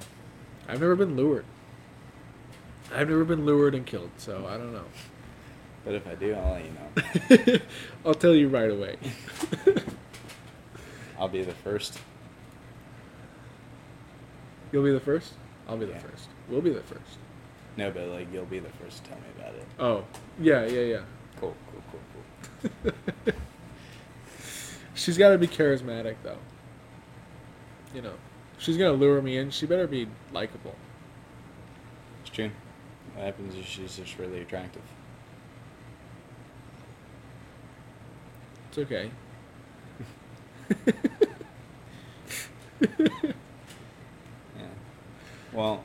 I've 0.68 0.80
never 0.80 0.96
been 0.96 1.16
lured. 1.16 1.46
I've 2.94 3.10
never 3.10 3.24
been 3.24 3.46
lured 3.46 3.76
and 3.76 3.86
killed, 3.86 4.12
so 4.18 4.46
I 4.48 4.58
don't 4.58 4.74
know. 4.74 4.86
But 5.84 5.96
if 5.96 6.08
I 6.08 6.16
do, 6.16 6.34
I'll 6.34 6.52
let 6.52 6.66
you 6.66 7.52
know. 7.52 7.60
I'll 8.06 8.14
tell 8.14 8.34
you 8.34 8.48
right 8.48 8.72
away. 8.72 8.98
I'll 11.20 11.28
be 11.28 11.44
the 11.44 11.54
first. 11.54 12.00
You'll 14.72 14.84
be 14.84 14.92
the 14.92 15.00
first. 15.00 15.34
I'll 15.68 15.78
be 15.78 15.86
the 15.86 15.96
first. 15.96 16.30
We'll 16.50 16.62
be 16.62 16.72
the 16.72 16.82
first. 16.82 17.18
No, 17.78 17.92
but 17.92 18.08
like 18.08 18.32
you'll 18.34 18.46
be 18.46 18.60
the 18.60 18.70
first 18.70 19.04
to 19.04 19.10
tell 19.10 19.20
me 19.20 19.26
about 19.38 19.56
it. 19.56 19.66
Oh, 19.80 20.04
yeah, 20.40 20.66
yeah, 20.66 20.82
yeah. 20.82 21.02
Cool, 21.40 21.56
cool, 21.72 21.84
cool, 22.62 22.72
cool. 23.24 23.34
She's 24.94 25.18
got 25.18 25.30
to 25.32 25.38
be 25.38 25.48
charismatic, 25.48 26.16
though. 26.24 26.38
You 27.96 28.02
know, 28.02 28.14
she's 28.58 28.78
gonna 28.78 28.92
lure 28.92 29.22
me 29.22 29.38
in. 29.38 29.50
She 29.52 29.66
better 29.66 29.88
be 29.88 30.08
likable. 30.34 30.76
It's 32.22 32.30
true. 32.30 32.52
What 33.14 33.24
happens 33.26 33.56
is 33.56 33.66
she's 33.66 33.96
just 33.96 34.20
really 34.20 34.42
attractive. 34.42 34.82
It's 38.70 38.78
okay. 38.80 39.10
Yeah. 44.58 44.66
Well, 45.54 45.84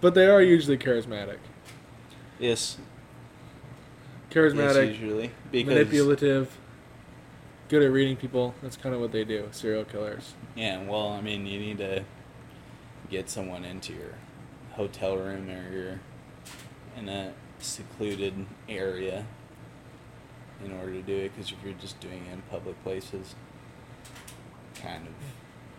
But 0.00 0.14
they 0.14 0.26
are 0.26 0.40
usually 0.42 0.78
charismatic. 0.78 1.38
yes. 2.38 2.78
Charismatic, 4.30 4.88
Yes, 4.88 4.98
usually 5.00 5.30
because 5.50 5.68
manipulative, 5.74 6.56
good 7.68 7.82
at 7.82 7.90
reading 7.90 8.16
people. 8.16 8.54
That's 8.62 8.76
kind 8.76 8.94
of 8.94 9.00
what 9.00 9.12
they 9.12 9.24
do. 9.24 9.48
Serial 9.52 9.84
killers. 9.84 10.34
Yeah, 10.54 10.82
well, 10.82 11.08
I 11.08 11.20
mean, 11.20 11.46
you 11.46 11.58
need 11.58 11.78
to 11.78 12.04
get 13.10 13.28
someone 13.30 13.64
into 13.64 13.92
your 13.92 14.14
hotel 14.72 15.16
room 15.16 15.48
or 15.48 15.72
you're 15.72 16.00
in 16.96 17.08
a 17.08 17.32
secluded 17.58 18.46
area 18.68 19.26
in 20.64 20.72
order 20.72 20.92
to 20.92 21.02
do 21.02 21.16
it. 21.16 21.32
Because 21.34 21.52
if 21.52 21.58
you're 21.64 21.74
just 21.74 21.98
doing 22.00 22.24
it 22.28 22.32
in 22.32 22.42
public 22.50 22.82
places, 22.82 23.34
kind 24.80 25.06
of 25.06 25.12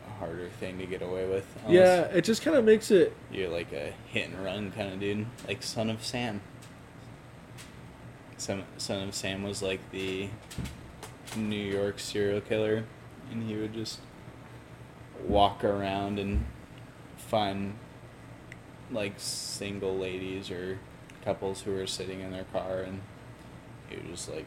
a 0.10 0.20
harder 0.20 0.50
thing 0.60 0.78
to 0.80 0.86
get 0.86 1.02
away 1.02 1.28
with. 1.28 1.46
Yeah, 1.68 2.02
it 2.04 2.24
just 2.24 2.42
kind 2.42 2.58
of 2.58 2.66
makes 2.66 2.92
it. 2.92 3.16
You're 3.32 3.50
like 3.50 3.72
a 3.74 3.94
hit 4.08 4.30
and 4.30 4.44
run 4.44 4.72
kind 4.72 4.94
of 4.94 5.00
dude, 5.00 5.28
like 5.48 5.64
Son 5.64 5.90
of 5.90 6.04
Sam. 6.04 6.42
Son, 8.38 8.64
Son 8.78 9.08
of 9.08 9.16
Sam 9.16 9.44
was 9.44 9.64
like 9.64 9.80
the 9.92 10.30
New 11.36 11.56
York 11.56 12.00
serial 12.00 12.42
killer, 12.42 12.86
and 13.32 13.44
he 13.50 13.56
would 13.56 13.74
just 13.74 14.00
walk 15.26 15.64
around 15.64 16.20
and 16.20 16.46
find 17.18 17.76
like 18.92 19.14
single 19.18 19.98
ladies 19.98 20.50
or 20.50 20.80
couples 21.26 21.62
who 21.62 21.72
were 21.74 21.88
sitting 21.88 22.22
in 22.22 22.32
their 22.32 22.46
car, 22.46 22.80
and 22.80 23.02
he 23.90 23.98
would 23.98 24.08
just 24.08 24.30
like, 24.34 24.46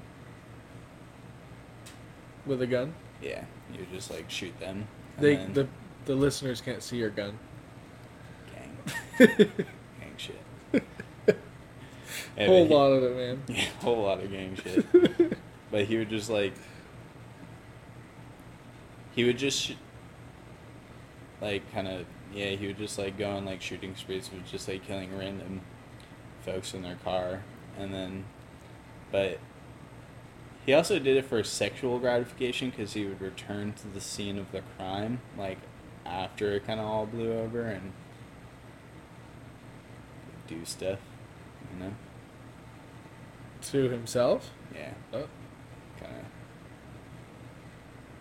with 2.47 2.63
a 2.63 2.67
gun. 2.67 2.95
yeah, 3.21 3.45
you 3.73 3.81
would 3.81 3.93
just 3.93 4.11
like 4.11 4.31
shoot 4.31 4.59
them. 4.61 4.87
They 5.19 5.37
then 5.37 5.53
the 5.53 5.69
the 6.07 6.15
listeners 6.15 6.61
can't 6.61 6.83
see 6.83 6.97
your 6.97 7.11
gun. 7.11 7.39
gang, 9.19 9.29
gang 9.37 10.15
shit. 10.17 10.41
Whole 12.39 12.67
he- 12.67 12.75
lot 12.75 12.87
of 12.93 13.03
it, 13.03 13.17
man. 13.17 13.43
Yeah, 13.49 13.65
a 13.81 13.85
whole 13.85 14.03
lot 14.05 14.21
of 14.23 14.31
gang 14.31 14.57
shit. 14.57 14.87
but 15.71 15.85
he 15.85 15.99
would 15.99 16.09
just 16.09 16.31
like 16.31 16.55
he 19.15 19.25
would 19.25 19.39
just 19.39 19.61
sh- 19.61 19.73
like 21.41 21.71
kind 21.73 21.89
of 21.89 22.05
yeah 22.33 22.51
he 22.51 22.67
would 22.67 22.79
just 22.79 22.99
like 22.99 23.19
go 23.19 23.31
on 23.31 23.45
like 23.45 23.61
shooting 23.63 23.95
sprees 23.97 24.31
with 24.33 24.47
just 24.47 24.69
like 24.69 24.85
killing 24.87 25.17
random 25.17 25.61
folks 26.45 26.75
in 26.75 26.83
their 26.83 26.97
car 27.05 27.43
and 27.79 27.93
then 27.93 28.25
but 29.11 29.39
he 30.65 30.73
also 30.75 30.99
did 30.99 31.17
it 31.17 31.25
for 31.25 31.43
sexual 31.43 31.99
gratification 31.99 32.71
because 32.71 32.93
he 32.93 33.05
would 33.05 33.21
return 33.21 33.73
to 33.73 33.89
the 33.89 34.01
scene 34.01 34.39
of 34.39 34.53
the 34.53 34.63
crime 34.77 35.21
like 35.37 35.59
after 36.07 36.53
it 36.53 36.67
kind 36.67 36.79
of 36.81 36.87
all 36.87 37.07
blew 37.07 37.33
over 37.33 37.63
and 37.63 37.93
do 40.47 40.65
stuff 40.65 40.99
you 41.73 41.85
know 41.85 41.93
to 43.63 43.89
himself. 43.91 44.51
yeah 44.75 44.93
Oh. 45.13 45.27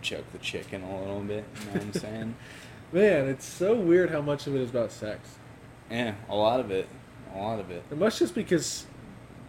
Choke 0.01 0.31
the 0.31 0.37
chicken 0.39 0.83
a 0.83 0.99
little 0.99 1.21
bit. 1.21 1.45
You 1.59 1.65
know 1.65 1.71
what 1.73 1.81
I'm 1.81 1.93
saying? 1.93 2.35
Man, 2.91 3.27
it's 3.27 3.45
so 3.45 3.75
weird 3.75 4.09
how 4.09 4.21
much 4.21 4.47
of 4.47 4.55
it 4.55 4.61
is 4.61 4.69
about 4.71 4.91
sex. 4.91 5.37
yeah, 5.91 6.15
a 6.27 6.35
lot 6.35 6.59
of 6.59 6.71
it. 6.71 6.87
A 7.35 7.37
lot 7.37 7.59
of 7.59 7.69
it. 7.69 7.83
It 7.91 7.97
must 7.97 8.17
just 8.17 8.33
because 8.33 8.87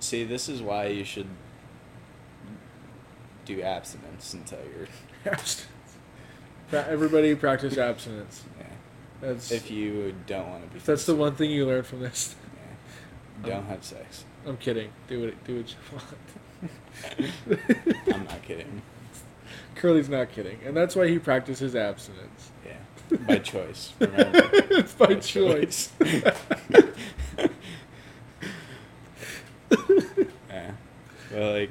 See, 0.01 0.25
this 0.25 0.49
is 0.49 0.63
why 0.63 0.87
you 0.87 1.05
should 1.05 1.29
do 3.45 3.61
abstinence 3.61 4.33
until 4.33 4.59
you're. 4.75 4.89
abstinence. 5.33 5.69
Everybody 6.73 7.35
practice 7.35 7.77
abstinence. 7.79 8.45
Yeah. 8.59 8.67
That's 9.21 9.53
If 9.53 9.71
you 9.71 10.15
don't 10.27 10.49
want 10.49 10.67
to 10.67 10.75
be. 10.75 10.81
that's 10.81 11.05
the 11.05 11.15
one 11.15 11.35
thing 11.35 11.51
you 11.51 11.67
learn 11.67 11.83
from 11.83 12.01
this. 12.01 12.35
Yeah. 13.45 13.51
Don't 13.51 13.67
have 13.67 13.85
sex. 13.85 14.25
I'm 14.47 14.57
kidding. 14.57 14.91
Do 15.07 15.21
what 15.21 15.45
do 15.45 15.57
what 15.59 15.71
you 15.71 15.77
want. 15.93 17.35
I'm 18.15 18.25
not 18.25 18.43
kidding. 18.43 18.81
Curly's 19.75 20.09
not 20.09 20.31
kidding, 20.31 20.59
and 20.65 20.77
that's 20.77 20.95
why 20.97 21.09
he 21.09 21.19
practices 21.19 21.75
abstinence. 21.75 22.51
Yeah. 22.67 23.17
By 23.27 23.39
choice. 23.39 23.93
It's 24.01 24.95
by 24.95 25.15
choice. 25.17 25.93
yeah. 30.49 30.73
Well, 31.33 31.53
like. 31.53 31.71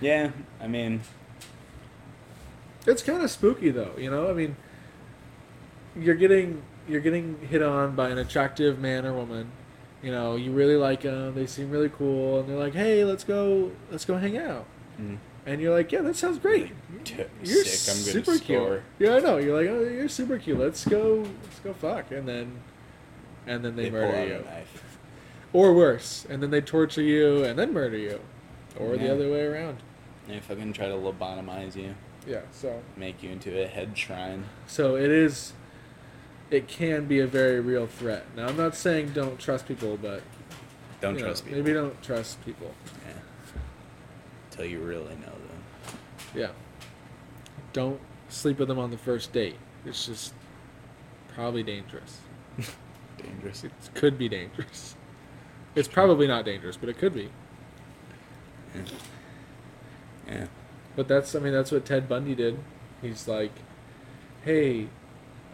Yeah, 0.00 0.30
I 0.60 0.66
mean, 0.66 1.00
It's 2.86 3.02
kind 3.02 3.22
of 3.22 3.30
spooky 3.30 3.70
though, 3.70 3.92
you 3.96 4.10
know. 4.10 4.28
I 4.28 4.32
mean, 4.34 4.56
you're 5.98 6.14
getting 6.14 6.62
you're 6.88 7.00
getting 7.00 7.38
hit 7.48 7.62
on 7.62 7.96
by 7.96 8.10
an 8.10 8.18
attractive 8.18 8.78
man 8.78 9.06
or 9.06 9.12
woman. 9.12 9.50
You 10.02 10.12
know, 10.12 10.36
you 10.36 10.52
really 10.52 10.76
like 10.76 11.02
them. 11.02 11.34
They 11.34 11.46
seem 11.46 11.70
really 11.70 11.88
cool, 11.88 12.40
and 12.40 12.48
they're 12.48 12.58
like, 12.58 12.74
"Hey, 12.74 13.04
let's 13.04 13.24
go, 13.24 13.72
let's 13.90 14.04
go 14.04 14.16
hang 14.18 14.36
out." 14.38 14.66
mm, 15.00 15.16
And 15.46 15.60
you're 15.60 15.72
like, 15.74 15.92
"Yeah, 15.92 16.02
that 16.02 16.16
sounds 16.16 16.38
great. 16.38 16.72
You're 17.42 17.64
sick. 17.64 17.94
I'm 17.94 18.24
super 18.24 18.36
cute." 18.38 18.82
Yeah, 18.98 19.14
I 19.14 19.20
know. 19.20 19.36
You're 19.38 19.56
like, 19.56 19.70
"Oh, 19.70 19.80
you're 19.88 20.08
super 20.08 20.38
cute. 20.38 20.58
Let's 20.58 20.84
go, 20.84 21.24
let's 21.44 21.60
go 21.60 21.72
fuck." 21.72 22.10
And 22.10 22.26
then, 22.28 22.60
and 23.46 23.64
then 23.64 23.76
they, 23.76 23.84
They 23.84 23.90
pull 23.90 24.00
murder 24.00 24.26
you, 24.26 24.44
knife. 24.44 24.98
or 25.52 25.72
worse, 25.72 26.26
and 26.28 26.42
then 26.42 26.50
they 26.50 26.60
torture 26.60 27.00
you 27.02 27.44
and 27.44 27.56
then 27.58 27.72
murder 27.72 27.96
you, 27.96 28.20
or 28.78 28.96
the 28.96 29.04
Yeah. 29.04 29.12
other 29.12 29.30
way 29.30 29.44
around. 29.46 29.78
They 30.26 30.40
fucking 30.40 30.72
try 30.72 30.88
to 30.88 30.94
lobotomize 30.94 31.76
you, 31.76 31.94
Yeah. 32.26 32.40
So. 32.50 32.82
make 32.96 33.22
you 33.22 33.30
into 33.30 33.62
a 33.62 33.68
head 33.68 33.96
shrine. 33.96 34.46
So 34.66 34.96
it 34.96 35.10
is. 35.12 35.52
It 36.50 36.66
can 36.68 37.04
be 37.06 37.20
a 37.20 37.26
very 37.28 37.60
real 37.60 37.86
threat. 37.86 38.24
Now 38.36 38.48
I'm 38.48 38.56
not 38.56 38.74
saying 38.74 39.10
don't 39.14 39.38
trust 39.38 39.66
people, 39.68 39.96
but 39.96 40.22
Don't 41.00 41.14
you 41.14 41.20
know, 41.20 41.26
trust 41.28 41.44
people. 41.44 41.58
Maybe 41.62 41.72
don't 41.72 42.02
trust 42.02 42.44
people. 42.44 42.74
Yeah. 43.06 43.12
Until 44.50 44.64
you 44.66 44.80
really 44.80 45.14
know. 45.16 45.32
Yeah. 46.36 46.50
Don't 47.72 48.00
sleep 48.28 48.58
with 48.58 48.68
them 48.68 48.78
on 48.78 48.90
the 48.90 48.98
first 48.98 49.32
date. 49.32 49.56
It's 49.84 50.06
just 50.06 50.34
probably 51.34 51.62
dangerous. 51.62 52.20
Dangerous. 53.18 53.64
It 53.64 53.72
could 53.94 54.18
be 54.18 54.28
dangerous. 54.28 54.94
It's 55.74 55.88
probably 55.88 56.26
not 56.26 56.44
dangerous, 56.44 56.76
but 56.76 56.88
it 56.88 56.98
could 56.98 57.14
be. 57.14 57.30
Yeah. 58.74 58.82
yeah. 60.28 60.46
But 60.94 61.08
that's 61.08 61.34
I 61.34 61.38
mean 61.38 61.52
that's 61.52 61.72
what 61.72 61.84
Ted 61.84 62.08
Bundy 62.08 62.34
did. 62.34 62.58
He's 63.02 63.26
like, 63.26 63.52
"Hey, 64.42 64.88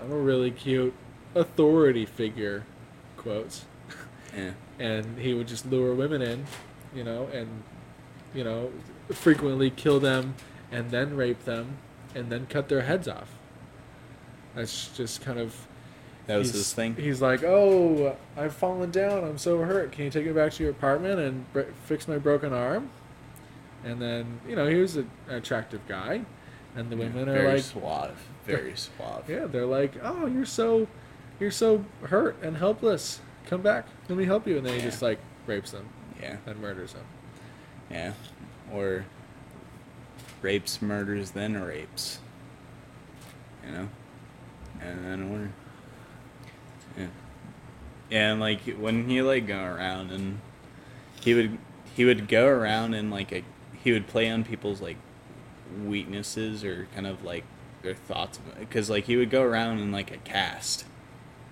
I'm 0.01 0.13
a 0.13 0.17
really 0.17 0.51
cute 0.51 0.95
authority 1.35 2.07
figure," 2.07 2.65
quotes. 3.17 3.65
Yeah. 4.37 4.53
and 4.79 5.19
he 5.19 5.35
would 5.35 5.49
just 5.49 5.67
lure 5.67 5.95
women 5.95 6.23
in, 6.23 6.47
you 6.95 7.05
know, 7.05 7.29
and 7.33 7.63
you 8.35 8.45
know, 8.45 8.71
frequently 9.11 9.71
kill 9.71 10.01
them 10.01 10.35
and 10.73 10.91
then 10.91 11.15
rape 11.17 11.45
them 11.45 11.77
and 12.15 12.31
then 12.31 12.47
cut 12.47 12.69
their 12.69 12.81
heads 12.83 13.07
off. 13.07 13.29
That's 14.55 14.89
just 14.97 15.23
kind 15.23 15.39
of 15.39 15.67
That 16.27 16.37
was 16.39 16.53
his 16.53 16.73
thing. 16.73 16.95
He's 16.97 17.21
like, 17.23 17.43
"Oh, 17.43 18.17
I've 18.37 18.55
fallen 18.55 18.91
down. 18.91 19.25
I'm 19.25 19.39
so 19.39 19.59
hurt. 19.61 19.93
Can 19.93 20.05
you 20.05 20.11
take 20.11 20.27
me 20.27 20.33
back 20.33 20.53
to 20.53 20.63
your 20.63 20.73
apartment 20.73 21.19
and 21.21 21.53
br- 21.53 21.63
fix 21.87 22.07
my 22.09 22.19
broken 22.19 22.53
arm?" 22.53 22.91
And 23.85 24.01
then, 24.01 24.41
you 24.49 24.55
know, 24.55 24.67
he 24.69 24.77
was 24.77 24.97
a- 24.97 25.01
an 25.29 25.35
attractive 25.37 25.81
guy, 25.89 26.23
and 26.77 26.91
the 26.91 26.97
women 26.97 27.29
are 27.29 27.33
very 27.33 27.55
like, 27.55 27.63
suave. 27.63 28.17
Very 28.47 28.77
suave. 28.77 29.29
yeah, 29.29 29.47
they're 29.47 29.67
like, 29.67 29.93
"Oh, 30.03 30.27
you're 30.27 30.45
so, 30.47 30.87
you're 31.41 31.51
so 31.51 31.85
hurt 32.05 32.37
and 32.43 32.57
helpless. 32.59 33.21
Come 33.47 33.63
back. 33.63 33.87
Let 34.09 34.17
me 34.19 34.25
help 34.27 34.47
you." 34.47 34.59
And 34.59 34.67
then 34.67 34.75
he 34.75 34.81
just 34.81 35.03
like 35.03 35.19
rapes 35.47 35.71
them 35.73 35.89
Yeah. 36.21 36.37
and 36.47 36.61
murders 36.61 36.93
them. 36.93 37.05
Yeah. 37.91 38.13
Or 38.73 39.05
rapes, 40.43 40.83
murders, 40.83 41.31
then 41.31 41.61
rapes. 41.61 42.19
You 43.65 43.73
know? 43.73 43.89
And 44.81 45.05
then. 45.05 45.53
Yeah. 46.99 47.07
Yeah, 48.11 48.33
and 48.33 48.41
like 48.41 48.63
when 48.79 49.09
he 49.09 49.23
like 49.23 49.47
go 49.47 49.63
around 49.63 50.11
and 50.11 50.41
he 51.21 51.35
would 51.35 51.59
he 51.95 52.05
would 52.05 52.29
go 52.29 52.47
around 52.47 52.95
and 52.95 53.11
like 53.11 53.33
a, 53.33 53.43
he 53.83 53.93
would 53.93 54.07
play 54.07 54.29
on 54.29 54.45
people's 54.45 54.81
like 54.81 54.97
weaknesses 55.85 56.65
or 56.65 56.89
kind 56.95 57.07
of 57.07 57.25
like 57.25 57.45
their 57.83 57.95
thoughts 57.95 58.39
because 58.59 58.91
like 58.91 59.05
he 59.05 59.17
would 59.17 59.31
go 59.31 59.43
around 59.43 59.79
in 59.79 59.91
like 59.91 60.11
a 60.11 60.17
cast 60.19 60.85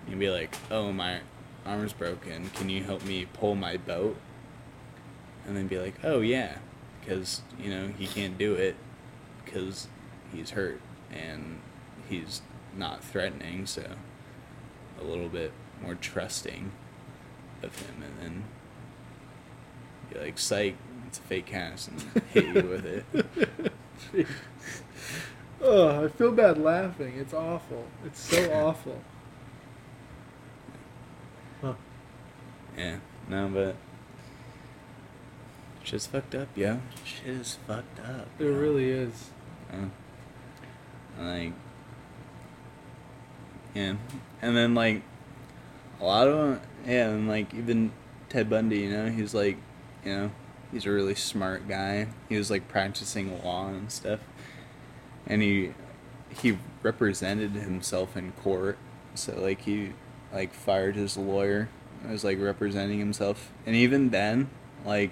and 0.07 0.19
be 0.19 0.31
like 0.31 0.55
oh 0.71 0.93
my 0.93 1.21
arm's 1.67 1.93
broken 1.93 2.51
can 2.51 2.69
you 2.69 2.83
help 2.83 3.05
me 3.05 3.27
pull 3.33 3.55
my 3.55 3.77
boat 3.77 4.17
and 5.47 5.57
then 5.57 5.67
be 5.67 5.79
like 5.79 5.95
oh 6.05 6.21
yeah 6.21 6.59
because 7.01 7.43
you 7.59 7.71
know 7.71 7.89
he 7.99 8.07
can't 8.07 8.39
do 8.39 8.55
it 8.55 8.77
because 9.45 9.89
he's 10.33 10.51
hurt 10.51 10.81
and 11.11 11.61
he's 12.09 12.43
not 12.77 13.03
threatening 13.03 13.67
so 13.67 13.85
a 15.01 15.05
little 15.05 15.29
bit 15.29 15.53
more 15.83 15.95
trusting 15.95 16.71
of 17.63 17.77
him 17.81 18.03
and 18.03 18.19
then 18.21 18.45
be 20.13 20.19
like 20.19 20.39
psych 20.39 20.77
it's 21.07 21.19
a 21.19 21.23
fake 21.23 21.47
cast 21.47 21.89
and 21.89 22.01
hit 22.33 22.45
you 22.45 22.69
with 22.69 22.85
it 24.15 24.27
Oh, 25.63 26.05
I 26.05 26.09
feel 26.09 26.33
bad 26.33 26.59
laughing. 26.59 27.15
It's 27.19 27.35
awful. 27.35 27.85
It's 28.05 28.21
so 28.21 28.53
awful. 28.67 29.01
Huh. 31.61 31.75
Yeah, 32.77 32.97
no, 33.29 33.49
but 33.49 33.77
shit's 35.83 36.07
fucked 36.07 36.35
up, 36.35 36.49
yeah. 36.55 36.79
Shit 37.05 37.29
is 37.29 37.59
fucked 37.67 38.01
up. 38.01 38.29
It 38.39 38.45
yo. 38.45 38.51
really 38.51 38.91
is. 38.91 39.31
Yeah. 39.73 39.87
Like, 41.19 41.53
yeah, 43.75 43.95
and 44.43 44.57
then 44.57 44.75
like 44.75 45.03
a 46.01 46.05
lot 46.05 46.29
of 46.29 46.37
them, 46.37 46.61
yeah, 46.87 47.09
and 47.09 47.29
like 47.29 47.53
even 47.55 47.93
Ted 48.29 48.49
Bundy, 48.49 48.79
you 48.79 48.91
know, 48.91 49.11
he's 49.11 49.35
like, 49.35 49.59
you 50.05 50.13
know, 50.13 50.31
he's 50.73 50.87
a 50.87 50.91
really 50.91 51.15
smart 51.15 51.69
guy. 51.69 52.09
He 52.29 52.37
was 52.37 52.51
like 52.51 52.69
practicing 52.69 53.43
law 53.45 53.69
and 53.69 53.91
stuff, 53.93 54.21
and 55.27 55.43
he 55.43 55.75
he 56.31 56.59
represented 56.83 57.53
himself 57.53 58.17
in 58.17 58.33
court. 58.33 58.79
So 59.15 59.39
like 59.39 59.63
he 59.63 59.93
like 60.33 60.55
fired 60.55 60.97
his 60.97 61.17
lawyer. 61.17 61.69
I 62.09 62.13
was 62.13 62.25
like 62.25 62.41
representing 62.41 62.99
himself, 62.99 63.53
and 63.67 63.77
even 63.77 64.11
then, 64.11 64.49
like 64.85 65.11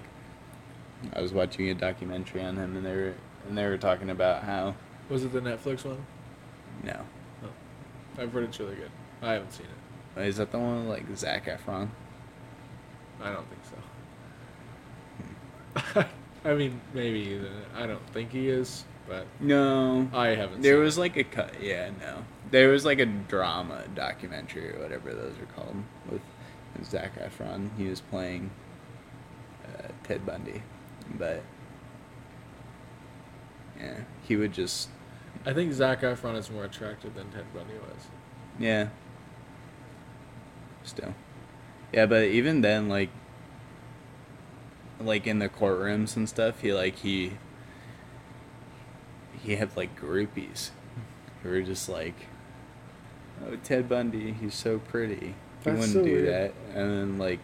I 1.13 1.21
was 1.21 1.31
watching 1.33 1.69
a 1.69 1.73
documentary 1.73 2.43
on 2.43 2.57
him, 2.57 2.75
and 2.75 2.85
they 2.85 2.95
were 2.95 3.13
and 3.47 3.57
they 3.57 3.65
were 3.65 3.77
talking 3.77 4.09
about 4.09 4.43
how 4.43 4.75
Was 5.09 5.23
it 5.23 5.31
the 5.33 5.39
Netflix 5.41 5.85
one? 5.85 6.05
no, 6.83 6.99
I've 8.17 8.31
heard 8.33 8.43
it's 8.45 8.59
really 8.59 8.75
good. 8.75 8.91
I 9.21 9.33
haven't 9.33 9.51
seen 9.53 9.67
it. 10.17 10.21
is 10.27 10.37
that 10.37 10.51
the 10.51 10.59
one 10.59 10.81
with, 10.83 10.89
like 10.89 11.05
Zac 11.17 11.45
Efron? 11.45 11.89
I 13.21 13.31
don't 13.31 13.45
think 13.49 13.61
so. 15.95 16.05
I 16.45 16.53
mean, 16.53 16.79
maybe. 16.93 17.41
I 17.75 17.85
don't 17.85 18.05
think 18.11 18.31
he 18.31 18.47
is, 18.49 18.83
but 19.07 19.25
No, 19.39 20.09
I 20.13 20.27
haven't. 20.29 20.61
there 20.61 20.75
seen 20.75 20.83
was 20.83 20.97
like 20.97 21.17
a 21.17 21.23
cut. 21.23 21.61
Yeah, 21.61 21.91
no, 21.99 22.23
there 22.51 22.69
was 22.69 22.85
like 22.85 22.99
a 22.99 23.05
drama 23.05 23.83
documentary 23.95 24.73
or 24.75 24.79
whatever 24.81 25.13
those 25.13 25.33
are 25.39 25.45
called 25.55 25.75
with 26.09 26.21
Zac 26.85 27.17
Efron. 27.19 27.69
He 27.77 27.87
was 27.87 27.99
playing 28.01 28.51
uh, 29.65 29.89
Ted 30.03 30.25
Bundy, 30.25 30.61
but 31.17 31.43
yeah, 33.79 34.01
he 34.27 34.35
would 34.35 34.53
just 34.53 34.89
I 35.45 35.53
think 35.53 35.71
Zac 35.73 36.01
Efron 36.01 36.35
is 36.37 36.49
more 36.51 36.65
attractive 36.65 37.15
than 37.15 37.29
Ted 37.31 37.45
Bundy 37.53 37.75
was. 37.75 38.07
Yeah. 38.59 38.89
Still. 40.83 41.13
Yeah, 41.93 42.05
but 42.05 42.23
even 42.25 42.61
then, 42.61 42.89
like, 42.89 43.09
like 44.99 45.25
in 45.25 45.39
the 45.39 45.49
courtrooms 45.49 46.15
and 46.15 46.27
stuff, 46.27 46.61
he 46.61 46.73
like 46.73 46.97
he 46.97 47.33
he 49.41 49.55
had 49.55 49.75
like 49.77 49.99
groupies 49.99 50.71
who 51.41 51.49
were 51.49 51.61
just 51.61 51.87
like, 51.87 52.15
"Oh, 53.45 53.55
Ted 53.63 53.87
Bundy, 53.87 54.33
he's 54.33 54.53
so 54.55 54.79
pretty." 54.79 55.15
He 55.15 55.35
That's 55.63 55.77
wouldn't 55.79 55.93
so 55.93 56.03
do 56.03 56.11
weird. 56.11 56.27
that, 56.27 56.53
and 56.75 56.91
then 56.91 57.17
like 57.17 57.39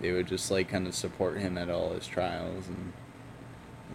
they 0.00 0.12
would 0.12 0.26
just 0.26 0.50
like 0.50 0.68
kind 0.68 0.86
of 0.86 0.94
support 0.94 1.38
him 1.38 1.56
at 1.56 1.70
all 1.70 1.94
his 1.94 2.06
trials 2.06 2.68
and 2.68 2.92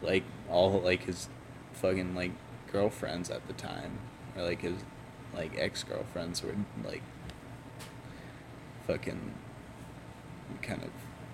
like 0.01 0.23
all 0.49 0.79
like 0.81 1.03
his 1.03 1.29
fucking 1.73 2.15
like 2.15 2.31
girlfriends 2.71 3.29
at 3.29 3.45
the 3.47 3.53
time 3.53 3.99
or 4.35 4.43
like 4.43 4.61
his 4.61 4.75
like 5.33 5.51
ex 5.57 5.83
girlfriends 5.83 6.43
would 6.43 6.63
like 6.83 7.03
fucking 8.87 9.33
kind 10.61 10.83
of 10.83 10.89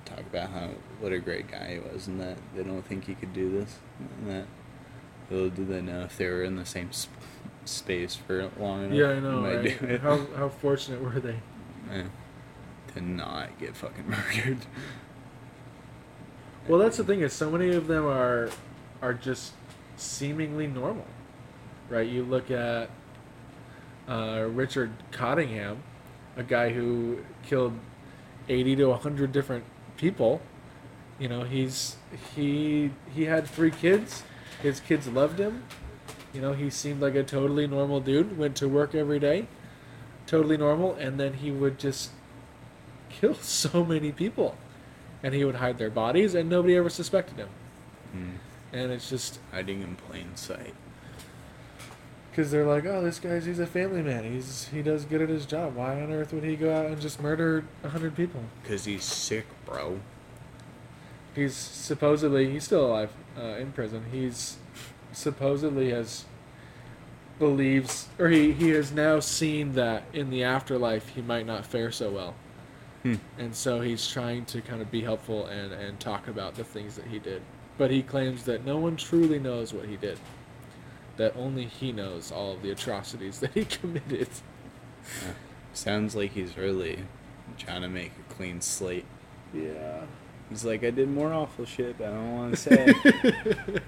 talk 0.06 0.20
about 0.20 0.50
how 0.50 0.70
what 1.00 1.12
a 1.12 1.20
great 1.20 1.50
guy 1.50 1.74
he 1.74 1.80
was 1.94 2.08
and 2.08 2.20
that 2.20 2.38
they 2.56 2.64
don't 2.64 2.86
think 2.86 3.06
he 3.06 3.16
could 3.16 3.34
do 3.34 3.50
this 3.52 3.78
and 4.00 4.30
that 4.30 4.46
little 5.30 5.50
do 5.50 5.66
they 5.66 5.82
know 5.82 6.02
if 6.02 6.18
they 6.18 6.28
were 6.28 6.44
in 6.44 6.56
the 6.56 6.66
same 6.66 6.92
sp- 6.92 7.12
space 7.66 8.16
for 8.16 8.50
long 8.60 8.86
enough 8.86 8.98
Yeah, 8.98 9.10
I 9.10 9.20
know. 9.20 9.42
Right? 9.44 10.00
How 10.02 10.26
how 10.38 10.50
fortunate 10.50 11.02
were 11.02 11.20
they? 11.20 11.40
Yeah. 11.92 12.04
To 12.98 13.04
not 13.04 13.58
get 13.60 13.76
fucking 13.76 14.10
murdered 14.10 14.66
Well, 16.68 16.80
that's 16.80 16.98
the 16.98 17.04
thing 17.04 17.22
is 17.22 17.34
so 17.34 17.50
many 17.50 17.70
of 17.76 17.88
them 17.88 18.06
are 18.06 18.50
are 19.02 19.14
just 19.14 19.54
seemingly 19.96 20.68
normal, 20.68 21.06
right? 21.90 22.08
You 22.08 22.24
look 22.24 22.52
at 22.52 22.90
uh, 24.08 24.48
Richard 24.52 24.92
Cottingham, 25.12 25.84
a 26.36 26.44
guy 26.44 26.70
who 26.74 27.20
killed 27.44 27.74
eighty 28.50 28.76
to 28.76 28.94
hundred 28.94 29.32
different 29.32 29.64
people. 29.98 30.42
You 31.20 31.30
know, 31.30 31.44
he's 31.44 31.96
he 32.36 32.92
he 33.14 33.26
had 33.26 33.48
three 33.48 33.72
kids. 33.72 34.24
His 34.62 34.80
kids 34.80 35.08
loved 35.08 35.40
him. 35.40 35.64
You 36.34 36.42
know, 36.42 36.54
he 36.54 36.70
seemed 36.70 37.02
like 37.02 37.16
a 37.16 37.24
totally 37.24 37.68
normal 37.68 38.02
dude. 38.02 38.38
Went 38.38 38.56
to 38.58 38.68
work 38.68 38.94
every 38.94 39.20
day, 39.20 39.48
totally 40.26 40.58
normal, 40.58 40.96
and 40.96 41.20
then 41.20 41.34
he 41.34 41.52
would 41.52 41.80
just 41.80 42.12
kill 43.10 43.34
so 43.42 43.84
many 43.84 44.12
people 44.12 44.58
and 45.24 45.34
he 45.34 45.44
would 45.44 45.56
hide 45.56 45.78
their 45.78 45.90
bodies, 45.90 46.36
and 46.36 46.50
nobody 46.50 46.76
ever 46.76 46.90
suspected 46.90 47.38
him. 47.38 47.50
Hmm. 48.12 48.30
And 48.72 48.92
it's 48.92 49.10
just 49.10 49.40
hiding 49.52 49.82
in 49.82 49.96
plain 49.96 50.36
sight 50.36 50.74
because 52.30 52.52
they're 52.52 52.66
like, 52.66 52.86
"Oh, 52.86 53.02
this 53.02 53.20
guy's 53.20 53.46
he's 53.46 53.60
a 53.60 53.66
family 53.66 54.02
man. 54.02 54.24
He's 54.24 54.68
he 54.68 54.82
does 54.82 55.06
good 55.06 55.22
at 55.22 55.30
his 55.30 55.46
job. 55.46 55.76
Why 55.76 56.02
on 56.02 56.12
earth 56.12 56.34
would 56.34 56.44
he 56.44 56.56
go 56.56 56.76
out 56.76 56.86
and 56.86 57.02
just 57.02 57.22
murder 57.22 57.66
a 57.84 57.90
hundred 57.90 58.16
people?" 58.16 58.44
because 58.62 58.86
he's 58.86 59.04
sick 59.04 59.46
bro 59.66 60.00
He's 61.34 61.56
supposedly 61.56 62.50
he's 62.50 62.64
still 62.64 62.86
alive 62.88 63.12
uh, 63.38 63.58
in 63.58 63.72
prison. 63.72 64.06
He's 64.12 64.58
supposedly 65.14 65.92
has 65.92 66.26
believes 67.40 68.08
or 68.18 68.30
he 68.30 68.52
he 68.52 68.70
has 68.70 68.92
now 68.92 69.20
seen 69.20 69.74
that 69.74 70.04
in 70.14 70.30
the 70.30 70.44
afterlife 70.44 71.10
he 71.10 71.22
might 71.22 71.46
not 71.46 71.66
fare 71.66 71.92
so 71.92 72.10
well. 72.10 72.36
Hmm. 73.16 73.42
And 73.42 73.56
so 73.56 73.80
he's 73.82 74.08
trying 74.08 74.46
to 74.46 74.62
kind 74.62 74.82
of 74.82 74.92
be 74.92 75.02
helpful 75.02 75.46
and, 75.48 75.72
and 75.72 76.00
talk 76.00 76.28
about 76.28 76.56
the 76.56 76.64
things 76.64 76.96
that 76.96 77.06
he 77.06 77.20
did. 77.20 77.42
But 77.78 77.92
he 77.92 78.02
claims 78.02 78.44
that 78.46 78.66
no 78.66 78.78
one 78.78 78.96
truly 78.98 79.40
knows 79.40 79.74
what 79.74 79.86
he 79.86 79.98
did. 79.98 80.20
That 81.18 81.36
only 81.36 81.66
he 81.66 81.92
knows 81.92 82.32
all 82.32 82.54
of 82.54 82.62
the 82.62 82.72
atrocities 82.72 83.40
that 83.42 83.52
he 83.54 83.66
committed. 83.66 84.28
Yeah. 85.24 85.32
sounds 85.74 86.16
like 86.16 86.32
he's 86.32 86.58
really 86.58 87.00
trying 87.58 87.82
to 87.82 87.88
make 87.88 88.12
a 88.20 88.34
clean 88.34 88.60
slate 88.60 89.06
Yeah. 89.54 90.02
he's 90.50 90.66
like 90.66 90.84
i 90.84 90.90
did 90.90 91.10
more 91.10 91.32
awful 91.32 91.64
shit 91.66 91.98
but 91.98 92.08
i 92.08 92.12
don't 92.12 92.36
want 92.36 92.52
to 92.56 92.58
say 92.62 92.86
it." 92.88 93.84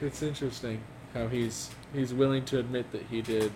it's 0.00 0.22
interesting 0.22 0.80
how 1.12 1.28
he's 1.28 1.70
he's 1.92 2.14
willing 2.14 2.44
to 2.46 2.58
admit 2.58 2.90
that 2.92 3.02
he 3.10 3.20
did 3.20 3.52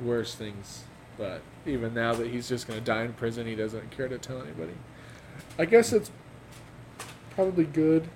worse 0.00 0.34
things, 0.34 0.82
but 1.18 1.40
even 1.66 1.94
now 1.94 2.14
that 2.14 2.26
he's 2.28 2.48
just 2.48 2.66
going 2.68 2.78
to 2.78 2.84
die 2.84 3.04
in 3.04 3.12
prison, 3.14 3.46
he 3.46 3.54
doesn't 3.54 3.90
care 3.90 4.08
to 4.08 4.18
tell 4.18 4.40
anybody. 4.42 4.74
I 5.58 5.64
guess 5.64 5.92
it's 5.92 6.10
probably 7.30 7.64
good. 7.64 8.08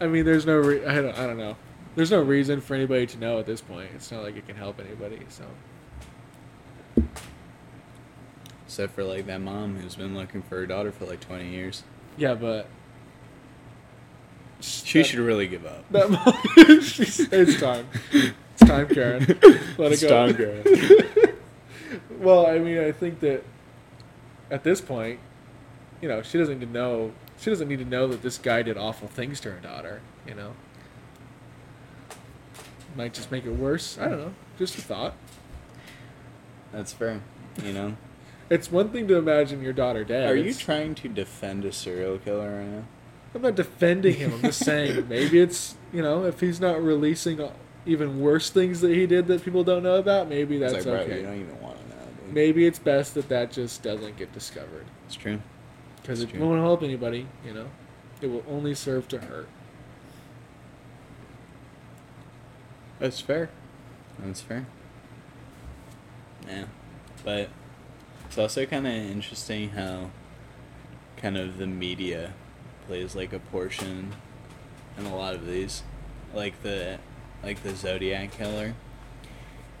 I 0.00 0.06
mean, 0.06 0.24
there's 0.24 0.44
no 0.46 0.56
re- 0.56 0.84
I 0.84 0.96
don't 0.96 1.16
I 1.18 1.26
don't 1.26 1.38
know. 1.38 1.56
There's 1.94 2.10
no 2.10 2.22
reason 2.22 2.60
for 2.60 2.74
anybody 2.74 3.06
to 3.06 3.18
know 3.18 3.38
at 3.38 3.46
this 3.46 3.60
point. 3.60 3.90
It's 3.94 4.10
not 4.12 4.22
like 4.22 4.36
it 4.36 4.46
can 4.46 4.56
help 4.56 4.78
anybody. 4.80 5.20
So 5.28 5.44
except 8.66 8.94
for 8.94 9.04
like 9.04 9.26
that 9.26 9.40
mom 9.40 9.76
who's 9.76 9.96
been 9.96 10.14
looking 10.16 10.42
for 10.42 10.56
her 10.56 10.66
daughter 10.66 10.90
for 10.92 11.04
like 11.06 11.20
20 11.20 11.48
years 11.48 11.82
yeah, 12.18 12.34
but 12.34 12.66
she 14.60 14.98
that- 14.98 15.04
should 15.06 15.18
really 15.20 15.46
give 15.46 15.64
up 15.66 15.84
That 15.92 16.10
mom, 16.10 16.34
it's 16.56 17.60
time. 17.60 17.86
It's 18.12 18.60
time, 18.70 18.88
Karen. 18.88 19.24
Let 19.78 19.92
It's 19.92 20.02
it 20.02 20.08
go. 20.08 20.26
time, 20.26 20.34
Karen. 20.34 21.35
Well, 22.18 22.46
I 22.46 22.58
mean, 22.58 22.78
I 22.78 22.92
think 22.92 23.20
that 23.20 23.42
at 24.50 24.62
this 24.64 24.80
point, 24.80 25.20
you 26.00 26.08
know, 26.08 26.22
she 26.22 26.38
doesn't 26.38 26.58
need 26.60 26.66
to 26.66 26.72
know. 26.72 27.12
She 27.38 27.50
doesn't 27.50 27.68
need 27.68 27.78
to 27.80 27.84
know 27.84 28.06
that 28.08 28.22
this 28.22 28.38
guy 28.38 28.62
did 28.62 28.76
awful 28.78 29.08
things 29.08 29.40
to 29.40 29.50
her 29.52 29.60
daughter. 29.60 30.00
You 30.26 30.34
know, 30.34 30.52
might 32.96 33.14
just 33.14 33.30
make 33.30 33.44
it 33.44 33.50
worse. 33.50 33.98
I 33.98 34.08
don't 34.08 34.18
know. 34.18 34.34
Just 34.58 34.78
a 34.78 34.80
thought. 34.80 35.14
that's 36.72 36.92
fair 36.92 37.20
you 37.62 37.72
know 37.72 37.96
It's 38.50 38.70
one 38.70 38.90
thing 38.90 39.08
to 39.08 39.16
imagine 39.16 39.62
your 39.62 39.72
daughter 39.72 40.04
dead. 40.04 40.30
are 40.30 40.34
you 40.36 40.42
It's- 40.50 40.58
trying 40.58 40.94
to 40.96 41.08
defend 41.08 41.64
a 41.64 41.72
serial 41.72 42.18
killer 42.18 42.58
right 42.58 42.66
now 42.66 42.84
I'm 43.34 43.42
not 43.42 43.54
defending 43.54 44.14
him. 44.14 44.32
I'm 44.32 44.40
just 44.40 44.64
saying 44.64 45.08
maybe 45.10 45.40
it's 45.40 45.74
you 45.92 46.00
know 46.02 46.24
if 46.24 46.40
he's 46.40 46.58
not 46.60 46.82
releasing 46.82 47.38
even 47.84 48.20
worse 48.20 48.48
things 48.50 48.80
that 48.80 48.90
he 48.92 49.06
did 49.06 49.26
that 49.26 49.44
people 49.44 49.62
don't 49.62 49.82
know 49.82 49.96
about, 49.96 50.28
maybe 50.28 50.58
that's 50.58 50.72
it's 50.72 50.86
like 50.86 50.94
bro 50.94 51.02
okay. 51.04 51.20
you 51.20 51.26
don't 51.26 51.40
even 51.40 51.60
want 51.60 51.75
to 51.75 51.75
know 51.75 51.75
dude. 51.75 51.75
Maybe 52.36 52.66
it's 52.66 52.78
best 52.78 53.14
that 53.14 53.28
that 53.28 53.50
just 53.50 53.82
doesn't 53.82 54.16
get 54.16 54.32
discovered 54.32 54.86
it's 55.06 55.16
true 55.16 55.40
because 56.06 56.20
That's 56.20 56.32
it 56.32 56.36
true. 56.36 56.46
won't 56.46 56.60
help 56.60 56.84
anybody. 56.84 57.26
You 57.44 57.52
know, 57.52 57.66
it 58.20 58.28
will 58.28 58.44
only 58.48 58.76
serve 58.76 59.08
to 59.08 59.18
hurt. 59.18 59.48
That's 63.00 63.20
fair. 63.20 63.50
That's 64.20 64.40
fair. 64.40 64.66
Yeah. 66.46 66.66
But 67.24 67.48
it's 68.26 68.38
also 68.38 68.66
kind 68.66 68.86
of 68.86 68.92
interesting 68.92 69.70
how 69.70 70.10
kind 71.16 71.36
of 71.36 71.58
the 71.58 71.66
media 71.66 72.34
plays 72.86 73.16
like 73.16 73.32
a 73.32 73.40
portion 73.40 74.12
in 74.96 75.06
a 75.06 75.16
lot 75.16 75.34
of 75.34 75.44
these. 75.44 75.82
Like 76.32 76.62
the 76.62 77.00
like 77.42 77.64
the 77.64 77.74
Zodiac 77.74 78.30
killer. 78.30 78.74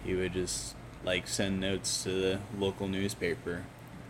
He 0.04 0.14
would 0.14 0.32
just 0.32 0.74
like 1.06 1.26
send 1.28 1.60
notes 1.60 2.02
to 2.02 2.10
the 2.10 2.38
local 2.58 2.88
newspaper. 2.88 3.64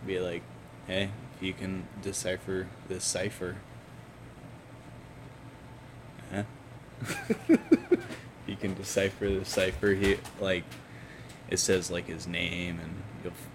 Be 0.05 0.19
like, 0.19 0.41
"Hey, 0.87 1.11
if 1.37 1.43
you 1.43 1.53
can 1.53 1.87
decipher 2.01 2.67
this 2.89 3.05
cipher." 3.05 3.55
Huh? 6.33 6.43
you 8.47 8.55
can 8.55 8.73
decipher 8.73 9.29
the 9.29 9.45
cipher. 9.45 9.89
He 9.89 10.17
like 10.39 10.63
it 11.49 11.57
says 11.59 11.89
like 11.91 12.07
his 12.07 12.27
name, 12.27 12.79
and 12.81 12.95
you'll 13.23 13.31
f- 13.33 13.47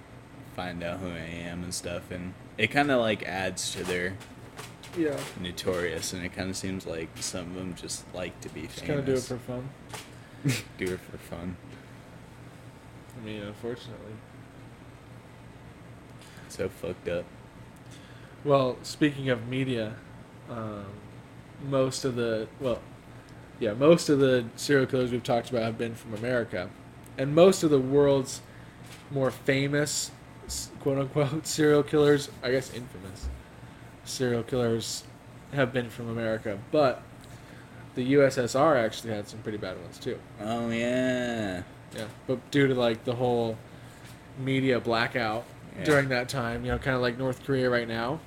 find 0.57 0.83
out 0.83 1.01
who 1.01 1.09
I 1.09 1.19
am 1.19 1.63
and 1.65 1.75
stuff. 1.75 2.11
And 2.11 2.33
it 2.57 2.69
kind 2.69 2.91
of 2.91 3.01
like 3.01 3.23
adds 3.25 3.73
to 3.75 3.85
their 3.85 4.15
Yeah, 4.97 5.19
notorious, 5.41 6.13
and 6.13 6.25
it 6.25 6.33
kind 6.35 6.49
of 6.49 6.57
seems 6.57 6.87
like 6.87 7.09
some 7.17 7.49
of 7.51 7.55
them 7.55 7.75
just 7.75 8.05
like 8.15 8.41
to 8.43 8.49
be 8.49 8.61
famous. 8.63 8.75
just 8.77 8.87
kind 8.87 8.99
of 9.01 9.07
do 9.07 9.13
it 9.15 9.23
for 9.23 9.39
fun. 9.39 9.69
Do 10.79 10.95
it 10.95 11.01
for 11.01 11.19
fun. 11.19 11.57
I 13.23 13.25
mean, 13.25 13.43
unfortunately. 13.43 14.15
So 16.49 16.69
fucked 16.69 17.09
up. 17.09 17.25
Well, 18.45 18.77
speaking 18.83 19.31
of 19.31 19.47
media, 19.47 19.95
um, 20.51 20.87
most 21.69 22.05
of 22.05 22.17
the 22.17 22.49
well, 22.61 22.81
yeah, 23.61 23.75
most 23.75 24.09
of 24.09 24.19
the 24.19 24.45
serial 24.57 24.87
killers 24.87 25.13
we've 25.13 25.23
talked 25.23 25.51
about 25.51 25.63
have 25.63 25.79
been 25.79 25.95
from 25.95 26.15
America, 26.15 26.69
and 27.17 27.35
most 27.35 27.63
of 27.63 27.71
the 27.71 27.79
world's 27.79 28.43
more 29.11 29.31
famous, 29.31 30.11
quote 30.81 30.99
unquote, 30.99 31.47
serial 31.47 31.83
killers, 31.83 32.29
I 32.43 32.51
guess 32.51 32.75
infamous 32.75 33.29
serial 34.05 34.43
killers, 34.43 35.05
have 35.53 35.73
been 35.73 35.89
from 35.91 36.09
America. 36.09 36.59
But 36.71 37.03
the 37.95 38.15
USSR 38.15 38.83
actually 38.83 39.13
had 39.13 39.29
some 39.29 39.41
pretty 39.41 39.59
bad 39.59 39.81
ones 39.81 39.99
too. 39.99 40.19
Oh 40.41 40.71
yeah. 40.71 41.63
Yeah, 41.97 42.05
but 42.27 42.51
due 42.51 42.67
to 42.69 42.75
like 42.75 43.05
the 43.05 43.15
whole 43.15 43.57
media 44.39 44.81
blackout 44.81 45.45
Yeah. 45.79 45.85
during 45.85 46.09
that 46.11 46.29
time, 46.29 46.65
you 46.65 46.71
know, 46.73 46.79
kind 46.79 46.97
of 46.97 47.03
like 47.03 47.19
North 47.19 47.45
Korea 47.45 47.69
right 47.71 47.89
now, 47.89 48.21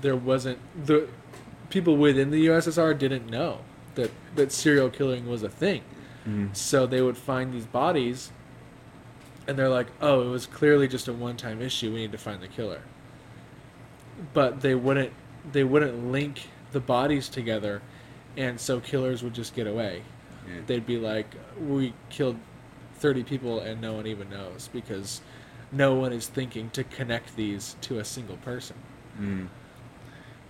there 0.00 0.16
wasn't 0.16 0.58
the 0.86 1.08
people 1.70 1.96
within 1.96 2.30
the 2.30 2.46
USSR 2.46 2.94
didn't 2.94 3.28
know 3.30 3.58
that 3.94 4.10
that 4.36 4.52
serial 4.52 4.88
killing 4.90 5.26
was 5.28 5.42
a 5.42 5.48
thing. 5.48 5.82
Mhm. 6.26 6.54
So 6.54 6.86
they 6.86 7.00
would 7.02 7.16
find 7.16 7.52
these 7.52 7.66
bodies 7.66 8.30
and 9.46 9.58
they're 9.58 9.68
like, 9.68 9.88
"Oh, 10.00 10.22
it 10.22 10.30
was 10.30 10.46
clearly 10.46 10.86
just 10.88 11.08
a 11.08 11.12
one-time 11.12 11.60
issue. 11.62 11.92
We 11.92 12.00
need 12.00 12.12
to 12.12 12.18
find 12.18 12.40
the 12.42 12.48
killer." 12.48 12.80
But 14.34 14.60
they 14.60 14.74
wouldn't 14.74 15.12
they 15.52 15.64
wouldn't 15.64 16.12
link 16.12 16.48
the 16.72 16.80
bodies 16.80 17.28
together 17.28 17.80
and 18.36 18.60
so 18.60 18.78
killers 18.78 19.22
would 19.22 19.32
just 19.34 19.54
get 19.54 19.66
away 19.66 20.02
Yeah. 20.46 20.60
they'd 20.66 20.86
be 20.86 20.98
like, 20.98 21.34
"We 21.58 21.94
killed 22.10 22.36
thirty 23.00 23.24
people 23.24 23.58
and 23.60 23.80
no 23.80 23.94
one 23.94 24.06
even 24.06 24.30
knows 24.30 24.68
because 24.72 25.20
no 25.72 25.94
one 25.94 26.12
is 26.12 26.26
thinking 26.28 26.70
to 26.70 26.84
connect 26.84 27.34
these 27.36 27.76
to 27.82 27.98
a 27.98 28.04
single 28.04 28.36
person." 28.38 28.76
Mm. 29.20 29.48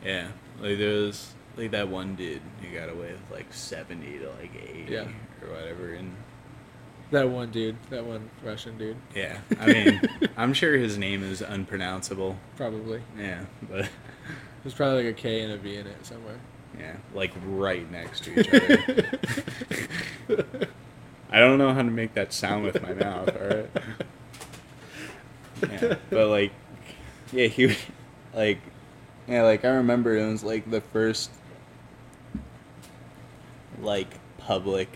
Yeah, 0.05 0.29
like 0.61 0.79
there 0.79 0.95
was 0.95 1.35
like 1.57 1.71
that 1.73 1.89
one 1.89 2.15
dude 2.15 2.43
who 2.63 2.75
got 2.77 2.89
away 2.89 3.13
with 3.13 3.21
like 3.31 3.53
seventy 3.53 4.19
to 4.19 4.29
like 4.41 4.53
eighty 4.69 4.93
Yeah. 4.93 5.09
or 5.43 5.51
whatever, 5.55 5.93
and 5.95 6.15
That 7.11 7.29
one 7.29 7.51
dude, 7.51 7.77
that 7.91 8.05
one 8.05 8.31
Russian 8.45 8.79
dude, 8.79 8.97
yeah, 9.17 9.39
I 9.59 9.67
mean, 9.73 10.01
I'm 10.37 10.53
sure 10.55 10.77
his 10.77 10.97
name 10.97 11.23
is 11.25 11.43
unpronounceable. 11.43 12.37
probably. 12.57 13.03
Yeah, 13.19 13.45
but 13.69 13.89
There's 14.63 14.75
probably 14.75 15.05
like 15.07 15.19
a 15.19 15.21
K 15.21 15.41
and 15.41 15.53
a 15.53 15.57
V 15.57 15.75
in 15.77 15.87
it 15.87 16.05
somewhere. 16.07 16.39
yeah, 16.79 16.97
like 17.15 17.33
right 17.47 17.91
next 17.91 18.25
to 18.25 18.41
each 18.41 18.49
other. 20.29 20.69
I 21.31 21.39
don't 21.39 21.59
know 21.59 21.73
how 21.73 21.83
to 21.83 21.91
make 21.91 22.15
that 22.15 22.33
sound 22.33 22.65
with 22.65 22.83
my 22.83 22.93
mouth. 22.93 23.29
All 23.41 23.49
right. 23.49 23.71
Yeah, 25.63 25.97
but 26.11 26.29
like, 26.29 26.53
yeah, 27.33 27.47
he 27.47 27.77
like, 28.35 28.59
yeah, 29.29 29.43
like 29.43 29.65
I 29.65 29.69
remember 29.69 30.17
it 30.17 30.27
was 30.27 30.43
like 30.43 30.69
the 30.71 30.81
first 30.81 31.31
like 33.81 34.13
public 34.39 34.89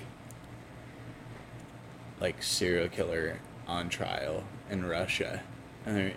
like 2.20 2.42
serial 2.42 2.88
killer 2.88 3.38
on 3.66 3.88
trial 3.88 4.44
in 4.70 4.84
Russia, 4.86 5.42
and 5.86 5.98
it 5.98 6.16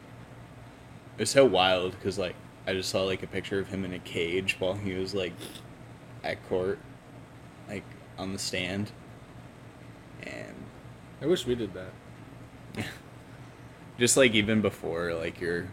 was 1.17 1.29
so 1.29 1.45
wild 1.45 1.91
because 1.91 2.17
like 2.17 2.35
I 2.65 2.73
just 2.73 2.89
saw 2.89 3.03
like 3.03 3.21
a 3.21 3.27
picture 3.27 3.59
of 3.59 3.67
him 3.67 3.85
in 3.85 3.93
a 3.93 3.99
cage 3.99 4.55
while 4.59 4.73
he 4.73 4.93
was 4.93 5.13
like 5.13 5.33
at 6.23 6.47
court, 6.49 6.79
like 7.69 7.83
on 8.17 8.33
the 8.33 8.39
stand, 8.39 8.91
and 10.27 10.55
I 11.21 11.25
wish 11.25 11.45
we 11.45 11.55
did 11.55 11.73
that. 11.73 12.85
just 13.99 14.17
like 14.17 14.33
even 14.33 14.61
before 14.61 15.13
like 15.13 15.41
you're 15.41 15.67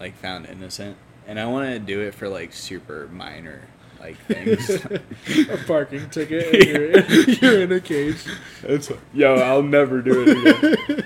like 0.00 0.16
found 0.16 0.46
innocent. 0.46 0.96
And 1.26 1.38
i 1.38 1.44
want 1.44 1.68
to 1.68 1.78
do 1.78 2.00
it 2.00 2.14
for 2.14 2.28
like 2.28 2.52
super 2.52 3.08
minor 3.12 3.62
like 4.00 4.16
things. 4.26 4.70
A 5.50 5.58
parking 5.66 6.08
ticket 6.10 6.54
and 6.54 6.64
you're, 6.64 6.90
in, 6.92 7.38
you're 7.40 7.62
in 7.62 7.72
a 7.72 7.80
cage. 7.80 8.24
It's 8.62 8.90
yo 9.12 9.34
i'll 9.34 9.62
never 9.62 10.00
do 10.00 10.24
it 10.26 10.88
again. 10.88 11.04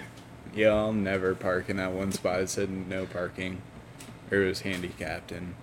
Yo 0.55 0.76
i'll 0.76 0.93
never 0.93 1.34
park 1.34 1.68
in 1.68 1.78
that 1.78 1.93
one 1.93 2.12
spot. 2.12 2.40
It 2.40 2.51
said 2.51 2.70
no 2.70 3.07
parking. 3.07 3.62
Or 4.30 4.43
it 4.43 4.49
was 4.49 4.61
handicapped 4.61 5.32
and 5.32 5.55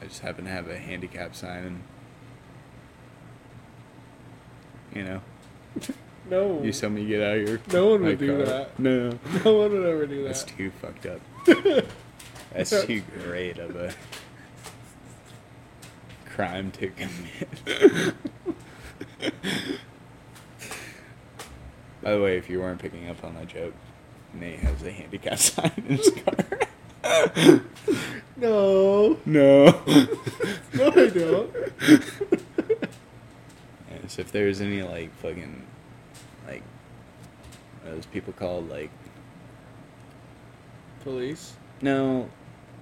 i 0.00 0.04
just 0.04 0.20
happen 0.20 0.44
to 0.44 0.50
have 0.50 0.68
a 0.68 0.78
handicap 0.78 1.34
sign 1.34 1.64
and 1.64 1.82
you 4.94 5.02
know 5.02 5.20
No, 6.30 6.62
you 6.62 6.72
tell 6.72 6.90
me 6.90 7.06
get 7.06 7.22
out 7.22 7.38
of 7.38 7.48
here 7.48 7.60
No 7.72 7.86
one 7.88 8.02
would 8.04 8.18
do 8.18 8.44
that. 8.44 8.78
no 8.78 9.10
no 9.44 9.54
one 9.54 9.72
would 9.72 9.86
ever 9.86 10.06
do 10.06 10.24
that. 10.24 10.28
That's 10.28 10.44
too 10.44 10.70
fucked 10.72 11.06
up. 11.06 11.20
That's 12.52 12.84
too 12.84 13.02
great 13.24 13.58
of 13.58 13.74
a 13.76 13.94
crime 16.26 16.70
to 16.72 16.88
commit. 16.90 18.14
By 22.02 22.12
the 22.12 22.20
way, 22.22 22.36
if 22.36 22.48
you 22.50 22.60
weren't 22.60 22.80
picking 22.80 23.08
up 23.08 23.24
on 23.24 23.34
that 23.36 23.48
joke, 23.48 23.74
Nate 24.34 24.58
has 24.60 24.82
a 24.82 24.90
handicap 24.92 25.38
sign 25.38 25.72
in 25.78 25.96
his 25.96 26.10
car. 26.10 27.62
No, 28.36 29.18
no. 29.26 29.64
no, 30.74 30.88
I 30.94 31.08
don't. 31.08 31.50
Yes, 33.90 34.18
if 34.18 34.30
there's 34.30 34.60
any 34.60 34.82
like 34.82 35.12
fucking 35.16 35.62
like 35.62 35.64
what 35.64 35.64
are 35.64 35.67
Uh, 37.86 37.90
those 37.92 38.06
people 38.06 38.32
called 38.32 38.68
like 38.68 38.90
Police. 41.04 41.54
no, 41.80 42.28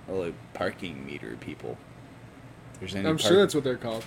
well, 0.09 0.25
like 0.25 0.35
parking 0.55 1.05
meter 1.07 1.37
people. 1.41 1.77
There's 2.81 2.95
any 2.95 3.09
I'm 3.09 3.17
park- 3.19 3.29
sure 3.29 3.39
that's 3.39 3.55
what 3.55 3.65
they're 3.65 3.77
called. 3.77 4.05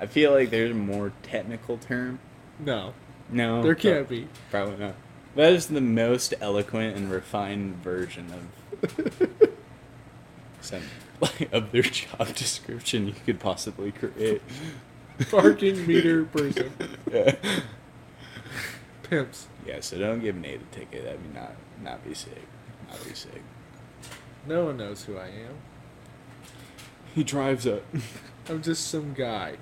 I 0.00 0.06
feel 0.06 0.32
like 0.32 0.50
there's 0.50 0.72
a 0.72 0.74
more 0.74 1.12
technical 1.22 1.78
term. 1.78 2.18
No, 2.58 2.94
No, 3.30 3.62
there 3.62 3.74
can't 3.74 4.08
be. 4.08 4.28
Probably 4.50 4.76
not. 4.76 4.94
That 5.36 5.52
is 5.52 5.66
the 5.66 5.80
most 5.80 6.34
eloquent 6.40 6.96
and 6.96 7.10
refined 7.10 7.76
version 7.82 8.26
of 8.32 9.28
some 10.60 10.82
like, 11.20 11.52
of 11.52 11.72
their 11.72 11.82
job 11.82 12.34
description 12.34 13.06
you 13.08 13.14
could 13.26 13.40
possibly 13.40 13.92
create. 13.92 14.42
Parking 15.30 15.86
meter 15.86 16.24
person. 16.24 16.72
Yeah. 17.12 17.34
Pimps. 19.14 19.48
yeah. 19.66 19.80
So 19.80 19.98
don't 19.98 20.20
give 20.20 20.36
Nate 20.36 20.60
a 20.60 20.74
ticket. 20.74 21.04
That'd 21.04 21.22
be 21.22 21.38
not 21.38 21.52
not 21.82 22.04
be 22.04 22.14
sick. 22.14 22.42
Not 22.88 23.04
be 23.06 23.14
sick. 23.14 23.42
No 24.46 24.66
one 24.66 24.76
knows 24.76 25.04
who 25.04 25.16
I 25.16 25.26
am. 25.26 25.56
He 27.14 27.24
drives 27.24 27.66
up. 27.66 27.82
I'm 28.48 28.62
just 28.62 28.88
some 28.88 29.14
guy, 29.14 29.56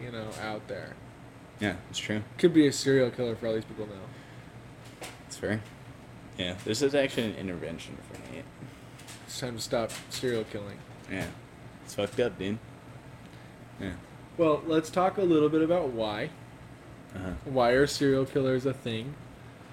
you 0.00 0.12
know, 0.12 0.28
out 0.42 0.68
there. 0.68 0.94
yeah, 1.58 1.76
it's 1.90 1.98
true. 1.98 2.22
Could 2.36 2.54
be 2.54 2.66
a 2.66 2.72
serial 2.72 3.10
killer 3.10 3.34
for 3.34 3.48
all 3.48 3.54
these 3.54 3.64
people 3.64 3.86
know. 3.86 5.08
It's 5.26 5.36
fair. 5.36 5.60
Yeah, 6.36 6.54
this 6.64 6.82
is 6.82 6.94
actually 6.94 7.32
an 7.32 7.34
intervention 7.36 7.96
for 8.10 8.32
Nate. 8.32 8.44
It's 9.26 9.40
time 9.40 9.56
to 9.56 9.62
stop 9.62 9.90
serial 10.10 10.44
killing. 10.44 10.78
Yeah, 11.10 11.26
it's 11.84 11.94
fucked 11.94 12.20
up, 12.20 12.38
dude. 12.38 12.58
Yeah. 13.80 13.94
Well, 14.36 14.62
let's 14.66 14.88
talk 14.90 15.18
a 15.18 15.22
little 15.22 15.48
bit 15.48 15.62
about 15.62 15.88
why. 15.88 16.30
Uh-huh. 17.18 17.30
Why 17.44 17.70
are 17.70 17.86
serial 17.86 18.24
killers 18.24 18.64
a 18.66 18.72
thing? 18.72 19.14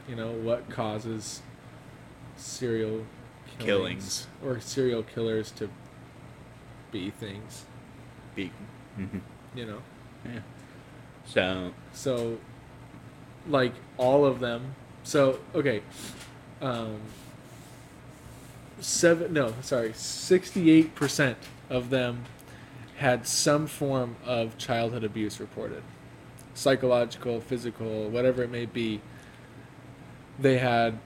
You 0.09 0.15
know, 0.15 0.31
what 0.31 0.69
causes 0.69 1.41
serial 2.37 3.05
Killings. 3.59 4.27
or 4.43 4.59
serial 4.59 5.03
killers 5.03 5.51
to 5.51 5.69
be 6.91 7.09
things, 7.09 7.65
Be. 8.35 8.51
hmm 8.95 9.19
you 9.55 9.65
know? 9.65 9.81
Yeah. 10.25 10.39
So. 11.25 11.71
So, 11.93 12.37
like 13.47 13.73
all 13.97 14.25
of 14.25 14.39
them. 14.41 14.75
So 15.03 15.39
okay, 15.53 15.81
um, 16.61 16.97
seven. 18.79 19.31
No, 19.33 19.53
sorry, 19.61 19.93
sixty-eight 19.93 20.95
percent 20.95 21.37
of 21.69 21.89
them 21.89 22.25
had 22.97 23.27
some 23.27 23.67
form 23.67 24.15
of 24.25 24.57
childhood 24.57 25.03
abuse 25.03 25.39
reported, 25.39 25.83
psychological, 26.55 27.39
physical, 27.41 28.09
whatever 28.09 28.41
it 28.41 28.49
may 28.49 28.65
be. 28.65 29.01
They 30.39 30.57
had, 30.57 30.97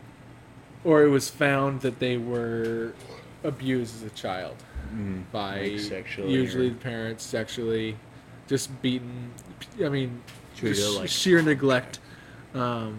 or 0.83 1.03
it 1.03 1.09
was 1.09 1.29
found 1.29 1.81
that 1.81 1.99
they 1.99 2.17
were 2.17 2.93
abused 3.43 3.95
as 3.97 4.03
a 4.03 4.15
child 4.15 4.55
mm, 4.93 5.23
by 5.31 5.61
like 5.61 5.79
sexually 5.79 6.31
usually 6.33 6.67
or- 6.67 6.71
the 6.71 6.75
parents 6.75 7.23
sexually 7.23 7.95
just 8.49 8.81
beaten 8.81 9.31
i 9.81 9.87
mean 9.87 10.21
just 10.55 10.97
like- 10.97 11.07
sheer 11.07 11.41
neglect 11.41 11.99
um, 12.53 12.97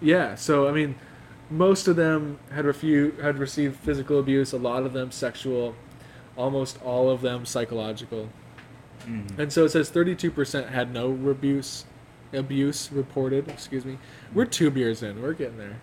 yeah 0.00 0.34
so 0.34 0.66
i 0.66 0.72
mean 0.72 0.96
most 1.50 1.86
of 1.86 1.94
them 1.94 2.36
had 2.50 2.64
refu- 2.64 3.16
had 3.20 3.38
received 3.38 3.76
physical 3.76 4.18
abuse 4.18 4.52
a 4.52 4.58
lot 4.58 4.82
of 4.82 4.92
them 4.92 5.12
sexual 5.12 5.76
almost 6.36 6.82
all 6.82 7.08
of 7.10 7.20
them 7.20 7.46
psychological 7.46 8.28
Mhm. 9.06 9.38
and 9.38 9.52
so 9.52 9.64
it 9.64 9.70
says 9.70 9.90
32% 9.90 10.68
had 10.68 10.92
no 10.92 11.10
abuse 11.30 11.84
abuse 12.32 12.90
reported. 12.90 13.48
Excuse 13.48 13.84
me. 13.84 13.98
We're 14.32 14.46
two 14.46 14.70
beers 14.70 15.02
in. 15.02 15.20
We're 15.20 15.34
getting 15.34 15.58
there. 15.58 15.76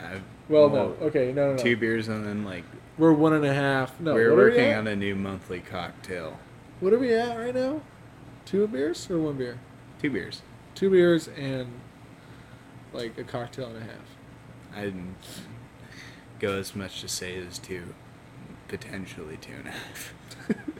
I've, 0.00 0.22
Well, 0.48 0.68
no. 0.68 0.96
Okay, 1.00 1.32
no, 1.32 1.46
no, 1.48 1.56
no. 1.56 1.62
Two 1.62 1.76
beers 1.76 2.08
and 2.08 2.26
then 2.26 2.44
like 2.44 2.64
We're 2.98 3.12
one 3.12 3.32
and 3.32 3.44
a 3.44 3.54
half. 3.54 3.98
No, 4.00 4.14
we're 4.14 4.28
are 4.30 4.36
we 4.36 4.42
working 4.42 4.74
on 4.74 4.86
a 4.86 4.94
new 4.96 5.14
monthly 5.14 5.60
cocktail. 5.60 6.38
What 6.80 6.92
are 6.92 6.98
we 6.98 7.14
at 7.14 7.36
right 7.38 7.54
now? 7.54 7.80
Two 8.44 8.66
beers 8.68 9.10
or 9.10 9.18
one 9.18 9.36
beer? 9.36 9.58
Two 10.00 10.10
beers. 10.10 10.42
Two 10.74 10.90
beers 10.90 11.28
and 11.28 11.68
like 12.92 13.16
a 13.18 13.24
cocktail 13.24 13.66
and 13.68 13.76
a 13.78 13.80
half. 13.80 14.16
I 14.74 14.82
didn't 14.82 15.16
go 16.38 16.52
as 16.58 16.76
much 16.76 17.00
to 17.00 17.08
say 17.08 17.36
as 17.38 17.58
two, 17.58 17.94
potentially 18.68 19.38
two 19.38 19.52
and 19.58 19.68
a 19.68 19.70
half. 19.70 20.14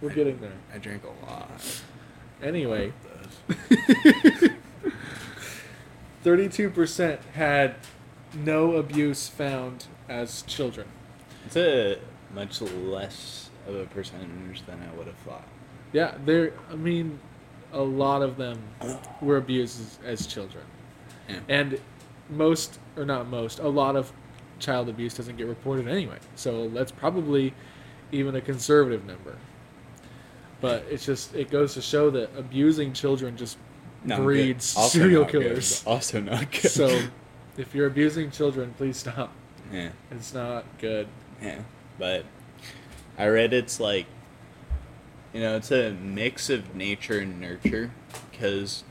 We're 0.00 0.10
getting 0.14 0.40
there. 0.40 0.52
I 0.74 0.78
drank 0.78 1.02
a 1.04 1.26
lot. 1.26 1.82
Anyway, 2.42 2.92
thirty-two 6.22 6.70
percent 6.70 7.20
had 7.34 7.74
no 8.34 8.76
abuse 8.76 9.28
found 9.28 9.86
as 10.08 10.42
children. 10.42 10.86
It's 11.46 11.56
a 11.56 11.98
much 12.34 12.60
less 12.60 13.50
of 13.66 13.74
a 13.74 13.84
percentage 13.86 14.64
than 14.66 14.80
I 14.82 14.96
would 14.96 15.06
have 15.06 15.16
thought. 15.18 15.46
Yeah, 15.92 16.14
there. 16.24 16.52
I 16.70 16.76
mean, 16.76 17.18
a 17.72 17.80
lot 17.82 18.22
of 18.22 18.36
them 18.36 18.62
were 19.20 19.36
abused 19.36 19.80
as, 19.80 20.20
as 20.20 20.26
children, 20.26 20.64
Yeah. 21.28 21.40
and 21.48 21.80
most, 22.28 22.78
or 22.96 23.04
not 23.04 23.26
most, 23.28 23.58
a 23.58 23.68
lot 23.68 23.96
of 23.96 24.12
child 24.60 24.88
abuse 24.88 25.14
doesn't 25.14 25.36
get 25.36 25.46
reported 25.46 25.88
anyway. 25.88 26.18
So 26.36 26.68
that's 26.68 26.92
probably 26.92 27.52
even 28.12 28.34
a 28.36 28.40
conservative 28.40 29.04
number. 29.04 29.36
But 30.60 30.84
it's 30.90 31.04
just 31.06 31.34
it 31.34 31.50
goes 31.50 31.74
to 31.74 31.82
show 31.82 32.10
that 32.10 32.30
abusing 32.36 32.92
children 32.92 33.36
just 33.36 33.56
Not 34.04 34.20
breeds 34.20 34.64
serial 34.66 35.22
not 35.22 35.32
good. 35.32 35.42
killers. 35.42 35.82
Also 35.86 36.20
not 36.20 36.50
good. 36.52 36.70
So 36.70 37.02
if 37.56 37.74
you're 37.74 37.86
abusing 37.86 38.30
children, 38.30 38.74
please 38.76 38.96
stop. 38.96 39.32
yeah, 39.72 39.90
It's 40.10 40.34
not 40.34 40.64
good. 40.78 41.08
yeah. 41.42 41.60
But 41.98 42.24
I 43.18 43.26
read 43.28 43.52
it's 43.52 43.78
like, 43.80 44.06
you 45.32 45.40
know, 45.40 45.56
it's 45.56 45.70
a 45.70 45.92
mix 45.92 46.48
of 46.50 46.74
nature 46.74 47.18
and 47.20 47.40
nurture 47.40 47.90
because 48.30 48.84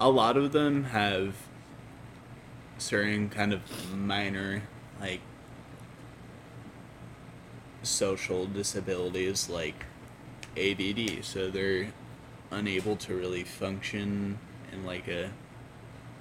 a 0.00 0.10
lot 0.10 0.36
of 0.36 0.52
them 0.52 0.84
have 0.84 1.34
certain 2.78 3.28
kind 3.30 3.52
of 3.52 3.60
minor 3.96 4.62
like 5.00 5.20
social 7.82 8.46
disabilities 8.46 9.48
like 9.48 9.84
ADD 10.56 11.24
so 11.24 11.50
they're 11.50 11.92
unable 12.50 12.96
to 12.96 13.14
really 13.14 13.44
function 13.44 14.38
in 14.72 14.84
like 14.84 15.08
a 15.08 15.30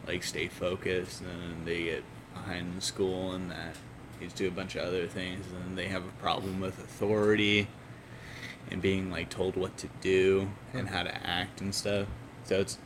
like 0.07 0.23
stay 0.23 0.47
focused 0.47 1.21
and 1.21 1.65
they 1.65 1.83
get 1.83 2.03
behind 2.33 2.73
in 2.75 2.81
school 2.81 3.31
and 3.31 3.51
that 3.51 3.75
leads 4.19 4.33
to 4.33 4.47
a 4.47 4.51
bunch 4.51 4.75
of 4.75 4.83
other 4.83 5.07
things 5.07 5.45
and 5.51 5.77
they 5.77 5.87
have 5.87 6.03
a 6.03 6.21
problem 6.21 6.59
with 6.59 6.77
authority 6.79 7.67
and 8.71 8.81
being 8.81 9.11
like 9.11 9.29
told 9.29 9.55
what 9.55 9.77
to 9.77 9.87
do 10.01 10.49
and 10.73 10.89
how 10.89 11.03
to 11.03 11.27
act 11.27 11.61
and 11.61 11.73
stuff. 11.73 12.07
So 12.43 12.61
it's 12.61 12.77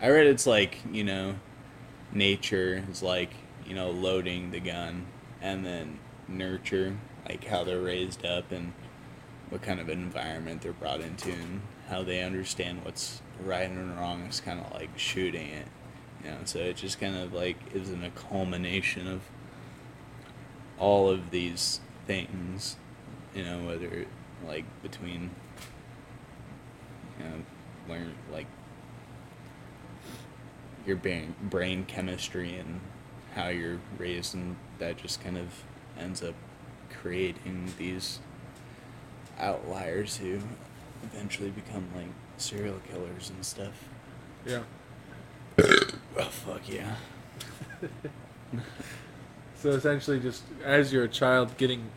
I 0.00 0.08
read 0.08 0.26
it's 0.26 0.46
like 0.46 0.78
you 0.90 1.04
know 1.04 1.36
nature 2.12 2.84
is 2.90 3.02
like 3.02 3.32
you 3.66 3.74
know 3.74 3.90
loading 3.90 4.50
the 4.50 4.60
gun 4.60 5.06
and 5.40 5.64
then 5.64 5.98
nurture 6.28 6.96
like 7.28 7.44
how 7.44 7.64
they're 7.64 7.80
raised 7.80 8.24
up 8.24 8.50
and 8.52 8.72
what 9.50 9.62
kind 9.62 9.80
of 9.80 9.88
environment 9.88 10.62
they're 10.62 10.72
brought 10.72 11.00
into 11.00 11.30
and 11.30 11.60
how 11.88 12.02
they 12.02 12.22
understand 12.22 12.84
what's 12.84 13.20
right 13.44 13.68
and 13.68 13.98
wrong 13.98 14.22
is 14.22 14.40
kind 14.40 14.60
of 14.60 14.72
like 14.72 14.90
shooting 14.96 15.48
it 15.48 15.66
you 16.24 16.30
know 16.30 16.38
so 16.44 16.58
it 16.58 16.76
just 16.76 17.00
kind 17.00 17.16
of 17.16 17.32
like 17.32 17.56
isn't 17.74 18.04
a 18.04 18.10
culmination 18.10 19.06
of 19.06 19.22
all 20.78 21.10
of 21.10 21.30
these 21.30 21.80
things 22.06 22.76
you 23.34 23.44
know 23.44 23.64
whether 23.64 24.06
like 24.46 24.64
between 24.82 25.30
you 27.18 27.24
know 27.24 27.44
learn 27.88 28.14
like 28.32 28.46
your 30.86 30.96
brain 30.96 31.34
brain 31.42 31.84
chemistry 31.84 32.56
and 32.56 32.80
how 33.34 33.48
you're 33.48 33.78
raised 33.98 34.34
and 34.34 34.56
that 34.78 34.96
just 34.96 35.22
kind 35.22 35.36
of 35.36 35.64
ends 35.98 36.22
up 36.22 36.34
creating 37.00 37.72
these 37.78 38.20
outliers 39.40 40.16
who 40.16 40.38
eventually 41.04 41.50
become 41.50 41.86
like 41.96 42.06
serial 42.36 42.80
killers 42.90 43.30
and 43.30 43.44
stuff. 43.44 43.88
Yeah. 44.46 44.62
Oh 46.18 46.24
fuck 46.24 46.68
yeah. 46.68 46.96
So 49.60 49.68
essentially, 49.72 50.18
just 50.18 50.42
as 50.64 50.90
you're 50.90 51.04
a 51.04 51.08
child 51.08 51.54
getting 51.58 51.90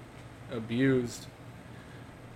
abused, 0.52 1.28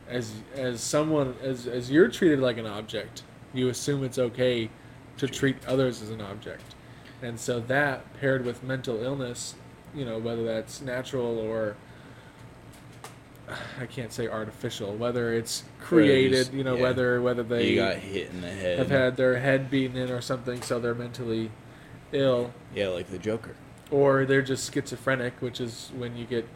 as 0.08 0.36
as 0.56 0.80
someone 0.80 1.36
as 1.44 1.68
as 1.68 1.92
you're 1.92 2.08
treated 2.08 2.40
like 2.40 2.58
an 2.58 2.66
object, 2.66 3.24
you 3.54 3.68
assume 3.68 4.06
it's 4.06 4.18
okay 4.18 4.70
to 5.18 5.28
treat 5.28 5.58
others 5.68 6.02
as 6.02 6.12
an 6.12 6.22
object, 6.22 6.76
and 7.22 7.38
so 7.38 7.60
that 7.60 8.06
paired 8.22 8.46
with 8.46 8.64
mental 8.64 9.04
illness, 9.04 9.56
you 9.94 10.06
know, 10.06 10.18
whether 10.18 10.46
that's 10.46 10.80
natural 10.80 11.38
or 11.38 11.76
I 13.80 13.86
can't 13.86 14.12
say 14.12 14.28
artificial, 14.28 14.96
whether 14.96 15.34
it's 15.34 15.64
created, 15.80 16.54
you 16.54 16.64
know, 16.64 16.76
yeah. 16.76 16.82
whether 16.82 17.22
whether 17.22 17.44
they 17.44 17.70
you 17.70 17.76
got 17.78 17.96
hit 17.96 18.30
in 18.32 18.42
the 18.42 18.50
head. 18.50 18.78
have 18.78 18.90
had 18.90 19.16
their 19.18 19.40
head 19.40 19.70
beaten 19.70 19.96
in 19.96 20.12
or 20.12 20.22
something, 20.22 20.62
so 20.62 20.80
they're 20.80 20.94
mentally 20.96 21.52
ill. 22.12 22.54
yeah, 22.76 22.90
like 22.90 23.08
the 23.10 23.18
Joker. 23.18 23.56
or 23.90 24.26
they're 24.26 24.42
just 24.42 24.74
schizophrenic, 24.74 25.34
which 25.42 25.62
is 25.62 25.92
when 25.96 26.18
you 26.18 26.26
get 26.26 26.48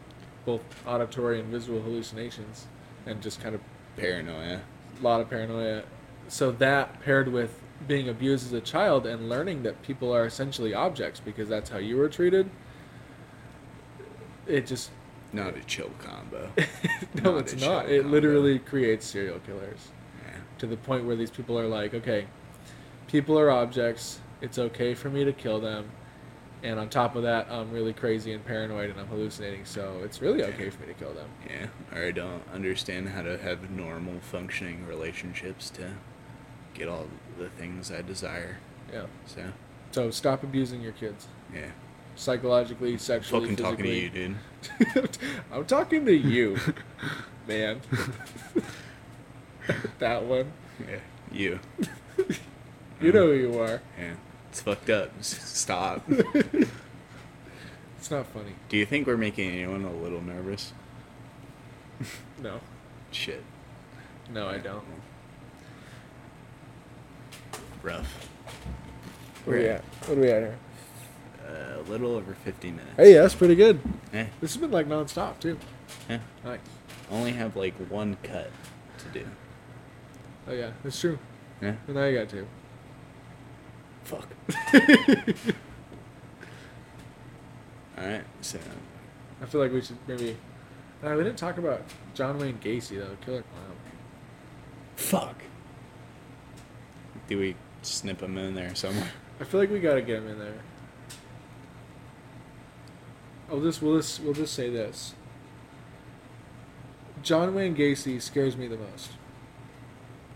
both 0.44 0.60
auditory 0.86 1.40
and 1.40 1.48
visual 1.48 1.80
hallucinations 1.80 2.66
and 3.06 3.22
just 3.22 3.40
kind 3.40 3.54
of 3.54 3.60
Paranoia. 3.96 4.60
a 5.00 5.02
lot 5.02 5.20
of 5.20 5.30
paranoia. 5.30 5.82
So 6.28 6.50
that 6.52 7.00
paired 7.02 7.28
with 7.32 7.60
being 7.86 8.08
abused 8.08 8.46
as 8.46 8.52
a 8.52 8.60
child 8.60 9.06
and 9.06 9.28
learning 9.28 9.62
that 9.64 9.82
people 9.82 10.14
are 10.14 10.24
essentially 10.26 10.74
objects 10.74 11.20
because 11.20 11.48
that's 11.48 11.70
how 11.70 11.78
you 11.78 11.96
were 11.96 12.08
treated, 12.08 12.50
it 14.46 14.66
just 14.66 14.90
Not 15.32 15.56
a 15.56 15.60
chill 15.64 15.90
combo. 15.98 16.50
no, 17.22 17.32
Not 17.32 17.40
it's 17.52 17.60
not. 17.60 17.88
It 17.88 18.02
combo. 18.02 18.08
literally 18.14 18.58
creates 18.58 19.06
serial 19.06 19.38
killers 19.40 19.88
Yeah. 20.24 20.34
to 20.58 20.66
the 20.66 20.76
point 20.76 21.04
where 21.06 21.16
these 21.16 21.30
people 21.30 21.58
are 21.58 21.66
like, 21.68 21.94
okay, 21.94 22.26
people 23.06 23.38
are 23.38 23.50
objects. 23.50 24.20
It's 24.40 24.58
okay 24.58 24.94
for 24.94 25.08
me 25.08 25.24
to 25.24 25.32
kill 25.32 25.60
them. 25.60 25.90
And 26.64 26.78
on 26.78 26.88
top 26.90 27.16
of 27.16 27.22
that, 27.24 27.48
I'm 27.50 27.72
really 27.72 27.92
crazy 27.92 28.32
and 28.32 28.44
paranoid 28.44 28.90
and 28.90 29.00
I'm 29.00 29.06
hallucinating, 29.08 29.64
so 29.64 30.00
it's 30.04 30.20
really 30.22 30.44
okay 30.44 30.70
for 30.70 30.80
me 30.82 30.86
to 30.88 30.94
kill 30.94 31.12
them. 31.12 31.28
Yeah. 31.48 31.66
Or 31.92 32.06
I 32.06 32.12
don't 32.12 32.42
understand 32.52 33.08
how 33.08 33.22
to 33.22 33.36
have 33.38 33.68
normal 33.70 34.20
functioning 34.20 34.86
relationships 34.86 35.70
to 35.70 35.90
get 36.74 36.86
all 36.88 37.08
the 37.38 37.48
things 37.48 37.90
I 37.90 38.02
desire. 38.02 38.58
Yeah. 38.92 39.06
So 39.26 39.52
So 39.90 40.10
stop 40.12 40.44
abusing 40.44 40.82
your 40.82 40.92
kids. 40.92 41.26
yeah. 41.52 41.70
Psychologically, 42.14 42.98
sexually, 42.98 43.48
Fucking 43.48 43.56
talking 43.56 43.84
to 43.84 43.94
you, 43.94 44.10
dude. 44.10 44.36
I'm 45.52 45.64
talking 45.64 46.06
to 46.06 46.14
you, 46.14 46.58
man. 47.48 47.80
that 49.98 50.22
one. 50.24 50.52
Yeah. 50.88 50.98
You. 51.32 51.60
You 53.00 53.12
know 53.12 53.26
who 53.26 53.32
um, 53.32 53.40
you 53.40 53.60
are. 53.60 53.82
Yeah. 53.98 54.12
It's 54.50 54.60
fucked 54.60 54.90
up. 54.90 55.10
Stop. 55.22 56.02
It's 56.08 58.10
not 58.10 58.26
funny. 58.26 58.52
Do 58.68 58.76
you 58.76 58.84
think 58.84 59.06
we're 59.06 59.16
making 59.16 59.50
anyone 59.50 59.84
a 59.84 59.92
little 59.92 60.20
nervous? 60.20 60.72
No. 62.42 62.60
Shit. 63.10 63.42
No, 64.32 64.48
I 64.48 64.58
don't. 64.58 64.84
Rough. 67.82 68.28
Where 69.44 69.58
we 69.58 69.66
at? 69.66 69.82
What 70.06 70.18
are 70.18 70.20
we 70.20 70.30
at 70.30 70.42
here? 70.42 70.58
A 71.48 71.80
little 71.88 72.14
over 72.14 72.34
50 72.34 72.70
minutes. 72.70 72.86
Hey, 72.96 73.14
yeah, 73.14 73.22
that's 73.22 73.34
pretty 73.34 73.54
good. 73.56 73.80
Eh, 74.12 74.26
This 74.40 74.52
has 74.54 74.60
been 74.60 74.70
like 74.70 74.86
nonstop 74.88 75.38
too. 75.40 75.58
eh. 76.08 76.18
Nice. 76.44 76.60
Only 77.10 77.32
have 77.32 77.56
like 77.56 77.74
one 77.90 78.16
cut 78.22 78.50
to 78.98 79.04
do. 79.18 79.26
Oh 80.48 80.52
yeah, 80.52 80.70
that's 80.82 81.00
true. 81.00 81.18
Yeah. 81.60 81.74
And 81.88 81.98
I 81.98 82.12
got 82.14 82.28
two. 82.28 82.46
Fuck. 84.04 84.28
Alright, 87.98 88.24
so. 88.40 88.58
I 89.40 89.46
feel 89.46 89.60
like 89.60 89.72
we 89.72 89.82
should 89.82 89.98
maybe. 90.06 90.36
Uh, 91.04 91.10
we 91.16 91.24
didn't 91.24 91.36
talk 91.38 91.58
about 91.58 91.82
John 92.14 92.38
Wayne 92.38 92.58
Gacy 92.62 92.98
though, 92.98 93.16
Killer 93.24 93.42
Clown. 93.42 93.76
Fuck. 94.96 95.42
Do 97.28 97.38
we 97.38 97.54
snip 97.82 98.22
him 98.22 98.38
in 98.38 98.54
there 98.54 98.74
somewhere? 98.74 99.10
I 99.40 99.44
feel 99.44 99.60
like 99.60 99.70
we 99.70 99.80
gotta 99.80 100.02
get 100.02 100.18
him 100.18 100.28
in 100.28 100.38
there. 100.38 100.54
I'll 103.52 103.60
just 103.60 103.82
we'll 103.82 103.98
just 103.98 104.20
we'll 104.22 104.32
just 104.32 104.54
say 104.54 104.70
this. 104.70 105.14
John 107.22 107.54
Wayne 107.54 107.76
Gacy 107.76 108.20
scares 108.20 108.56
me 108.56 108.66
the 108.66 108.78
most. 108.78 109.10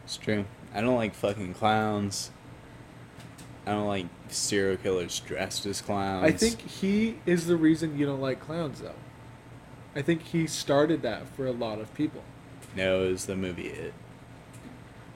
It's 0.05 0.19
true. 0.19 0.45
I 0.75 0.83
don't 0.83 0.95
like 0.97 1.15
fucking 1.15 1.55
clowns. 1.55 2.31
I 3.67 3.73
don't 3.73 3.89
like 3.89 4.07
serial 4.29 4.77
killers 4.77 5.19
dressed 5.21 5.67
as 5.67 5.81
clowns. 5.81 6.25
I 6.25 6.31
think 6.31 6.61
he 6.61 7.19
is 7.27 7.47
the 7.47 7.57
reason 7.57 7.99
you 7.99 8.07
don't 8.07 8.21
like 8.21 8.39
clowns, 8.39 8.81
though. 8.81 8.95
I 9.97 10.03
think 10.03 10.23
he 10.23 10.47
started 10.47 11.03
that 11.03 11.27
for 11.29 11.47
a 11.47 11.53
lot 11.53 11.81
of 11.81 11.93
people. 11.95 12.23
no, 12.77 13.05
it 13.05 13.11
was 13.13 13.27
the 13.27 13.35
movie 13.35 13.69
It. 13.69 13.95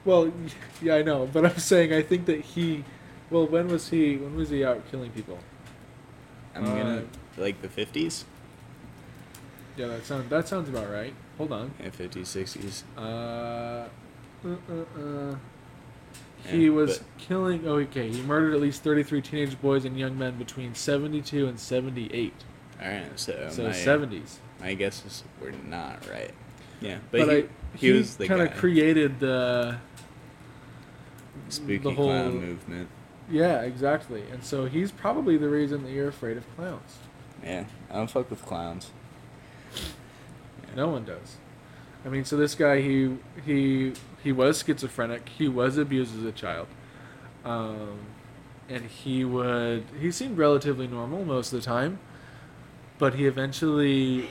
Well, 0.03 0.33
yeah, 0.81 0.95
I 0.95 1.03
know, 1.03 1.29
but 1.31 1.45
I'm 1.45 1.57
saying 1.59 1.93
I 1.93 2.01
think 2.01 2.25
that 2.25 2.41
he. 2.41 2.83
Well, 3.29 3.47
when 3.47 3.67
was 3.67 3.89
he? 3.89 4.17
When 4.17 4.35
was 4.35 4.49
he 4.49 4.65
out 4.65 4.89
killing 4.89 5.11
people? 5.11 5.37
I'm 6.55 6.65
Uh, 6.65 6.75
gonna 6.75 7.03
like 7.37 7.61
the 7.61 7.69
fifties, 7.69 8.25
Yeah, 9.77 9.87
that 9.87 10.05
sounds 10.05 10.29
that 10.29 10.47
sounds 10.47 10.69
about 10.69 10.91
right. 10.91 11.13
Hold 11.37 11.51
on. 11.53 11.73
yeah, 11.81 11.89
fifties, 11.89 12.27
sixties. 12.29 12.83
Uh, 12.97 13.01
uh, 13.01 13.87
uh, 14.45 14.99
uh. 15.01 15.35
He 16.47 16.65
Yeah, 16.65 16.71
was 16.71 16.97
but- 16.99 17.07
killing. 17.19 17.67
Oh, 17.67 17.75
okay. 17.79 18.09
He 18.09 18.21
murdered 18.23 18.55
at 18.55 18.59
least 18.61 18.81
33 18.83 19.21
teenage 19.21 19.61
boys 19.61 19.85
and 19.85 19.97
young 19.97 20.17
men 20.17 20.37
between 20.39 20.73
72 20.73 21.47
and 21.47 21.59
78. 21.59 22.33
All 22.81 22.87
right, 22.87 23.03
so, 23.19 23.47
so 23.51 23.63
my, 23.65 23.69
70s. 23.69 24.37
my 24.59 24.73
guesses 24.73 25.23
were 25.39 25.51
not 25.69 26.09
right. 26.09 26.31
Yeah, 26.81 26.97
but, 27.11 27.27
But, 27.27 27.29
he, 27.29 27.35
I, 27.35 27.41
he, 27.75 27.87
he, 27.87 27.91
was 27.93 28.15
the 28.17 28.27
kind 28.27 28.41
of 28.41 28.55
created 28.55 29.19
the. 29.19 29.77
spooky 31.49 31.77
the 31.77 31.91
whole- 31.91 32.07
clown 32.07 32.39
movement. 32.41 32.89
Yeah, 33.29 33.61
exactly. 33.61 34.23
And 34.31 34.43
so 34.43 34.65
he's 34.65 34.91
probably 34.91 35.37
the 35.37 35.47
reason 35.47 35.83
that 35.83 35.91
you're 35.91 36.09
afraid 36.09 36.37
of 36.37 36.55
clowns. 36.55 36.97
Yeah, 37.43 37.65
I 37.89 37.95
don't 37.95 38.09
fuck 38.09 38.29
with 38.29 38.45
clowns. 38.45 38.91
No 40.75 40.87
one 40.89 41.03
does. 41.05 41.37
I 42.05 42.09
mean, 42.09 42.25
so 42.25 42.37
this 42.37 42.55
guy, 42.55 42.81
he 42.81 43.17
he 43.45 43.93
he 44.23 44.31
was 44.31 44.63
schizophrenic. 44.63 45.27
He 45.29 45.47
was 45.47 45.77
abused 45.77 46.17
as 46.17 46.23
a 46.25 46.31
child, 46.31 46.67
um, 47.45 47.99
and 48.69 48.85
he 48.85 49.23
would 49.25 49.83
he 49.99 50.11
seemed 50.11 50.37
relatively 50.37 50.87
normal 50.87 51.25
most 51.25 51.51
of 51.53 51.59
the 51.59 51.65
time, 51.65 51.99
but 52.97 53.15
he 53.15 53.25
eventually 53.25 54.29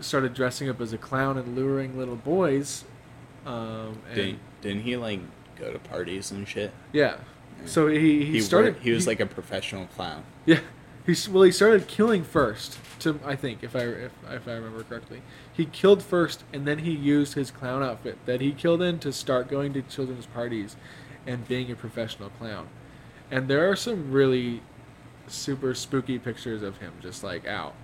started 0.00 0.34
dressing 0.34 0.68
up 0.68 0.80
as 0.80 0.92
a 0.92 0.98
clown 0.98 1.38
and 1.38 1.56
luring 1.56 1.96
little 1.98 2.16
boys. 2.16 2.84
Um, 3.44 3.98
and 4.08 4.14
Didn't, 4.16 4.38
didn't 4.60 4.82
he 4.82 4.96
like 4.96 5.20
go 5.56 5.72
to 5.72 5.78
parties 5.78 6.32
and 6.32 6.46
shit? 6.48 6.72
yeah, 6.92 7.18
so 7.66 7.86
he 7.86 8.24
he, 8.24 8.32
He 8.32 8.40
started. 8.40 8.74
worked- 8.74 8.84
he 8.84 8.90
was 8.90 9.06
like 9.06 9.20
a 9.20 9.26
professional 9.26 9.86
clown. 9.86 10.24
Yeah, 10.44 10.60
he's 11.06 11.28
well. 11.28 11.44
He 11.44 11.52
started 11.52 11.86
killing 11.88 12.24
first. 12.24 12.78
To 13.00 13.18
I 13.24 13.36
think, 13.36 13.62
if 13.62 13.74
I 13.76 13.80
if, 13.80 14.12
if 14.30 14.48
I 14.48 14.52
remember 14.52 14.82
correctly, 14.82 15.22
he 15.52 15.66
killed 15.66 16.02
first, 16.02 16.44
and 16.52 16.66
then 16.66 16.78
he 16.80 16.90
used 16.90 17.34
his 17.34 17.50
clown 17.50 17.82
outfit 17.82 18.18
that 18.26 18.40
he 18.40 18.52
killed 18.52 18.82
in 18.82 18.98
to 19.00 19.12
start 19.12 19.48
going 19.48 19.72
to 19.74 19.82
children's 19.82 20.26
parties, 20.26 20.76
and 21.26 21.46
being 21.46 21.70
a 21.70 21.76
professional 21.76 22.30
clown. 22.30 22.68
And 23.30 23.48
there 23.48 23.70
are 23.70 23.76
some 23.76 24.12
really 24.12 24.62
super 25.28 25.74
spooky 25.74 26.18
pictures 26.18 26.62
of 26.62 26.78
him 26.78 26.92
just 27.00 27.22
like 27.24 27.46
out, 27.46 27.74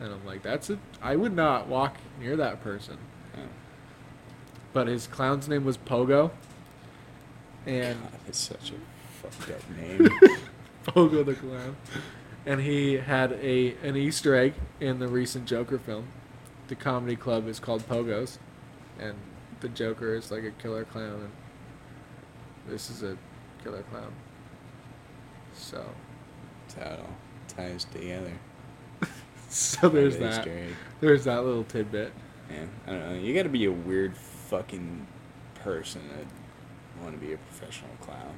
and 0.00 0.12
I'm 0.12 0.24
like, 0.26 0.42
that's 0.42 0.70
a. 0.70 0.78
I 1.02 1.16
would 1.16 1.34
not 1.34 1.66
walk 1.66 1.96
near 2.20 2.36
that 2.36 2.62
person. 2.62 2.98
Oh, 3.36 3.40
But 4.72 4.86
his 4.88 5.06
clown's 5.06 5.48
name 5.48 5.64
was 5.64 5.78
Pogo. 5.78 6.30
And 7.66 8.00
God, 8.00 8.12
that's 8.26 8.38
such 8.38 8.72
a 8.72 9.28
fucked 9.28 9.50
up 9.50 9.70
name. 9.76 10.08
Pogo 10.86 11.24
the 11.24 11.34
Clown. 11.34 11.76
And 12.48 12.62
he 12.62 12.94
had 12.94 13.32
a 13.32 13.74
an 13.82 13.94
Easter 13.94 14.34
egg 14.34 14.54
in 14.80 15.00
the 15.00 15.06
recent 15.06 15.44
Joker 15.44 15.78
film. 15.78 16.08
The 16.68 16.74
comedy 16.74 17.14
club 17.14 17.46
is 17.46 17.60
called 17.60 17.86
Pogos, 17.86 18.38
and 18.98 19.14
the 19.60 19.68
Joker 19.68 20.14
is 20.14 20.30
like 20.30 20.44
a 20.44 20.50
killer 20.52 20.84
clown, 20.84 21.20
and 21.20 21.30
this 22.66 22.88
is 22.88 23.02
a 23.02 23.18
killer 23.62 23.82
clown. 23.90 24.14
So, 25.52 25.84
it 26.70 26.82
all 26.82 27.16
ties 27.48 27.84
together. 27.84 28.32
so 29.50 29.90
there's 29.90 30.16
that. 30.16 30.46
Egg. 30.48 30.74
There's 31.00 31.24
that 31.24 31.44
little 31.44 31.64
tidbit. 31.64 32.12
Yeah, 32.50 32.64
I 32.86 32.90
don't 32.92 33.10
know. 33.10 33.18
You 33.18 33.34
got 33.34 33.42
to 33.42 33.50
be 33.50 33.66
a 33.66 33.72
weird 33.72 34.16
fucking 34.16 35.06
person 35.56 36.00
to 36.00 37.02
want 37.04 37.20
to 37.20 37.26
be 37.26 37.34
a 37.34 37.36
professional 37.36 37.90
clown. 38.00 38.34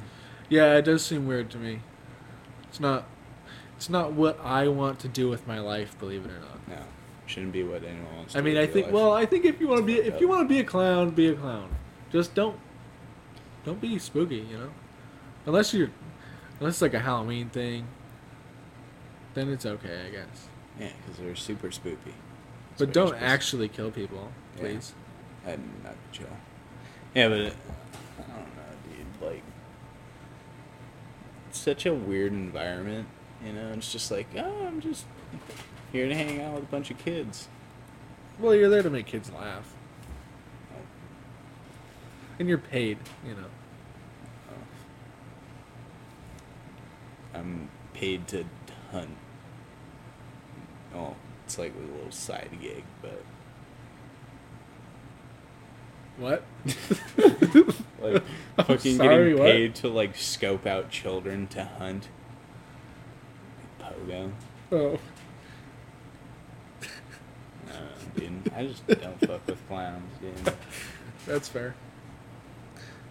Yeah, 0.49 0.75
it 0.75 0.83
does 0.83 1.05
seem 1.05 1.29
weird 1.29 1.49
to 1.51 1.59
me. 1.59 1.83
It's 2.65 2.81
not. 2.81 3.05
It's 3.81 3.89
not 3.89 4.12
what 4.12 4.39
I 4.45 4.68
want 4.68 4.99
to 4.99 5.09
do 5.09 5.31
with 5.31 5.47
my 5.47 5.59
life, 5.59 5.99
believe 5.99 6.26
it 6.26 6.31
or 6.31 6.39
not. 6.39 6.68
No, 6.68 6.85
shouldn't 7.24 7.53
be 7.53 7.62
what 7.62 7.83
anyone 7.83 8.14
wants. 8.14 8.35
To 8.35 8.39
I 8.39 8.43
mean, 8.43 8.59
I 8.59 8.66
think. 8.66 8.93
Well. 8.93 9.14
I 9.14 9.24
think 9.24 9.47
if 9.47 9.59
you 9.59 9.68
want 9.68 9.81
to 9.81 9.87
be, 9.87 9.95
if 9.95 10.20
you 10.20 10.28
want 10.28 10.47
to 10.47 10.55
be 10.55 10.61
a 10.61 10.64
clown, 10.64 11.09
be 11.12 11.28
a 11.28 11.35
clown. 11.35 11.74
Just 12.12 12.35
don't, 12.35 12.61
don't 13.64 13.81
be 13.81 13.99
spooky. 13.99 14.47
You 14.51 14.59
know, 14.59 14.70
unless 15.47 15.72
you're, 15.72 15.89
unless 16.59 16.74
it's 16.74 16.83
like 16.83 16.93
a 16.93 16.99
Halloween 16.99 17.49
thing. 17.49 17.87
Then 19.33 19.49
it's 19.49 19.64
okay, 19.64 20.09
I 20.09 20.11
guess. 20.11 20.49
yeah, 20.78 20.91
because 21.01 21.18
they're 21.18 21.35
super 21.35 21.70
spooky. 21.70 22.12
That's 22.72 22.81
But 22.81 22.93
don't 22.93 23.14
actually 23.14 23.68
kill 23.68 23.91
people, 23.91 24.31
please. 24.59 24.93
to- 25.47 25.53
I'm 25.53 25.70
not 25.83 25.95
chill. 26.12 26.26
Yeah, 27.14 27.28
but 27.28 27.39
it, 27.39 27.57
I 28.18 28.22
don't 28.24 28.41
know, 28.41 28.95
dude. 29.20 29.26
Like, 29.26 29.43
it's 31.49 31.59
such 31.59 31.87
a 31.87 31.95
weird 31.95 32.35
environment. 32.35 33.09
You 33.45 33.53
know, 33.53 33.72
it's 33.72 33.91
just 33.91 34.11
like, 34.11 34.26
oh, 34.36 34.66
I'm 34.66 34.80
just 34.80 35.05
here 35.93 36.09
to 36.09 36.14
hang 36.14 36.41
out 36.43 36.55
with 36.55 36.64
a 36.64 36.66
bunch 36.66 36.91
of 36.91 36.99
kids. 36.99 37.49
Well, 38.38 38.55
you're 38.55 38.68
there 38.70 38.82
to 38.82 38.91
make 38.91 39.07
kids 39.07 39.30
laugh, 39.32 39.74
and 42.38 42.49
you're 42.49 42.59
paid. 42.59 42.99
You 43.26 43.34
know. 43.34 43.47
Oh. 47.34 47.38
I'm 47.38 47.70
paid 47.95 48.26
to 48.28 48.45
hunt. 48.93 49.16
Oh, 50.95 51.16
it's 51.47 51.59
like 51.59 51.72
a 51.74 51.97
little 51.97 52.11
side 52.11 52.51
gig, 52.61 52.84
but 53.01 53.22
What? 56.18 56.43
like 58.01 58.22
fucking 58.57 58.97
sorry, 58.97 59.30
getting 59.30 59.38
what? 59.38 59.45
paid 59.45 59.74
to 59.76 59.88
like 59.88 60.16
scope 60.16 60.66
out 60.66 60.91
children 60.91 61.47
to 61.49 61.64
hunt. 61.64 62.09
Oh. 64.72 64.98
I 67.68 67.72
don't 68.16 68.46
know. 68.46 68.53
I 68.57 68.66
just 68.66 68.86
don't 68.86 69.20
fuck 69.20 69.46
with 69.46 69.66
clowns, 69.68 70.11
dude. 70.20 70.55
That's 71.26 71.48
fair. 71.48 71.74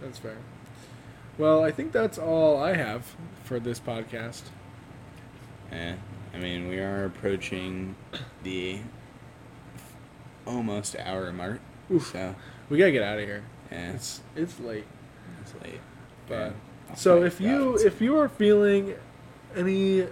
That's 0.02 0.20
fair. 0.20 0.38
Well, 1.38 1.64
I 1.64 1.72
think 1.72 1.92
that's 1.92 2.18
all 2.18 2.62
I 2.62 2.74
have 2.76 3.16
for 3.44 3.60
this 3.60 3.80
podcast. 3.80 4.42
Eh, 5.72 5.94
I 6.34 6.38
mean, 6.38 6.68
we 6.68 6.80
are 6.80 7.06
approaching 7.06 7.96
the 8.44 8.80
almost 10.46 10.96
hour 10.98 11.32
mark. 11.32 11.60
Oof. 11.92 12.12
So, 12.12 12.36
We 12.70 12.78
gotta 12.78 12.92
get 12.92 13.04
out 13.04 13.20
of 13.20 13.26
here. 13.26 13.44
yeah, 13.72 13.94
it's, 13.94 14.22
It's 14.36 14.54
it's 14.54 14.60
late. 14.62 14.86
late. 15.64 15.80
But 16.28 16.54
Yeah. 16.90 16.96
so 16.96 17.24
if 17.24 17.40
you 17.40 17.76
if 17.78 18.02
you 18.02 18.18
are 18.18 18.28
feeling 18.30 18.96
any 19.56 20.08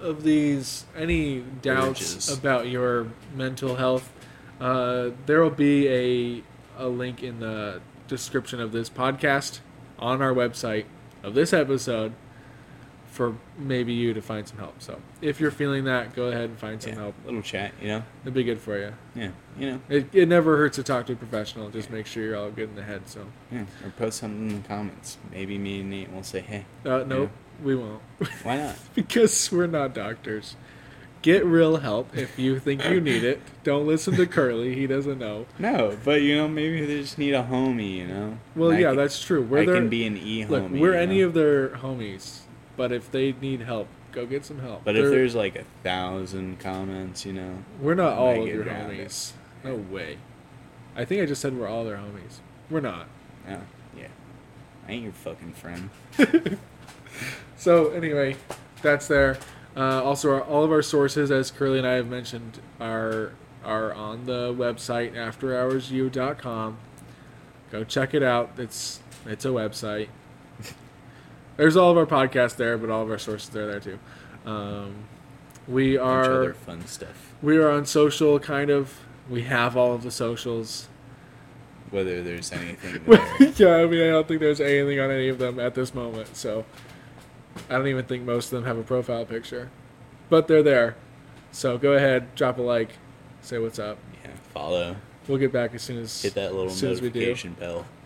of 0.00 0.22
these 0.22 0.84
any 0.96 1.40
doubts 1.62 2.14
Urges. 2.14 2.38
about 2.38 2.68
your 2.68 3.08
mental 3.34 3.76
health, 3.76 4.12
uh, 4.60 5.10
there 5.26 5.40
will 5.42 5.50
be 5.50 5.88
a 5.88 6.42
a 6.78 6.88
link 6.88 7.22
in 7.22 7.40
the 7.40 7.80
description 8.08 8.60
of 8.60 8.72
this 8.72 8.90
podcast 8.90 9.60
on 9.98 10.20
our 10.20 10.32
website 10.32 10.84
of 11.22 11.34
this 11.34 11.52
episode 11.52 12.12
for 13.16 13.34
maybe 13.56 13.94
you 13.94 14.12
to 14.12 14.20
find 14.20 14.46
some 14.46 14.58
help. 14.58 14.82
So 14.82 15.00
if 15.22 15.40
you're 15.40 15.50
feeling 15.50 15.84
that, 15.84 16.14
go 16.14 16.26
ahead 16.26 16.50
and 16.50 16.58
find 16.58 16.82
some 16.82 16.92
yeah, 16.92 16.98
help. 16.98 17.14
little 17.24 17.40
chat, 17.40 17.72
you 17.80 17.88
know? 17.88 18.02
It'd 18.22 18.34
be 18.34 18.44
good 18.44 18.60
for 18.60 18.78
you. 18.78 18.92
Yeah, 19.14 19.30
you 19.58 19.70
know? 19.70 19.80
It, 19.88 20.14
it 20.14 20.28
never 20.28 20.58
hurts 20.58 20.76
to 20.76 20.82
talk 20.82 21.06
to 21.06 21.14
a 21.14 21.16
professional. 21.16 21.70
Just 21.70 21.88
make 21.88 22.04
sure 22.04 22.22
you're 22.22 22.36
all 22.36 22.50
good 22.50 22.68
in 22.68 22.74
the 22.76 22.82
head. 22.82 23.08
So 23.08 23.26
Yeah, 23.50 23.64
or 23.82 23.90
post 23.96 24.18
something 24.18 24.50
in 24.50 24.62
the 24.62 24.68
comments. 24.68 25.16
Maybe 25.32 25.56
me 25.56 25.80
and 25.80 25.90
Nate 25.90 26.12
will 26.12 26.22
say, 26.22 26.40
hey, 26.40 26.66
uh, 26.84 27.04
nope, 27.06 27.30
we 27.62 27.74
won't. 27.76 28.02
why 28.42 28.56
not? 28.58 28.76
because 28.94 29.50
we're 29.52 29.66
not 29.66 29.94
doctors. 29.94 30.56
Get 31.22 31.44
real 31.44 31.78
help 31.78 32.16
if 32.16 32.38
you 32.38 32.60
think 32.60 32.84
you 32.84 33.00
need 33.00 33.24
it. 33.24 33.40
Don't 33.64 33.84
listen 33.86 34.14
to 34.14 34.26
Curly; 34.26 34.74
he 34.76 34.86
doesn't 34.86 35.18
know. 35.18 35.46
No, 35.58 35.96
but 36.04 36.22
you 36.22 36.36
know, 36.36 36.46
maybe 36.46 36.84
they 36.86 37.00
just 37.00 37.18
need 37.18 37.34
a 37.34 37.42
homie, 37.42 37.96
you 37.96 38.06
know? 38.06 38.38
Well, 38.54 38.70
And 38.70 38.80
yeah, 38.80 38.88
can- 38.88 38.96
that's 38.98 39.20
true. 39.24 39.42
We're 39.42 39.62
I 39.62 39.66
their, 39.66 39.74
can 39.74 39.88
be 39.88 40.06
an 40.06 40.16
e 40.16 40.44
homie. 40.44 40.48
look. 40.50 40.70
We're 40.70 40.94
any 40.94 41.20
know? 41.22 41.26
of 41.28 41.34
their 41.34 41.70
homies, 41.70 42.40
but 42.76 42.92
if 42.92 43.10
they 43.10 43.32
need 43.40 43.62
help, 43.62 43.88
go 44.12 44.24
get 44.24 44.44
some 44.44 44.60
help. 44.60 44.84
But 44.84 44.94
if 44.94 45.02
They're- 45.02 45.10
there's 45.10 45.34
like 45.34 45.56
a 45.56 45.64
thousand 45.82 46.60
comments, 46.60 47.26
you 47.26 47.32
know, 47.32 47.64
we're 47.80 47.94
not 47.94 48.12
all 48.12 48.42
of 48.42 48.46
your 48.46 48.62
around 48.62 48.92
it. 48.92 49.08
homies. 49.08 49.32
No 49.64 49.74
way. 49.74 50.18
I 50.94 51.04
think 51.04 51.22
I 51.22 51.26
just 51.26 51.40
said 51.42 51.58
we're 51.58 51.66
all 51.66 51.84
their 51.84 51.96
homies. 51.96 52.38
We're 52.70 52.80
not. 52.80 53.08
yeah, 53.48 53.60
yeah. 53.98 54.08
I 54.86 54.92
ain't 54.92 55.02
your 55.02 55.12
fucking 55.12 55.54
friend. 55.54 55.90
So 57.56 57.90
anyway, 57.90 58.36
that's 58.82 59.08
there. 59.08 59.38
Uh, 59.76 60.02
also, 60.02 60.34
our, 60.34 60.40
all 60.42 60.64
of 60.64 60.72
our 60.72 60.82
sources, 60.82 61.30
as 61.30 61.50
Curly 61.50 61.78
and 61.78 61.86
I 61.86 61.94
have 61.94 62.08
mentioned, 62.08 62.60
are 62.80 63.32
are 63.64 63.92
on 63.92 64.26
the 64.26 64.54
website 64.54 65.14
afterhoursu.com. 65.14 66.78
Go 67.72 67.84
check 67.84 68.14
it 68.14 68.22
out. 68.22 68.52
It's 68.56 69.00
it's 69.26 69.44
a 69.44 69.48
website. 69.48 70.08
There's 71.56 71.76
all 71.76 71.90
of 71.90 71.98
our 71.98 72.06
podcasts 72.06 72.56
there, 72.56 72.78
but 72.78 72.90
all 72.90 73.02
of 73.02 73.10
our 73.10 73.18
sources 73.18 73.54
are 73.56 73.66
there 73.66 73.80
too. 73.80 73.98
Um, 74.46 74.94
we 75.66 75.98
are 75.98 76.24
other 76.24 76.54
fun 76.54 76.86
stuff. 76.86 77.34
we 77.42 77.56
are 77.56 77.68
on 77.68 77.86
social, 77.86 78.38
kind 78.38 78.70
of. 78.70 79.00
We 79.28 79.42
have 79.42 79.76
all 79.76 79.92
of 79.92 80.04
the 80.04 80.12
socials. 80.12 80.86
Whether 81.90 82.22
there's 82.22 82.52
anything 82.52 83.02
there. 83.06 83.52
yeah, 83.56 83.82
I 83.82 83.86
mean, 83.86 84.02
I 84.02 84.10
don't 84.10 84.28
think 84.28 84.40
there's 84.40 84.60
anything 84.60 85.00
on 85.00 85.10
any 85.10 85.28
of 85.28 85.38
them 85.38 85.58
at 85.58 85.74
this 85.74 85.92
moment. 85.94 86.36
So 86.36 86.64
I 87.70 87.74
don't 87.74 87.86
even 87.88 88.04
think 88.04 88.24
most 88.24 88.46
of 88.46 88.50
them 88.52 88.64
have 88.64 88.78
a 88.78 88.82
profile 88.82 89.24
picture, 89.24 89.70
but 90.28 90.48
they're 90.48 90.62
there. 90.62 90.96
So 91.52 91.78
go 91.78 91.92
ahead, 91.92 92.34
drop 92.34 92.58
a 92.58 92.62
like, 92.62 92.90
say 93.40 93.58
what's 93.58 93.78
up. 93.78 93.98
yeah, 94.24 94.30
follow. 94.52 94.96
We'll 95.28 95.38
get 95.38 95.52
back 95.52 95.74
as 95.74 95.82
soon 95.82 95.98
as 95.98 96.22
Hit 96.22 96.34
that 96.34 96.54
little 96.54 96.70
as 96.70 96.76
soon 96.78 96.92
as 96.92 97.00
we 97.00 97.08
do. 97.10 97.20
notification 97.20 97.54
bell. 97.54 97.86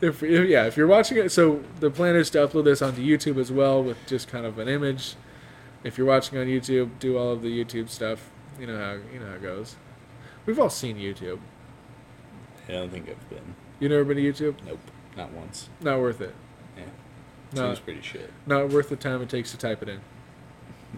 If, 0.00 0.20
if 0.24 0.48
yeah, 0.48 0.64
if 0.66 0.76
you're 0.76 0.88
watching 0.88 1.18
it, 1.18 1.30
so 1.30 1.62
the 1.78 1.88
plan 1.88 2.16
is 2.16 2.28
to 2.30 2.38
upload 2.38 2.64
this 2.64 2.82
onto 2.82 3.00
YouTube 3.00 3.38
as 3.40 3.52
well 3.52 3.80
with 3.80 3.96
just 4.08 4.26
kind 4.26 4.44
of 4.44 4.58
an 4.58 4.66
image. 4.66 5.14
If 5.84 5.96
you're 5.96 6.06
watching 6.08 6.36
on 6.38 6.46
YouTube, 6.48 6.90
do 6.98 7.16
all 7.16 7.30
of 7.30 7.42
the 7.42 7.64
YouTube 7.64 7.88
stuff. 7.88 8.28
You 8.58 8.66
know 8.66 8.76
how 8.76 8.92
you 9.12 9.20
know 9.20 9.26
how 9.26 9.34
it 9.34 9.42
goes. 9.42 9.76
We've 10.44 10.58
all 10.58 10.68
seen 10.70 10.96
YouTube. 10.96 11.38
I 12.68 12.72
don't 12.72 12.90
think 12.90 13.08
I've 13.08 13.30
been. 13.30 13.54
You 13.78 13.88
never 13.88 14.04
been 14.04 14.16
to 14.16 14.22
YouTube? 14.32 14.56
Nope, 14.66 14.80
not 15.16 15.30
once. 15.30 15.68
Not 15.80 16.00
worth 16.00 16.20
it. 16.20 16.34
Yeah, 17.52 17.60
No. 17.60 17.66
seems 17.68 17.80
pretty 17.80 18.02
shit. 18.02 18.32
Not 18.46 18.68
worth 18.70 18.88
the 18.88 18.96
time 18.96 19.22
it 19.22 19.28
takes 19.28 19.50
to 19.52 19.58
type 19.58 19.82
it 19.82 19.88
in. 19.88 20.00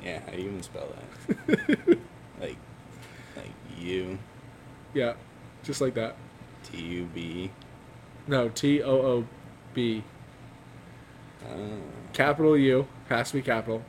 Yeah, 0.02 0.20
how 0.24 0.32
do 0.32 0.38
you 0.38 0.48
even 0.48 0.62
spell 0.62 0.88
that? 1.28 1.78
like, 2.40 2.56
like 3.36 3.50
you, 3.78 4.18
Yeah, 4.92 5.14
just 5.62 5.80
like 5.80 5.94
that. 5.94 6.16
T 6.64 6.78
U 6.78 7.08
B. 7.14 7.50
No, 8.26 8.48
T 8.48 8.82
O 8.82 8.90
O 8.90 9.26
B. 9.74 10.02
Uh, 11.44 11.56
Capital 12.12 12.56
U 12.56 12.86
has 13.08 13.28
to 13.30 13.34
be 13.36 13.42
capital. 13.42 13.82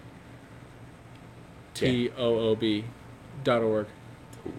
T 1.74 2.09
O 2.18 2.39
O 2.49 2.55
B 2.55 2.86
dot 3.43 3.61
org. 3.61 3.88
Tube. 4.43 4.53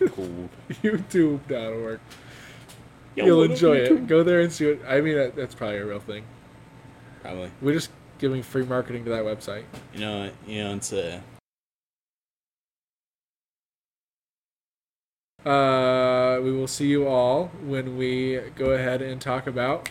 Cool. 0.16 0.50
YouTube 0.82 1.40
dot 1.48 1.72
org. 1.72 2.00
Yo, 3.14 3.24
You'll 3.26 3.42
enjoy 3.44 3.76
it. 3.76 4.06
Go 4.08 4.22
there 4.24 4.40
and 4.40 4.52
see 4.52 4.72
what. 4.72 4.80
I 4.88 5.00
mean, 5.00 5.14
that, 5.16 5.36
that's 5.36 5.54
probably 5.54 5.76
a 5.78 5.86
real 5.86 6.00
thing. 6.00 6.24
Probably. 7.22 7.50
We're 7.60 7.74
just 7.74 7.90
giving 8.18 8.42
free 8.42 8.64
marketing 8.64 9.04
to 9.04 9.10
that 9.10 9.24
website. 9.24 9.64
You 9.94 10.00
know, 10.00 10.30
you 10.46 10.64
know, 10.64 10.74
it's 10.74 10.92
a 10.92 11.22
Uh, 15.44 16.38
we 16.40 16.52
will 16.52 16.68
see 16.68 16.86
you 16.86 17.08
all 17.08 17.46
when 17.64 17.96
we 17.96 18.38
go 18.54 18.70
ahead 18.70 19.02
and 19.02 19.20
talk 19.20 19.48
about 19.48 19.88